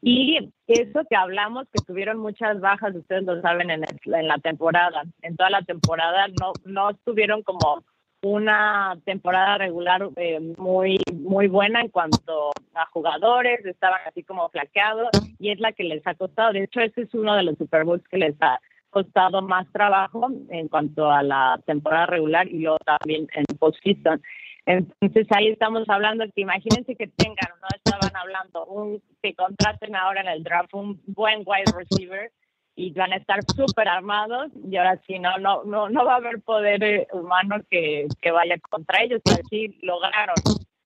Y 0.00 0.50
eso 0.66 1.02
que 1.08 1.16
hablamos, 1.16 1.68
que 1.72 1.82
tuvieron 1.84 2.18
muchas 2.18 2.60
bajas, 2.60 2.94
ustedes 2.94 3.24
lo 3.24 3.40
saben, 3.40 3.70
en, 3.70 3.84
en 3.84 4.28
la 4.28 4.38
temporada. 4.38 5.02
En 5.22 5.36
toda 5.36 5.50
la 5.50 5.62
temporada 5.62 6.26
no, 6.40 6.52
no 6.64 6.90
estuvieron 6.90 7.42
como 7.42 7.84
una 8.22 8.96
temporada 9.04 9.58
regular 9.58 10.08
eh, 10.16 10.38
muy 10.56 11.00
muy 11.12 11.48
buena 11.48 11.80
en 11.80 11.88
cuanto 11.88 12.52
a 12.74 12.86
jugadores, 12.86 13.64
estaban 13.66 14.00
así 14.06 14.22
como 14.22 14.48
flaqueados 14.48 15.10
y 15.40 15.50
es 15.50 15.58
la 15.58 15.72
que 15.72 15.82
les 15.84 16.06
ha 16.06 16.14
costado. 16.14 16.52
De 16.52 16.62
hecho, 16.62 16.80
ese 16.80 17.02
es 17.02 17.14
uno 17.14 17.34
de 17.34 17.42
los 17.42 17.58
Super 17.58 17.84
Bowls 17.84 18.06
que 18.08 18.18
les 18.18 18.40
ha 18.40 18.60
costado 18.90 19.42
más 19.42 19.66
trabajo 19.72 20.28
en 20.50 20.68
cuanto 20.68 21.10
a 21.10 21.22
la 21.22 21.60
temporada 21.66 22.06
regular 22.06 22.46
y 22.46 22.60
luego 22.60 22.78
también 22.84 23.26
en 23.34 23.44
postseason. 23.58 24.22
Entonces 24.66 25.26
ahí 25.30 25.48
estamos 25.48 25.88
hablando 25.88 26.24
que 26.34 26.42
imagínense 26.42 26.94
que 26.94 27.08
tengan, 27.08 27.50
no 27.60 27.68
estaban 27.74 28.14
hablando, 28.14 28.64
un, 28.66 29.02
que 29.22 29.34
contraten 29.34 29.96
ahora 29.96 30.20
en 30.20 30.28
el 30.28 30.44
draft 30.44 30.72
un 30.74 31.00
buen 31.06 31.42
wide 31.44 31.72
receiver 31.76 32.30
y 32.76 32.92
van 32.92 33.12
a 33.12 33.16
estar 33.16 33.40
súper 33.54 33.88
armados 33.88 34.50
y 34.70 34.76
ahora 34.76 35.00
sí 35.06 35.18
no, 35.18 35.36
no, 35.38 35.64
no, 35.64 35.88
no 35.88 36.04
va 36.04 36.14
a 36.14 36.16
haber 36.16 36.40
poder 36.40 36.82
eh, 36.82 37.08
humano 37.12 37.56
que, 37.70 38.06
que 38.20 38.30
vaya 38.30 38.56
contra 38.70 39.02
ellos, 39.02 39.20
pero 39.24 39.42
sí 39.50 39.78
lograron, 39.82 40.36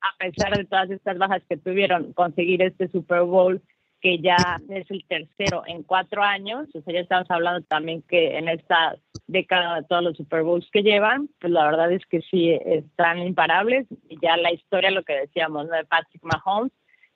a 0.01 0.17
pesar 0.19 0.57
de 0.57 0.65
todas 0.65 0.91
estas 0.91 1.19
bajas 1.19 1.43
que 1.49 1.59
tuvieron, 1.59 2.13
conseguir 2.15 2.63
este 2.63 2.89
Super 2.89 3.23
Bowl 3.23 3.61
que 4.01 4.19
ya 4.19 4.61
es 4.69 4.91
el 4.91 5.05
tercero 5.07 5.63
en 5.67 5.83
cuatro 5.83 6.23
años, 6.23 6.69
o 6.75 6.81
sea, 6.83 6.95
ya 6.95 7.01
estamos 7.01 7.31
hablando 7.31 7.65
también 7.67 8.03
que 8.03 8.37
en 8.37 8.49
esta 8.49 8.97
década 9.27 9.77
de 9.77 9.83
todos 9.85 10.03
los 10.03 10.17
Super 10.17 10.43
Bowls 10.43 10.69
que 10.71 10.83
llevan, 10.83 11.29
pues 11.41 11.53
la 11.53 11.65
verdad 11.65 11.91
es 11.93 12.05
que 12.07 12.21
sí 12.23 12.51
están 12.65 13.19
imparables. 13.19 13.87
Ya 14.23 14.37
la 14.37 14.53
historia, 14.53 14.91
lo 14.91 15.03
que 15.03 15.15
decíamos, 15.15 15.69
de 15.69 15.85
Patrick 15.85 16.23
Mahomes, 16.23 16.73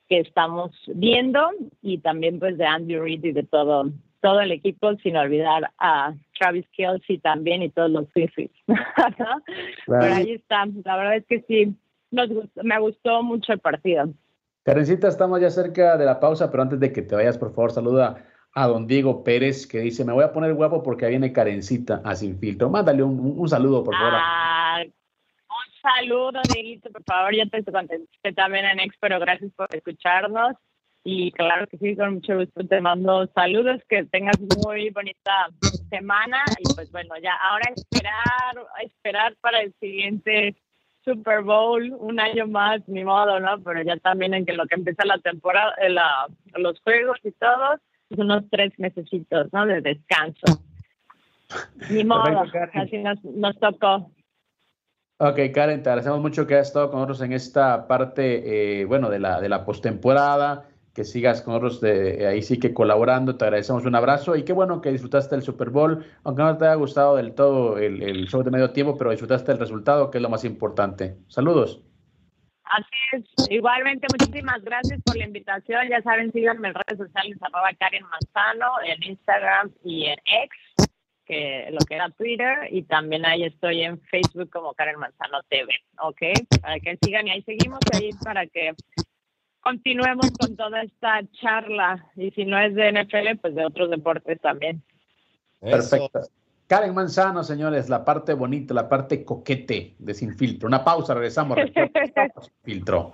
que 0.09 0.19
estamos 0.19 0.71
viendo, 0.87 1.49
y 1.81 1.99
también 1.99 2.39
pues 2.39 2.57
de 2.57 2.65
Andy 2.65 2.97
Reid 2.97 3.23
y 3.23 3.31
de 3.31 3.43
todo 3.43 3.91
todo 4.21 4.39
el 4.39 4.51
equipo, 4.51 4.95
sin 4.97 5.17
olvidar 5.17 5.71
a 5.79 6.13
Travis 6.39 6.67
Kelsey 6.73 7.17
también 7.17 7.63
y 7.63 7.69
todos 7.69 7.89
los 7.89 8.11
Grizzlies. 8.13 8.51
Pero 9.87 10.13
ahí 10.13 10.33
está. 10.33 10.67
La 10.85 10.95
verdad 10.95 11.15
es 11.17 11.25
que 11.25 11.41
sí, 11.47 11.75
nos 12.11 12.29
me 12.63 12.79
gustó 12.79 13.23
mucho 13.23 13.53
el 13.53 13.59
partido. 13.59 14.13
Karencita, 14.63 15.07
estamos 15.07 15.41
ya 15.41 15.49
cerca 15.49 15.97
de 15.97 16.05
la 16.05 16.19
pausa, 16.19 16.51
pero 16.51 16.63
antes 16.63 16.79
de 16.79 16.93
que 16.93 17.01
te 17.01 17.15
vayas, 17.15 17.37
por 17.37 17.53
favor, 17.53 17.71
saluda 17.71 18.25
a 18.53 18.67
don 18.67 18.85
Diego 18.85 19.23
Pérez, 19.23 19.65
que 19.65 19.79
dice, 19.79 20.05
me 20.05 20.13
voy 20.13 20.23
a 20.23 20.33
poner 20.33 20.53
guapo 20.53 20.83
porque 20.83 21.05
ahí 21.05 21.11
viene 21.11 21.33
Karencita 21.33 22.01
a 22.03 22.15
Sin 22.15 22.37
Filtro. 22.37 22.69
Mándale 22.69 23.01
un, 23.01 23.49
saludo, 23.49 23.83
por 23.83 23.95
favor. 23.95 24.13
Ah, 24.13 24.83
un 24.83 25.81
saludo, 25.81 26.41
Dieguito, 26.53 26.91
por 26.91 27.03
favor. 27.03 27.35
Ya 27.35 27.45
te 27.47 27.63
contesté 27.63 28.33
también 28.33 28.65
en 28.65 28.91
pero 28.99 29.19
gracias 29.19 29.51
por 29.53 29.67
escucharnos. 29.73 30.55
Y 31.03 31.31
claro 31.31 31.65
que 31.65 31.79
sí, 31.79 31.95
con 31.95 32.15
mucho 32.15 32.37
gusto 32.37 32.63
te 32.67 32.79
mando 32.79 33.25
saludos, 33.33 33.81
que 33.89 34.03
tengas 34.03 34.39
muy 34.63 34.91
bonita 34.91 35.49
semana. 35.89 36.43
Y 36.59 36.75
pues 36.75 36.91
bueno, 36.91 37.15
ya 37.23 37.33
ahora 37.41 37.71
esperar, 37.75 38.67
esperar 38.83 39.35
para 39.41 39.61
el 39.61 39.73
siguiente 39.79 40.55
Super 41.03 41.41
Bowl, 41.41 41.95
un 41.99 42.19
año 42.19 42.47
más, 42.47 42.81
ni 42.87 43.03
modo, 43.03 43.39
¿no? 43.39 43.61
Pero 43.63 43.81
ya 43.83 43.97
también 43.97 44.33
en 44.33 44.45
que 44.45 44.53
lo 44.53 44.65
que 44.67 44.75
empieza 44.75 45.05
la 45.05 45.17
temporada, 45.19 45.73
eh, 45.81 45.89
la, 45.89 46.27
los 46.55 46.79
juegos 46.81 47.19
y 47.23 47.31
todo, 47.31 47.79
pues 48.07 48.19
unos 48.19 48.43
tres 48.49 48.71
mesecitos, 48.77 49.51
¿no? 49.51 49.65
De 49.65 49.81
descanso. 49.81 50.61
Ni 51.89 52.03
modo, 52.05 52.43
así 52.73 52.97
nos, 52.97 53.23
nos 53.23 53.59
tocó. 53.59 54.11
Ok, 55.17 55.39
Karen, 55.53 55.83
te 55.83 55.89
agradecemos 55.89 56.19
mucho 56.19 56.47
que 56.47 56.55
hayas 56.55 56.67
estado 56.67 56.89
con 56.89 56.99
nosotros 56.99 57.21
en 57.21 57.33
esta 57.33 57.87
parte, 57.87 58.81
eh, 58.81 58.85
bueno, 58.85 59.09
de 59.09 59.19
la, 59.19 59.39
de 59.39 59.49
la 59.49 59.65
postemporada 59.65 60.70
que 60.93 61.03
sigas 61.05 61.41
con 61.41 61.53
nosotros 61.53 61.81
de, 61.81 62.27
ahí 62.27 62.41
sí 62.41 62.59
que 62.59 62.73
colaborando. 62.73 63.37
Te 63.37 63.45
agradecemos 63.45 63.85
un 63.85 63.95
abrazo 63.95 64.35
y 64.35 64.43
qué 64.43 64.53
bueno 64.53 64.81
que 64.81 64.91
disfrutaste 64.91 65.35
el 65.35 65.41
Super 65.41 65.69
Bowl, 65.69 66.05
aunque 66.23 66.43
no 66.43 66.57
te 66.57 66.65
haya 66.65 66.75
gustado 66.75 67.15
del 67.15 67.33
todo 67.33 67.77
el, 67.77 68.03
el 68.03 68.27
show 68.27 68.43
de 68.43 68.51
medio 68.51 68.71
tiempo, 68.71 68.97
pero 68.97 69.11
disfrutaste 69.11 69.51
el 69.51 69.59
resultado, 69.59 70.11
que 70.11 70.17
es 70.17 70.21
lo 70.21 70.29
más 70.29 70.43
importante. 70.43 71.17
Saludos. 71.27 71.81
Así 72.71 72.87
es. 73.11 73.49
Igualmente, 73.49 74.07
muchísimas 74.11 74.61
gracias 74.63 75.01
por 75.03 75.17
la 75.17 75.25
invitación. 75.25 75.89
Ya 75.89 76.01
saben, 76.01 76.31
síganme 76.31 76.69
en 76.69 76.75
redes 76.75 76.97
sociales, 76.97 77.37
arroba 77.41 77.69
Karen 77.77 78.03
Manzano, 78.03 78.71
en 78.85 79.03
Instagram 79.03 79.71
y 79.83 80.05
en 80.05 80.17
X, 80.25 80.89
que 81.25 81.67
lo 81.71 81.79
que 81.79 81.95
era 81.95 82.09
Twitter, 82.11 82.69
y 82.71 82.83
también 82.83 83.25
ahí 83.25 83.43
estoy 83.43 83.81
en 83.81 83.99
Facebook 83.99 84.49
como 84.49 84.73
Karen 84.73 84.99
Manzano 84.99 85.41
TV, 85.49 85.67
¿ok? 86.01 86.21
Para 86.61 86.79
que 86.79 86.97
sigan 87.01 87.27
y 87.27 87.31
ahí 87.31 87.41
seguimos 87.41 87.79
ahí 87.93 88.11
para 88.23 88.47
que 88.47 88.73
continuemos 89.61 90.31
con 90.39 90.55
toda 90.55 90.81
esta 90.83 91.21
charla. 91.39 92.05
Y 92.15 92.31
si 92.31 92.45
no 92.45 92.59
es 92.59 92.75
de 92.75 92.91
NFL, 92.91 93.39
pues 93.41 93.55
de 93.55 93.65
otros 93.65 93.89
deportes 93.89 94.39
también. 94.41 94.81
Perfecto. 95.59 96.21
Karen 96.67 96.93
Manzano, 96.93 97.43
señores, 97.43 97.89
la 97.89 98.05
parte 98.05 98.33
bonita, 98.33 98.73
la 98.73 98.87
parte 98.87 99.25
coquete 99.25 99.95
de 99.99 100.13
Sin 100.13 100.35
Filtro. 100.35 100.67
Una 100.67 100.83
pausa, 100.83 101.13
regresamos. 101.13 101.57
Sin 101.73 102.53
filtro. 102.63 103.13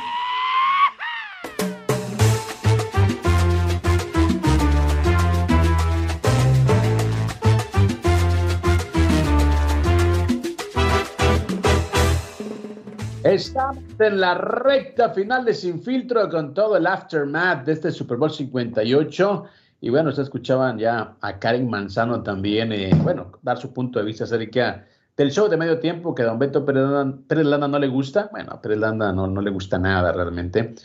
Estamos 13.31 13.77
en 13.97 14.19
la 14.19 14.33
recta 14.33 15.11
final 15.11 15.45
de 15.45 15.53
Sin 15.53 15.81
Filtro 15.81 16.29
con 16.29 16.53
todo 16.53 16.75
el 16.75 16.85
aftermath 16.85 17.63
de 17.65 17.71
este 17.71 17.89
Super 17.89 18.17
Bowl 18.17 18.29
58. 18.29 19.45
Y 19.79 19.89
bueno, 19.89 20.11
se 20.11 20.23
escuchaban 20.23 20.77
ya 20.77 21.15
a 21.21 21.39
Karen 21.39 21.69
Manzano 21.69 22.21
también, 22.23 22.73
eh, 22.73 22.91
bueno, 23.01 23.31
dar 23.41 23.57
su 23.57 23.71
punto 23.71 23.99
de 23.99 24.05
vista 24.05 24.25
acerca 24.25 24.85
del 25.15 25.31
show 25.31 25.47
de 25.47 25.55
medio 25.55 25.79
tiempo 25.79 26.13
que 26.13 26.23
a 26.23 26.25
don 26.25 26.39
Beto 26.39 26.65
Pérez 26.65 27.45
Landa 27.45 27.69
no 27.69 27.79
le 27.79 27.87
gusta. 27.87 28.27
Bueno, 28.33 28.51
a 28.51 28.61
Pérez 28.61 28.79
Landa 28.79 29.13
no, 29.13 29.27
no 29.27 29.39
le 29.39 29.49
gusta 29.49 29.79
nada 29.79 30.11
realmente. 30.11 30.75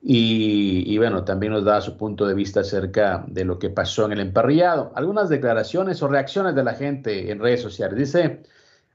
Y, 0.00 0.96
bueno, 0.98 1.24
también 1.24 1.52
nos 1.52 1.64
da 1.64 1.80
su 1.80 1.96
punto 1.96 2.28
de 2.28 2.34
vista 2.34 2.60
acerca 2.60 3.24
de 3.26 3.44
lo 3.44 3.58
que 3.58 3.70
pasó 3.70 4.06
en 4.06 4.12
el 4.12 4.20
emparrillado. 4.20 4.92
Algunas 4.94 5.28
declaraciones 5.28 6.00
o 6.00 6.06
reacciones 6.06 6.54
de 6.54 6.62
la 6.62 6.74
gente 6.74 7.32
en 7.32 7.40
redes 7.40 7.60
sociales. 7.60 7.98
Dice... 7.98 8.42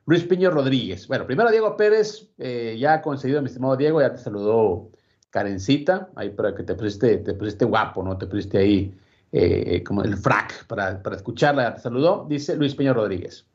Luis 0.06 0.24
Piño 0.24 0.52
Rodríguez. 0.52 1.08
Bueno, 1.08 1.26
primero 1.26 1.50
Diego 1.50 1.78
Pérez, 1.78 2.30
eh, 2.38 2.76
ya 2.78 2.96
ha 2.96 3.02
concedido, 3.02 3.42
mi 3.42 3.48
estimado 3.48 3.78
Diego, 3.78 4.02
ya 4.02 4.12
te 4.12 4.18
saludó 4.18 4.90
Karencita, 5.30 6.10
ahí 6.16 6.30
para 6.30 6.54
que 6.54 6.64
te 6.64 6.76
pusiste, 6.76 7.18
te 7.18 7.34
pusiste 7.34 7.66
guapo, 7.66 8.04
¿no? 8.04 8.18
Te 8.18 8.28
pusiste 8.28 8.58
ahí 8.58 8.94
eh, 9.32 9.84
como 9.84 10.04
el 10.04 10.18
frac 10.18 10.66
para, 10.68 11.02
para, 11.02 11.16
escucharla, 11.16 11.64
ya 11.64 11.76
te 11.76 11.82
saludó. 11.82 12.26
Dice 12.30 12.56
Luis 12.56 12.76
Piño 12.76 12.94
Rodríguez. 12.94 13.46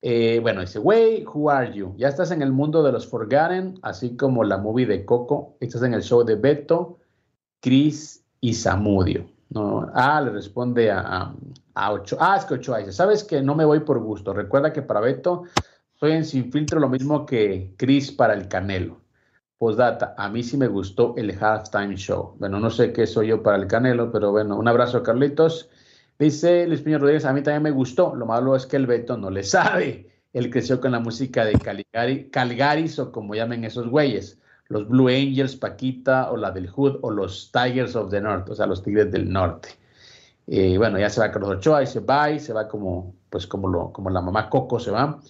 Eh, 0.00 0.38
bueno, 0.40 0.60
dice, 0.60 0.78
wey, 0.78 1.24
who 1.24 1.50
are 1.50 1.72
you? 1.72 1.94
Ya 1.96 2.08
estás 2.08 2.30
en 2.30 2.42
el 2.42 2.52
mundo 2.52 2.82
de 2.82 2.92
los 2.92 3.06
Forgotten, 3.06 3.78
así 3.82 4.16
como 4.16 4.44
la 4.44 4.58
movie 4.58 4.86
de 4.86 5.04
Coco. 5.04 5.56
Estás 5.60 5.82
en 5.82 5.94
el 5.94 6.02
show 6.02 6.24
de 6.24 6.36
Beto, 6.36 6.98
Chris 7.60 8.24
y 8.40 8.54
Samudio. 8.54 9.28
¿No? 9.50 9.90
Ah, 9.94 10.20
le 10.20 10.30
responde 10.30 10.90
a, 10.90 11.34
a, 11.74 11.92
Ocho. 11.92 12.16
Ah, 12.20 12.36
es 12.36 12.44
que 12.44 12.54
Ochoa 12.54 12.78
dice, 12.78 12.92
¿sabes 12.92 13.24
que 13.24 13.40
no 13.40 13.54
me 13.54 13.64
voy 13.64 13.80
por 13.80 13.98
gusto? 14.00 14.32
Recuerda 14.32 14.72
que 14.72 14.82
para 14.82 15.00
Beto 15.00 15.44
soy 15.94 16.12
en 16.12 16.24
Sin 16.24 16.50
Filtro 16.52 16.80
lo 16.80 16.88
mismo 16.88 17.24
que 17.24 17.74
Chris 17.76 18.12
para 18.12 18.34
el 18.34 18.48
Canelo. 18.48 19.00
Postdata, 19.58 20.14
a 20.16 20.28
mí 20.28 20.42
sí 20.42 20.56
me 20.56 20.68
gustó 20.68 21.14
el 21.16 21.36
halftime 21.40 21.96
show. 21.96 22.36
Bueno, 22.38 22.60
no 22.60 22.70
sé 22.70 22.92
qué 22.92 23.06
soy 23.06 23.28
yo 23.28 23.42
para 23.42 23.56
el 23.56 23.66
Canelo, 23.66 24.12
pero 24.12 24.30
bueno, 24.30 24.56
un 24.56 24.68
abrazo, 24.68 25.02
Carlitos. 25.02 25.68
Dice 26.18 26.66
Luis 26.66 26.82
Piño 26.82 26.98
Rodríguez, 26.98 27.24
a 27.24 27.32
mí 27.32 27.42
también 27.42 27.62
me 27.62 27.70
gustó. 27.70 28.14
Lo 28.14 28.26
malo 28.26 28.54
es 28.56 28.66
que 28.66 28.76
el 28.76 28.86
Beto 28.86 29.16
no 29.16 29.30
le 29.30 29.42
sabe. 29.44 30.08
Él 30.32 30.50
creció 30.50 30.80
con 30.80 30.92
la 30.92 31.00
música 31.00 31.44
de 31.44 31.54
Caligari, 31.54 32.30
Calgaris 32.30 32.98
o 32.98 33.10
como 33.12 33.34
llamen 33.34 33.64
esos 33.64 33.88
güeyes 33.88 34.38
los 34.68 34.88
Blue 34.88 35.08
Angels, 35.08 35.56
Paquita, 35.56 36.30
o 36.30 36.36
la 36.36 36.50
del 36.50 36.68
Hood, 36.68 36.98
o 37.02 37.10
los 37.10 37.50
Tigers 37.52 37.96
of 37.96 38.10
the 38.10 38.20
North, 38.20 38.48
o 38.50 38.54
sea, 38.54 38.66
los 38.66 38.82
Tigres 38.82 39.10
del 39.10 39.30
Norte. 39.30 39.70
Eh, 40.46 40.78
bueno, 40.78 40.98
ya 40.98 41.10
se 41.10 41.20
va 41.20 41.30
Carlos 41.30 41.56
Ochoa 41.56 41.82
y 41.82 41.86
se 41.86 42.00
va 42.00 42.30
y 42.30 42.40
se 42.40 42.52
va 42.52 42.68
como, 42.68 43.14
pues 43.30 43.46
como, 43.46 43.68
lo, 43.68 43.92
como 43.92 44.10
la 44.10 44.20
mamá 44.20 44.48
Coco 44.48 44.78
se 44.78 44.90
va. 44.90 45.20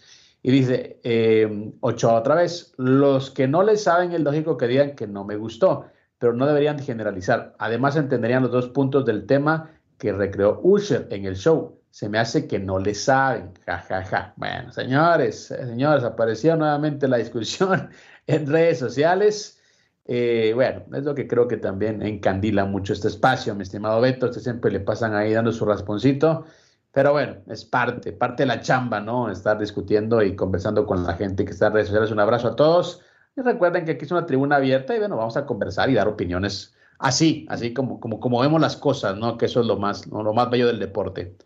Y 0.43 0.51
dice, 0.53 1.01
eh, 1.03 1.72
Ochoa 1.80 2.14
otra 2.14 2.36
vez, 2.36 2.72
los 2.76 3.30
que 3.30 3.49
no 3.49 3.62
le 3.62 3.76
saben 3.76 4.12
el 4.12 4.22
lógico 4.22 4.57
que 4.57 4.68
digan 4.68 4.95
que 4.95 5.07
no 5.07 5.24
me 5.24 5.36
gustó, 5.36 5.86
pero 6.18 6.32
no 6.32 6.47
deberían 6.47 6.78
generalizar. 6.78 7.55
Además 7.59 7.97
entenderían 7.97 8.43
los 8.43 8.53
dos 8.53 8.68
puntos 8.68 9.05
del 9.05 9.26
tema 9.26 9.70
que 9.99 10.12
recreó 10.12 10.61
Usher 10.62 11.09
en 11.11 11.26
el 11.26 11.36
show. 11.36 11.80
Se 11.91 12.09
me 12.09 12.18
hace 12.18 12.47
que 12.47 12.59
no 12.59 12.78
le 12.78 12.95
saben, 12.95 13.53
ja, 13.66 13.78
ja, 13.78 14.05
ja. 14.05 14.34
Bueno, 14.36 14.70
señores, 14.72 15.47
señores, 15.47 16.05
apareció 16.05 16.57
nuevamente 16.57 17.09
la 17.09 17.16
discusión 17.16 17.91
en 18.29 18.47
redes 18.47 18.79
sociales. 18.79 19.59
Eh, 20.05 20.53
bueno, 20.55 20.83
es 20.95 21.05
lo 21.05 21.14
que 21.14 21.26
creo 21.26 21.49
que 21.49 21.57
también 21.57 22.03
encandila 22.03 22.64
mucho 22.64 22.93
este 22.93 23.09
espacio, 23.09 23.55
mi 23.55 23.62
estimado 23.62 24.01
Beto. 24.01 24.26
Este 24.26 24.41
siempre 24.41 24.70
le 24.70 24.81
pasan 24.81 25.14
ahí 25.14 25.33
dando 25.33 25.51
su 25.51 25.64
rasponcito. 25.64 26.45
Pero 26.93 27.12
bueno, 27.12 27.37
es 27.49 27.64
parte, 27.64 28.12
parte 28.12 28.45
de 28.45 28.47
la 28.47 28.61
chamba, 28.61 29.01
¿no? 29.01 29.31
Estar 29.31 29.59
discutiendo 29.59 30.22
y 30.22 30.37
conversando 30.37 30.87
con 30.87 31.05
la 31.05 31.14
gente 31.14 31.45
que 31.45 31.51
está 31.51 31.66
en 31.66 31.74
redes 31.74 31.89
sociales. 31.89 32.11
Un 32.11 32.20
abrazo 32.20 32.49
a 32.49 32.57
todos. 32.57 33.03
Y 33.37 33.41
recuerden 33.41 33.85
que 33.85 33.93
aquí 33.93 34.05
es 34.05 34.11
una 34.11 34.26
tribuna 34.26 34.57
abierta 34.57 34.95
y 34.95 34.99
bueno, 34.99 35.16
vamos 35.16 35.37
a 35.37 35.47
conversar 35.47 35.91
y 35.91 35.95
dar 35.95 36.09
opiniones 36.09 36.74
así, 36.99 37.47
así 37.49 37.72
como, 37.72 38.01
como, 38.01 38.20
como 38.20 38.41
vemos 38.41 38.61
las 38.61 38.76
cosas, 38.76 39.16
¿no? 39.16 39.39
Que 39.39 39.47
eso 39.47 39.61
es 39.61 39.66
lo 39.66 39.79
más, 39.79 40.07
lo 40.07 40.35
más 40.35 40.51
bello 40.51 40.66
del 40.66 40.81
deporte. 40.81 41.37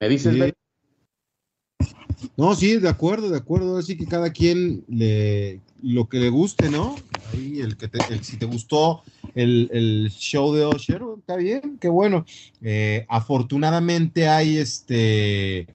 ¿Me 0.00 0.08
dices, 0.08 0.38
Beto? 0.38 0.58
No, 2.36 2.54
sí, 2.54 2.76
de 2.78 2.88
acuerdo, 2.88 3.30
de 3.30 3.38
acuerdo. 3.38 3.78
Así 3.78 3.96
que 3.96 4.06
cada 4.06 4.30
quien 4.30 4.84
le, 4.88 5.60
lo 5.84 6.08
que 6.08 6.18
le 6.18 6.30
guste, 6.30 6.68
¿no? 6.70 6.96
Ahí 7.30 7.60
el 7.60 7.76
que 7.76 7.88
si 8.22 8.36
te 8.36 8.46
gustó 8.46 9.02
el, 9.34 10.10
show 10.10 10.54
de 10.54 10.64
Osher, 10.64 11.02
está 11.18 11.36
bien, 11.36 11.78
qué 11.80 11.88
bueno. 11.88 12.24
Eh, 12.62 13.04
afortunadamente 13.08 14.28
hay 14.28 14.58
este 14.58 15.66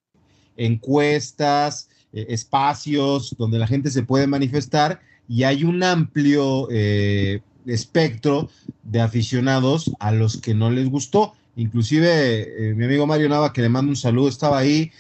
encuestas, 0.55 1.89
eh, 2.12 2.28
espacios 2.30 3.36
donde 3.38 3.60
la 3.60 3.68
gente 3.68 3.91
se 3.91 4.03
puede 4.03 4.28
manifestar 4.28 4.99
y 5.28 5.43
hay 5.43 5.64
un 5.64 5.84
amplio 5.84 6.68
eh, 6.72 7.41
espectro 7.66 8.49
de 8.84 9.01
aficionados 9.01 9.91
a 9.99 10.12
los 10.12 10.38
que 10.38 10.53
no 10.53 10.72
les 10.72 10.89
gustó. 10.89 11.34
Inclusive 11.60 12.74
mi 12.76 12.86
amigo 12.86 13.05
Mario 13.05 13.30
Nava, 13.30 13.51
que 13.51 13.62
le 13.62 13.70
mando 13.70 13.89
un 13.89 13.95
saludo, 13.95 14.30
estaba 14.30 14.57
ahí, 14.57 14.91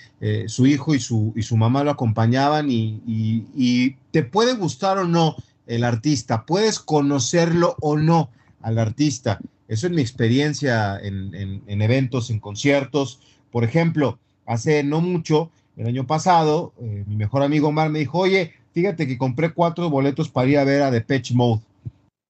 su 0.47 0.65
hijo 0.67 0.93
y 0.93 0.99
su, 0.99 1.31
y 1.35 1.41
su 1.41 1.55
mamá 1.55 1.83
lo 1.83 1.91
acompañaban 1.91 2.69
y, 2.69 3.01
y 3.07 3.95
te 4.11 4.23
puede 4.23 4.53
gustar 4.55 4.97
o 4.97 5.05
no 5.05 5.35
el 5.69 5.83
artista, 5.83 6.45
puedes 6.45 6.79
conocerlo 6.79 7.77
o 7.79 7.95
no 7.95 8.29
al 8.61 8.79
artista. 8.79 9.39
Eso 9.67 9.85
es 9.85 9.93
mi 9.93 10.01
experiencia 10.01 10.99
en, 10.99 11.81
eventos, 11.81 12.31
en 12.31 12.39
conciertos. 12.39 13.19
Por 13.51 13.63
ejemplo, 13.63 14.17
hace 14.47 14.83
no 14.83 14.99
mucho, 14.99 15.51
el 15.77 15.85
año 15.85 16.07
pasado, 16.07 16.73
eh, 16.81 17.03
mi 17.07 17.15
mejor 17.15 17.43
amigo 17.43 17.67
Omar 17.67 17.91
me 17.91 17.99
dijo, 17.99 18.17
oye, 18.17 18.53
fíjate 18.73 19.07
que 19.07 19.19
compré 19.19 19.51
cuatro 19.51 19.89
boletos 19.91 20.27
para 20.27 20.49
ir 20.49 20.57
a 20.57 20.63
ver 20.63 20.81
a 20.81 20.91
Depeche 20.91 21.35
Mode. 21.35 21.61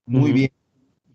Muy 0.05 0.33
bien. 0.33 0.51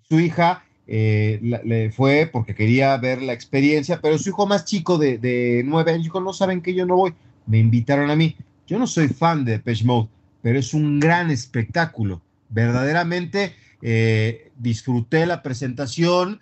Su 0.09 0.19
hija 0.19 0.65
eh, 0.87 1.41
le 1.43 1.91
fue 1.91 2.29
porque 2.31 2.55
quería 2.55 2.97
ver 2.97 3.23
la 3.23 3.33
experiencia, 3.33 4.01
pero 4.01 4.19
su 4.19 4.31
hijo 4.31 4.47
más 4.47 4.65
chico 4.65 4.99
de, 4.99 5.19
de 5.19 5.63
nueve 5.65 5.93
años 5.93 6.05
dijo, 6.05 6.21
no 6.21 6.33
saben 6.33 6.61
que 6.61 6.75
yo 6.75 6.87
no 6.87 6.97
voy. 6.97 7.15
Me 7.47 7.59
invitaron 7.59 8.11
a 8.11 8.17
mí. 8.17 8.37
Yo 8.67 8.79
no 8.79 8.87
soy 8.87 9.09
fan 9.09 9.45
de 9.45 9.53
Depeche 9.53 9.85
Mode, 9.85 10.09
pero 10.43 10.59
es 10.59 10.75
un 10.75 11.01
gran 11.01 11.31
espectáculo. 11.31 12.23
Verdaderamente 12.49 13.55
eh, 13.83 14.51
disfruté 14.57 15.27
la 15.27 15.43
presentación, 15.43 16.41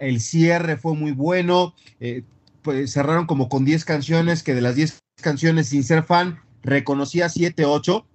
el 0.00 0.20
cierre 0.20 0.78
fue 0.78 0.94
muy 0.94 1.12
bueno, 1.12 1.74
eh, 2.00 2.22
pues 2.62 2.92
cerraron 2.92 3.26
como 3.26 3.50
con 3.50 3.66
10 3.66 3.84
canciones, 3.84 4.42
que 4.42 4.54
de 4.54 4.62
las 4.62 4.74
10 4.74 4.98
canciones 5.20 5.68
sin 5.68 5.84
ser 5.84 6.02
fan, 6.04 6.40
reconocía 6.62 7.28
7, 7.28 7.66
8 7.66 8.06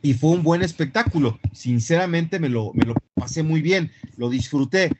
y 0.00 0.14
fue 0.14 0.30
un 0.30 0.42
buen 0.42 0.62
espectáculo. 0.62 1.38
Sinceramente 1.52 2.38
me 2.38 2.48
lo, 2.48 2.72
me 2.72 2.84
lo 2.84 2.94
pasé 3.14 3.42
muy 3.42 3.60
bien, 3.60 3.90
lo 4.16 4.30
disfruté, 4.30 4.90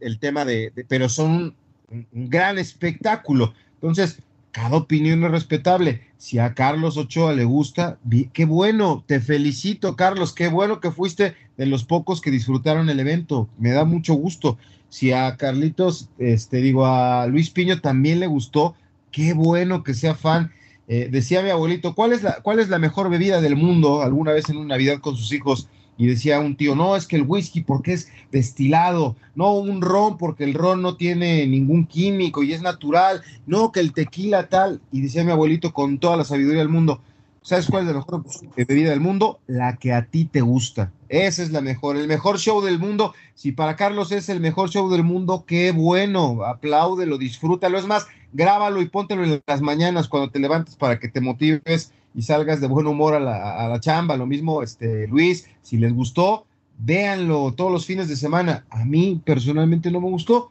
el, 0.00 0.18
tema 0.18 0.44
de, 0.44 0.72
pero 0.88 1.08
son 1.08 1.54
un, 1.90 2.04
gran 2.12 2.58
espectáculo. 2.58 3.54
Entonces, 3.74 4.18
cada 4.50 4.76
opinión 4.76 5.24
es 5.24 5.30
respetable. 5.30 6.02
Si 6.16 6.38
a 6.38 6.54
Carlos 6.54 6.96
Ochoa 6.96 7.32
le 7.32 7.44
gusta, 7.44 7.98
qué 8.32 8.44
bueno, 8.44 9.04
te 9.06 9.20
felicito, 9.20 9.96
Carlos, 9.96 10.32
qué 10.32 10.48
bueno 10.48 10.80
que 10.80 10.90
fuiste 10.90 11.34
de 11.56 11.66
los 11.66 11.84
pocos 11.84 12.20
que 12.20 12.30
disfrutaron 12.30 12.88
el 12.88 13.00
evento. 13.00 13.48
Me 13.58 13.70
da 13.70 13.84
mucho 13.84 14.14
gusto. 14.14 14.58
Si 14.88 15.12
a 15.12 15.36
Carlitos, 15.36 16.08
este, 16.18 16.58
digo, 16.58 16.86
a 16.86 17.26
Luis 17.26 17.50
Piño 17.50 17.80
también 17.80 18.20
le 18.20 18.26
gustó, 18.26 18.76
qué 19.10 19.34
bueno 19.34 19.82
que 19.82 19.92
sea 19.92 20.14
fan. 20.14 20.52
Eh, 20.86 21.08
decía 21.10 21.42
mi 21.42 21.50
abuelito, 21.50 21.94
¿cuál 21.94 22.12
es, 22.12 22.22
la, 22.22 22.40
¿cuál 22.42 22.60
es 22.60 22.68
la 22.68 22.78
mejor 22.78 23.10
bebida 23.10 23.40
del 23.40 23.56
mundo? 23.56 24.02
Alguna 24.02 24.32
vez 24.32 24.48
en 24.50 24.56
una 24.56 24.74
Navidad 24.74 25.00
con 25.00 25.16
sus 25.16 25.32
hijos 25.32 25.68
y 25.96 26.06
decía 26.06 26.40
un 26.40 26.56
tío, 26.56 26.74
no, 26.74 26.96
es 26.96 27.06
que 27.06 27.16
el 27.16 27.22
whisky 27.22 27.60
porque 27.60 27.92
es 27.92 28.08
destilado, 28.32 29.16
no 29.34 29.54
un 29.54 29.80
ron 29.80 30.18
porque 30.18 30.44
el 30.44 30.54
ron 30.54 30.82
no 30.82 30.96
tiene 30.96 31.46
ningún 31.46 31.86
químico 31.86 32.42
y 32.42 32.52
es 32.52 32.62
natural, 32.62 33.22
no 33.46 33.72
que 33.72 33.80
el 33.80 33.92
tequila 33.92 34.48
tal, 34.48 34.80
y 34.90 35.00
decía 35.00 35.24
mi 35.24 35.30
abuelito 35.30 35.72
con 35.72 35.98
toda 35.98 36.16
la 36.16 36.24
sabiduría 36.24 36.60
del 36.60 36.68
mundo, 36.68 37.00
¿sabes 37.42 37.66
cuál 37.66 37.82
es 37.82 37.88
la 37.88 37.94
mejor 37.94 38.24
bebida 38.56 38.90
del 38.90 39.00
mundo? 39.00 39.38
La 39.46 39.76
que 39.76 39.92
a 39.92 40.06
ti 40.06 40.24
te 40.24 40.40
gusta. 40.40 40.90
Esa 41.08 41.42
es 41.42 41.52
la 41.52 41.60
mejor, 41.60 41.96
el 41.96 42.08
mejor 42.08 42.38
show 42.38 42.60
del 42.60 42.78
mundo. 42.78 43.14
Si 43.34 43.52
para 43.52 43.76
Carlos 43.76 44.10
es 44.10 44.28
el 44.28 44.40
mejor 44.40 44.70
show 44.70 44.90
del 44.90 45.04
mundo, 45.04 45.44
qué 45.46 45.70
bueno, 45.70 46.42
apláudelo, 46.44 47.18
disfrútalo. 47.18 47.78
Es 47.78 47.86
más, 47.86 48.06
grábalo 48.32 48.82
y 48.82 48.88
póntelo 48.88 49.22
en 49.24 49.42
las 49.46 49.60
mañanas 49.60 50.08
cuando 50.08 50.30
te 50.30 50.40
levantes 50.40 50.74
para 50.74 50.98
que 50.98 51.08
te 51.08 51.20
motives 51.20 51.92
y 52.14 52.22
salgas 52.22 52.60
de 52.60 52.68
buen 52.68 52.86
humor 52.86 53.14
a 53.14 53.20
la, 53.20 53.80
chamba. 53.80 54.16
Lo 54.16 54.26
mismo, 54.26 54.62
este, 54.62 55.08
Luis, 55.08 55.48
si 55.62 55.78
les 55.78 55.92
gustó, 55.92 56.46
véanlo 56.78 57.52
todos 57.56 57.72
los 57.72 57.86
fines 57.86 58.08
de 58.08 58.16
semana. 58.16 58.64
A 58.70 58.84
mí 58.84 59.20
personalmente 59.24 59.90
no 59.90 60.00
me 60.00 60.10
gustó, 60.10 60.50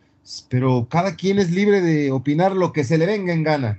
pero 0.49 0.87
cada 0.89 1.15
quien 1.15 1.39
es 1.39 1.51
libre 1.51 1.81
de 1.81 2.11
opinar 2.11 2.55
lo 2.55 2.73
que 2.73 2.83
se 2.83 2.97
le 2.97 3.05
venga 3.05 3.33
en 3.33 3.43
gana. 3.43 3.77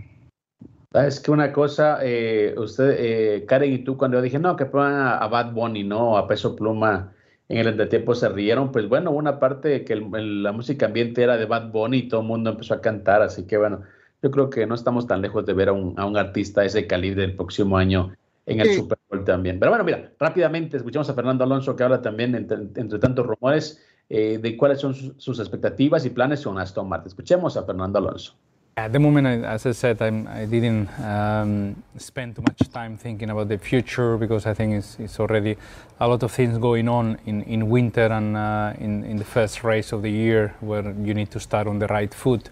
Es 0.94 1.18
que 1.18 1.32
una 1.32 1.52
cosa, 1.52 1.98
eh, 2.02 2.54
usted, 2.56 2.96
eh, 2.98 3.44
Karen 3.46 3.72
y 3.72 3.78
tú, 3.78 3.96
cuando 3.96 4.18
yo 4.18 4.22
dije, 4.22 4.38
no, 4.38 4.54
que 4.56 4.64
pongan 4.64 5.18
a, 5.20 5.26
Bad 5.26 5.52
Bunny, 5.52 5.82
no, 5.82 6.16
a 6.16 6.28
Peso 6.28 6.54
Pluma, 6.54 7.12
en 7.48 7.58
el 7.58 7.66
entretiempo 7.66 8.14
se 8.14 8.28
rieron, 8.28 8.70
pues 8.70 8.88
bueno, 8.88 9.10
una 9.10 9.40
parte 9.40 9.84
que 9.84 9.96
la 9.96 10.52
música 10.52 10.86
ambiente 10.86 11.22
era 11.22 11.36
de 11.36 11.46
Bad 11.46 11.72
Bunny 11.72 11.98
y 11.98 12.08
todo 12.08 12.20
el 12.20 12.28
mundo 12.28 12.50
empezó 12.50 12.74
a 12.74 12.80
cantar, 12.80 13.22
así 13.22 13.44
que 13.44 13.58
bueno, 13.58 13.82
yo 14.24 14.30
creo 14.30 14.48
que 14.48 14.66
no 14.66 14.74
estamos 14.74 15.06
tan 15.06 15.20
lejos 15.20 15.44
de 15.44 15.52
ver 15.52 15.68
a 15.68 15.72
un, 15.72 15.92
a 15.98 16.06
un 16.06 16.16
artista 16.16 16.62
de 16.62 16.68
ese 16.68 16.86
calibre 16.86 17.24
el 17.24 17.36
próximo 17.36 17.76
año 17.76 18.14
en 18.46 18.58
el 18.58 18.74
Super 18.74 18.98
Bowl 19.10 19.22
también. 19.22 19.58
Pero 19.58 19.70
bueno, 19.70 19.84
mira, 19.84 20.12
rápidamente 20.18 20.78
escuchamos 20.78 21.10
a 21.10 21.14
Fernando 21.14 21.44
Alonso 21.44 21.76
que 21.76 21.82
habla 21.82 22.00
también, 22.00 22.34
entre, 22.34 22.98
tantos 22.98 23.26
rumores, 23.26 23.84
eh, 24.08 24.38
de 24.40 24.56
cuáles 24.56 24.80
son 24.80 24.94
sus, 24.94 25.38
expectativas 25.38 26.06
y 26.06 26.10
planes 26.10 26.42
con 26.42 26.58
Aston 26.58 26.88
Martin. 26.88 27.08
Escuchemos 27.08 27.54
a 27.58 27.64
Fernando 27.64 27.98
Alonso. 27.98 28.32
At 28.76 28.92
the 28.92 28.98
moment, 28.98 29.44
as 29.44 29.66
I 29.66 29.72
said, 29.72 30.00
I'm, 30.00 30.26
I 30.26 30.46
didn't 30.46 30.88
um, 30.98 31.76
spend 31.96 32.34
too 32.34 32.42
much 32.42 32.68
time 32.70 32.96
thinking 32.96 33.30
about 33.30 33.48
the 33.48 33.58
future 33.58 34.16
because 34.16 34.46
I 34.46 34.54
think 34.54 34.72
it's, 34.72 34.98
it's 34.98 35.20
already 35.20 35.56
a 36.00 36.08
lot 36.08 36.24
of 36.24 36.32
things 36.32 36.58
going 36.58 36.88
on 36.88 37.18
in, 37.24 37.42
in 37.42 37.68
winter 37.68 38.06
and 38.06 38.36
uh, 38.36 38.72
in, 38.80 39.04
in 39.04 39.16
the 39.18 39.24
first 39.24 39.62
race 39.62 39.92
of 39.92 40.02
the 40.02 40.10
year 40.10 40.56
where 40.60 40.92
you 41.04 41.14
need 41.14 41.30
to 41.30 41.38
start 41.38 41.68
on 41.68 41.78
the 41.78 41.86
right 41.86 42.12
foot. 42.12 42.50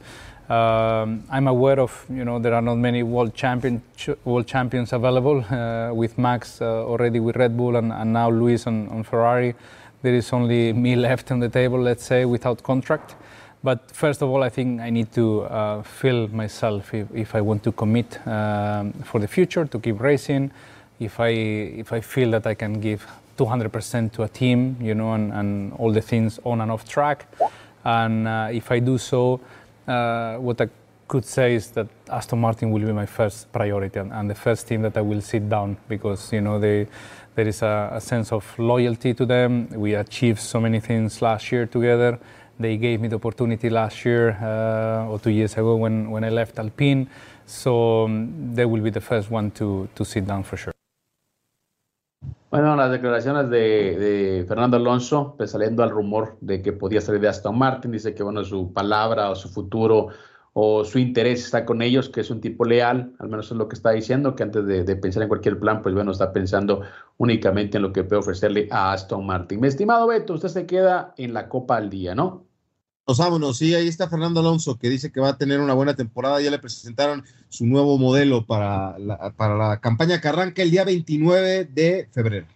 Um, 0.53 1.25
I'm 1.31 1.49
aware 1.49 1.81
of, 1.81 2.05
you 2.11 2.27
know, 2.27 2.39
there 2.39 2.53
are 2.53 2.61
not 2.61 2.75
many 2.75 3.03
world, 3.03 3.35
champion, 3.35 3.81
world 4.27 4.47
champions 4.47 4.93
available 4.93 5.43
uh, 5.51 5.95
with 5.95 6.19
Max 6.19 6.61
uh, 6.61 6.85
already 6.85 7.21
with 7.21 7.37
Red 7.37 7.57
Bull 7.57 7.77
and, 7.77 7.91
and 7.91 8.13
now 8.13 8.29
Luis 8.29 8.67
on, 8.67 8.87
on, 8.89 9.03
Ferrari. 9.03 9.55
There 10.03 10.13
is 10.15 10.31
only 10.31 10.75
me 10.75 10.95
left 11.09 11.31
on 11.31 11.41
the 11.41 11.49
table, 11.49 11.81
let's 11.81 12.05
say, 12.05 12.27
without 12.27 12.63
contract. 12.63 13.15
But 13.65 13.91
first 13.93 14.21
of 14.21 14.29
all, 14.29 14.43
I 14.43 14.51
think 14.51 14.83
I 14.83 14.91
need 14.91 15.11
to 15.13 15.45
uh, 15.45 15.83
feel 15.85 16.29
myself 16.29 16.93
if, 16.93 17.07
if, 17.15 17.35
I 17.35 17.41
want 17.41 17.63
to 17.63 17.73
commit 17.73 18.19
um, 18.27 18.93
for 19.05 19.21
the 19.21 19.29
future 19.29 19.65
to 19.65 19.79
keep 19.79 20.01
racing. 20.01 20.51
If 21.01 21.19
I 21.19 21.29
if 21.29 21.95
I 21.95 22.03
feel 22.03 22.31
that 22.33 22.47
I 22.47 22.53
can 22.53 22.79
give 22.79 23.07
200% 23.39 24.13
to 24.13 24.25
a 24.25 24.29
team, 24.29 24.77
you 24.83 24.95
know, 24.95 25.15
and, 25.15 25.33
and 25.33 25.73
all 25.79 25.93
the 25.93 26.03
things 26.03 26.39
on 26.45 26.61
and 26.61 26.71
off 26.71 26.87
track, 26.87 27.25
and 27.85 28.29
uh, 28.29 28.49
if 28.53 28.71
I 28.71 28.81
do 28.81 28.99
so 28.99 29.41
uh, 29.87 30.37
what 30.37 30.61
I 30.61 30.69
could 31.09 31.25
say 31.25 31.55
is 31.55 31.71
that 31.73 31.89
Aston 32.09 32.41
Martin 32.41 32.71
will 32.71 32.81
be 32.87 32.93
my 32.93 33.07
first 33.07 33.53
priority 33.53 33.99
and, 33.99 34.13
and 34.13 34.31
the 34.31 34.35
first 34.35 34.67
team 34.67 34.83
that 34.83 34.97
I 34.97 35.03
will 35.03 35.21
sit 35.21 35.49
down 35.49 35.77
because 35.89 36.33
you 36.33 36.41
know 36.41 36.59
they, 36.59 36.87
there 37.35 37.47
is 37.47 37.63
a, 37.63 37.91
a, 37.93 38.01
sense 38.01 38.33
of 38.33 38.45
loyalty 38.59 39.13
to 39.15 39.27
them. 39.27 39.69
We 39.71 39.95
achieved 39.95 40.41
so 40.41 40.61
many 40.61 40.81
things 40.81 41.21
last 41.21 41.53
year 41.53 41.67
together. 41.67 42.19
They 42.59 42.77
gave 42.77 43.01
me 43.01 43.09
the 43.09 43.17
opportunity 43.17 43.69
last 43.69 44.05
year 44.05 44.31
uh, 44.41 45.11
or 45.11 45.19
two 45.19 45.31
years 45.31 45.53
ago 45.55 45.77
when, 45.77 46.11
when 46.11 46.25
I 46.25 46.31
left 46.31 46.59
Alpine. 46.59 47.09
So 47.45 48.05
um, 48.05 48.55
they 48.55 48.65
will 48.65 48.81
be 48.81 48.91
the 48.91 49.01
first 49.01 49.31
one 49.31 49.51
to, 49.53 49.89
to 49.95 50.05
sit 50.05 50.27
down 50.27 50.45
for 50.45 50.57
sure. 50.57 50.73
Bueno, 52.53 52.77
las 52.77 52.91
declaraciones 52.91 53.49
de, 53.49 54.45
Fernando 54.47 54.77
Alonso, 54.77 55.37
pues 55.39 55.53
saliendo 55.53 55.83
al 55.83 55.89
rumor 55.89 56.37
de 56.43 56.61
que 56.61 56.75
podía 56.75 57.01
salir 57.01 57.23
de 57.23 57.29
Aston 57.29 57.57
Martin, 57.57 57.93
dice 57.93 58.15
que 58.15 58.23
bueno, 58.23 58.45
su 58.45 58.75
palabra 58.75 59.31
o 59.31 59.35
su 59.35 59.49
futuro 59.49 60.09
o 60.53 60.85
su 60.85 60.99
interés 60.99 61.47
está 61.47 61.65
con 61.65 61.81
ellos, 61.81 62.11
que 62.11 62.21
es 62.21 62.31
un 62.31 62.43
tipo 62.43 62.67
leal, 62.67 63.15
al 63.21 63.31
menos 63.31 63.51
es 63.51 63.57
lo 63.57 63.69
que 63.69 63.75
está 63.75 63.93
diciendo, 63.93 64.37
que 64.37 64.43
antes 64.43 64.67
de, 64.67 64.97
pensar 64.97 65.23
en 65.23 65.31
cualquier 65.31 65.59
plan, 65.59 65.81
pues 65.81 65.95
bueno, 65.95 66.13
está 66.13 66.31
pensando 66.31 66.83
únicamente 67.17 67.79
en 67.79 67.85
lo 67.85 67.93
que 67.95 68.05
puede 68.05 68.21
ofrecerle 68.21 68.69
a 68.71 68.93
Aston 68.93 69.25
Martin. 69.25 69.59
Mi 69.59 69.69
estimado 69.69 70.07
Beto, 70.07 70.35
usted 70.35 70.49
se 70.49 70.67
queda 70.67 71.15
en 71.17 71.33
la 71.33 71.49
Copa 71.49 71.79
al 71.79 71.89
día, 71.89 72.15
¿no? 72.15 72.45
Nos 73.07 73.19
vámonos, 73.19 73.59
sí, 73.59 73.75
ahí 73.75 73.89
está 73.89 74.09
Fernando 74.09 74.39
Alonso, 74.39 74.79
que 74.79 74.89
dice 74.89 75.11
que 75.11 75.21
va 75.21 75.31
a 75.31 75.37
tener 75.37 75.61
una 75.61 75.75
buena 75.75 75.97
temporada. 75.97 76.41
Ya 76.41 76.53
le 76.53 76.61
presentaron 76.61 77.25
su 77.49 77.67
nuevo 77.67 77.99
modelo 77.99 78.47
para 78.47 78.97
la, 78.99 79.33
para 79.33 79.57
la 79.57 79.81
campaña 79.81 80.21
que 80.21 80.29
arranca 80.29 80.63
el 80.63 80.71
día 80.71 80.85
29 80.85 81.65
de 81.65 82.09
febrero. 82.13 82.47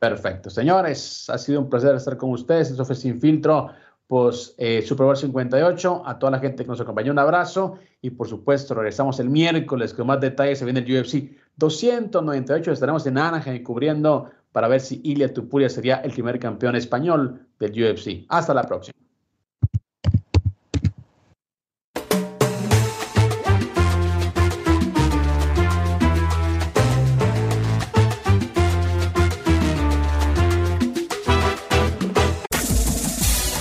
Perfecto. 0.00 0.50
Señores, 0.50 1.30
ha 1.30 1.38
sido 1.38 1.60
un 1.60 1.70
placer 1.70 1.94
estar 1.94 2.16
con 2.16 2.30
ustedes. 2.30 2.72
Eso 2.72 2.84
fue 2.84 2.96
Sin 2.96 3.20
Filtro, 3.20 3.70
pues 4.08 4.56
eh, 4.58 4.82
Super 4.82 5.06
Bowl 5.06 5.16
58. 5.16 6.02
A 6.04 6.18
toda 6.18 6.32
la 6.32 6.40
gente 6.40 6.64
que 6.64 6.68
nos 6.68 6.80
acompañó, 6.80 7.12
un 7.12 7.20
abrazo. 7.20 7.78
Y 8.00 8.10
por 8.10 8.26
supuesto, 8.26 8.74
regresamos 8.74 9.20
el 9.20 9.30
miércoles 9.30 9.94
con 9.94 10.08
más 10.08 10.20
detalles. 10.20 10.58
Se 10.58 10.64
viene 10.64 10.80
el 10.80 11.00
UFC 11.00 11.30
298. 11.54 12.72
Estaremos 12.72 13.06
en 13.06 13.18
Anaheim 13.18 13.62
cubriendo 13.62 14.28
para 14.50 14.66
ver 14.66 14.80
si 14.80 15.00
Ilia 15.04 15.32
Tupuria 15.32 15.68
sería 15.68 15.98
el 15.98 16.10
primer 16.10 16.40
campeón 16.40 16.74
español 16.74 17.46
del 17.60 17.70
UFC. 17.70 18.26
Hasta 18.28 18.52
la 18.52 18.64
próxima. 18.64 18.92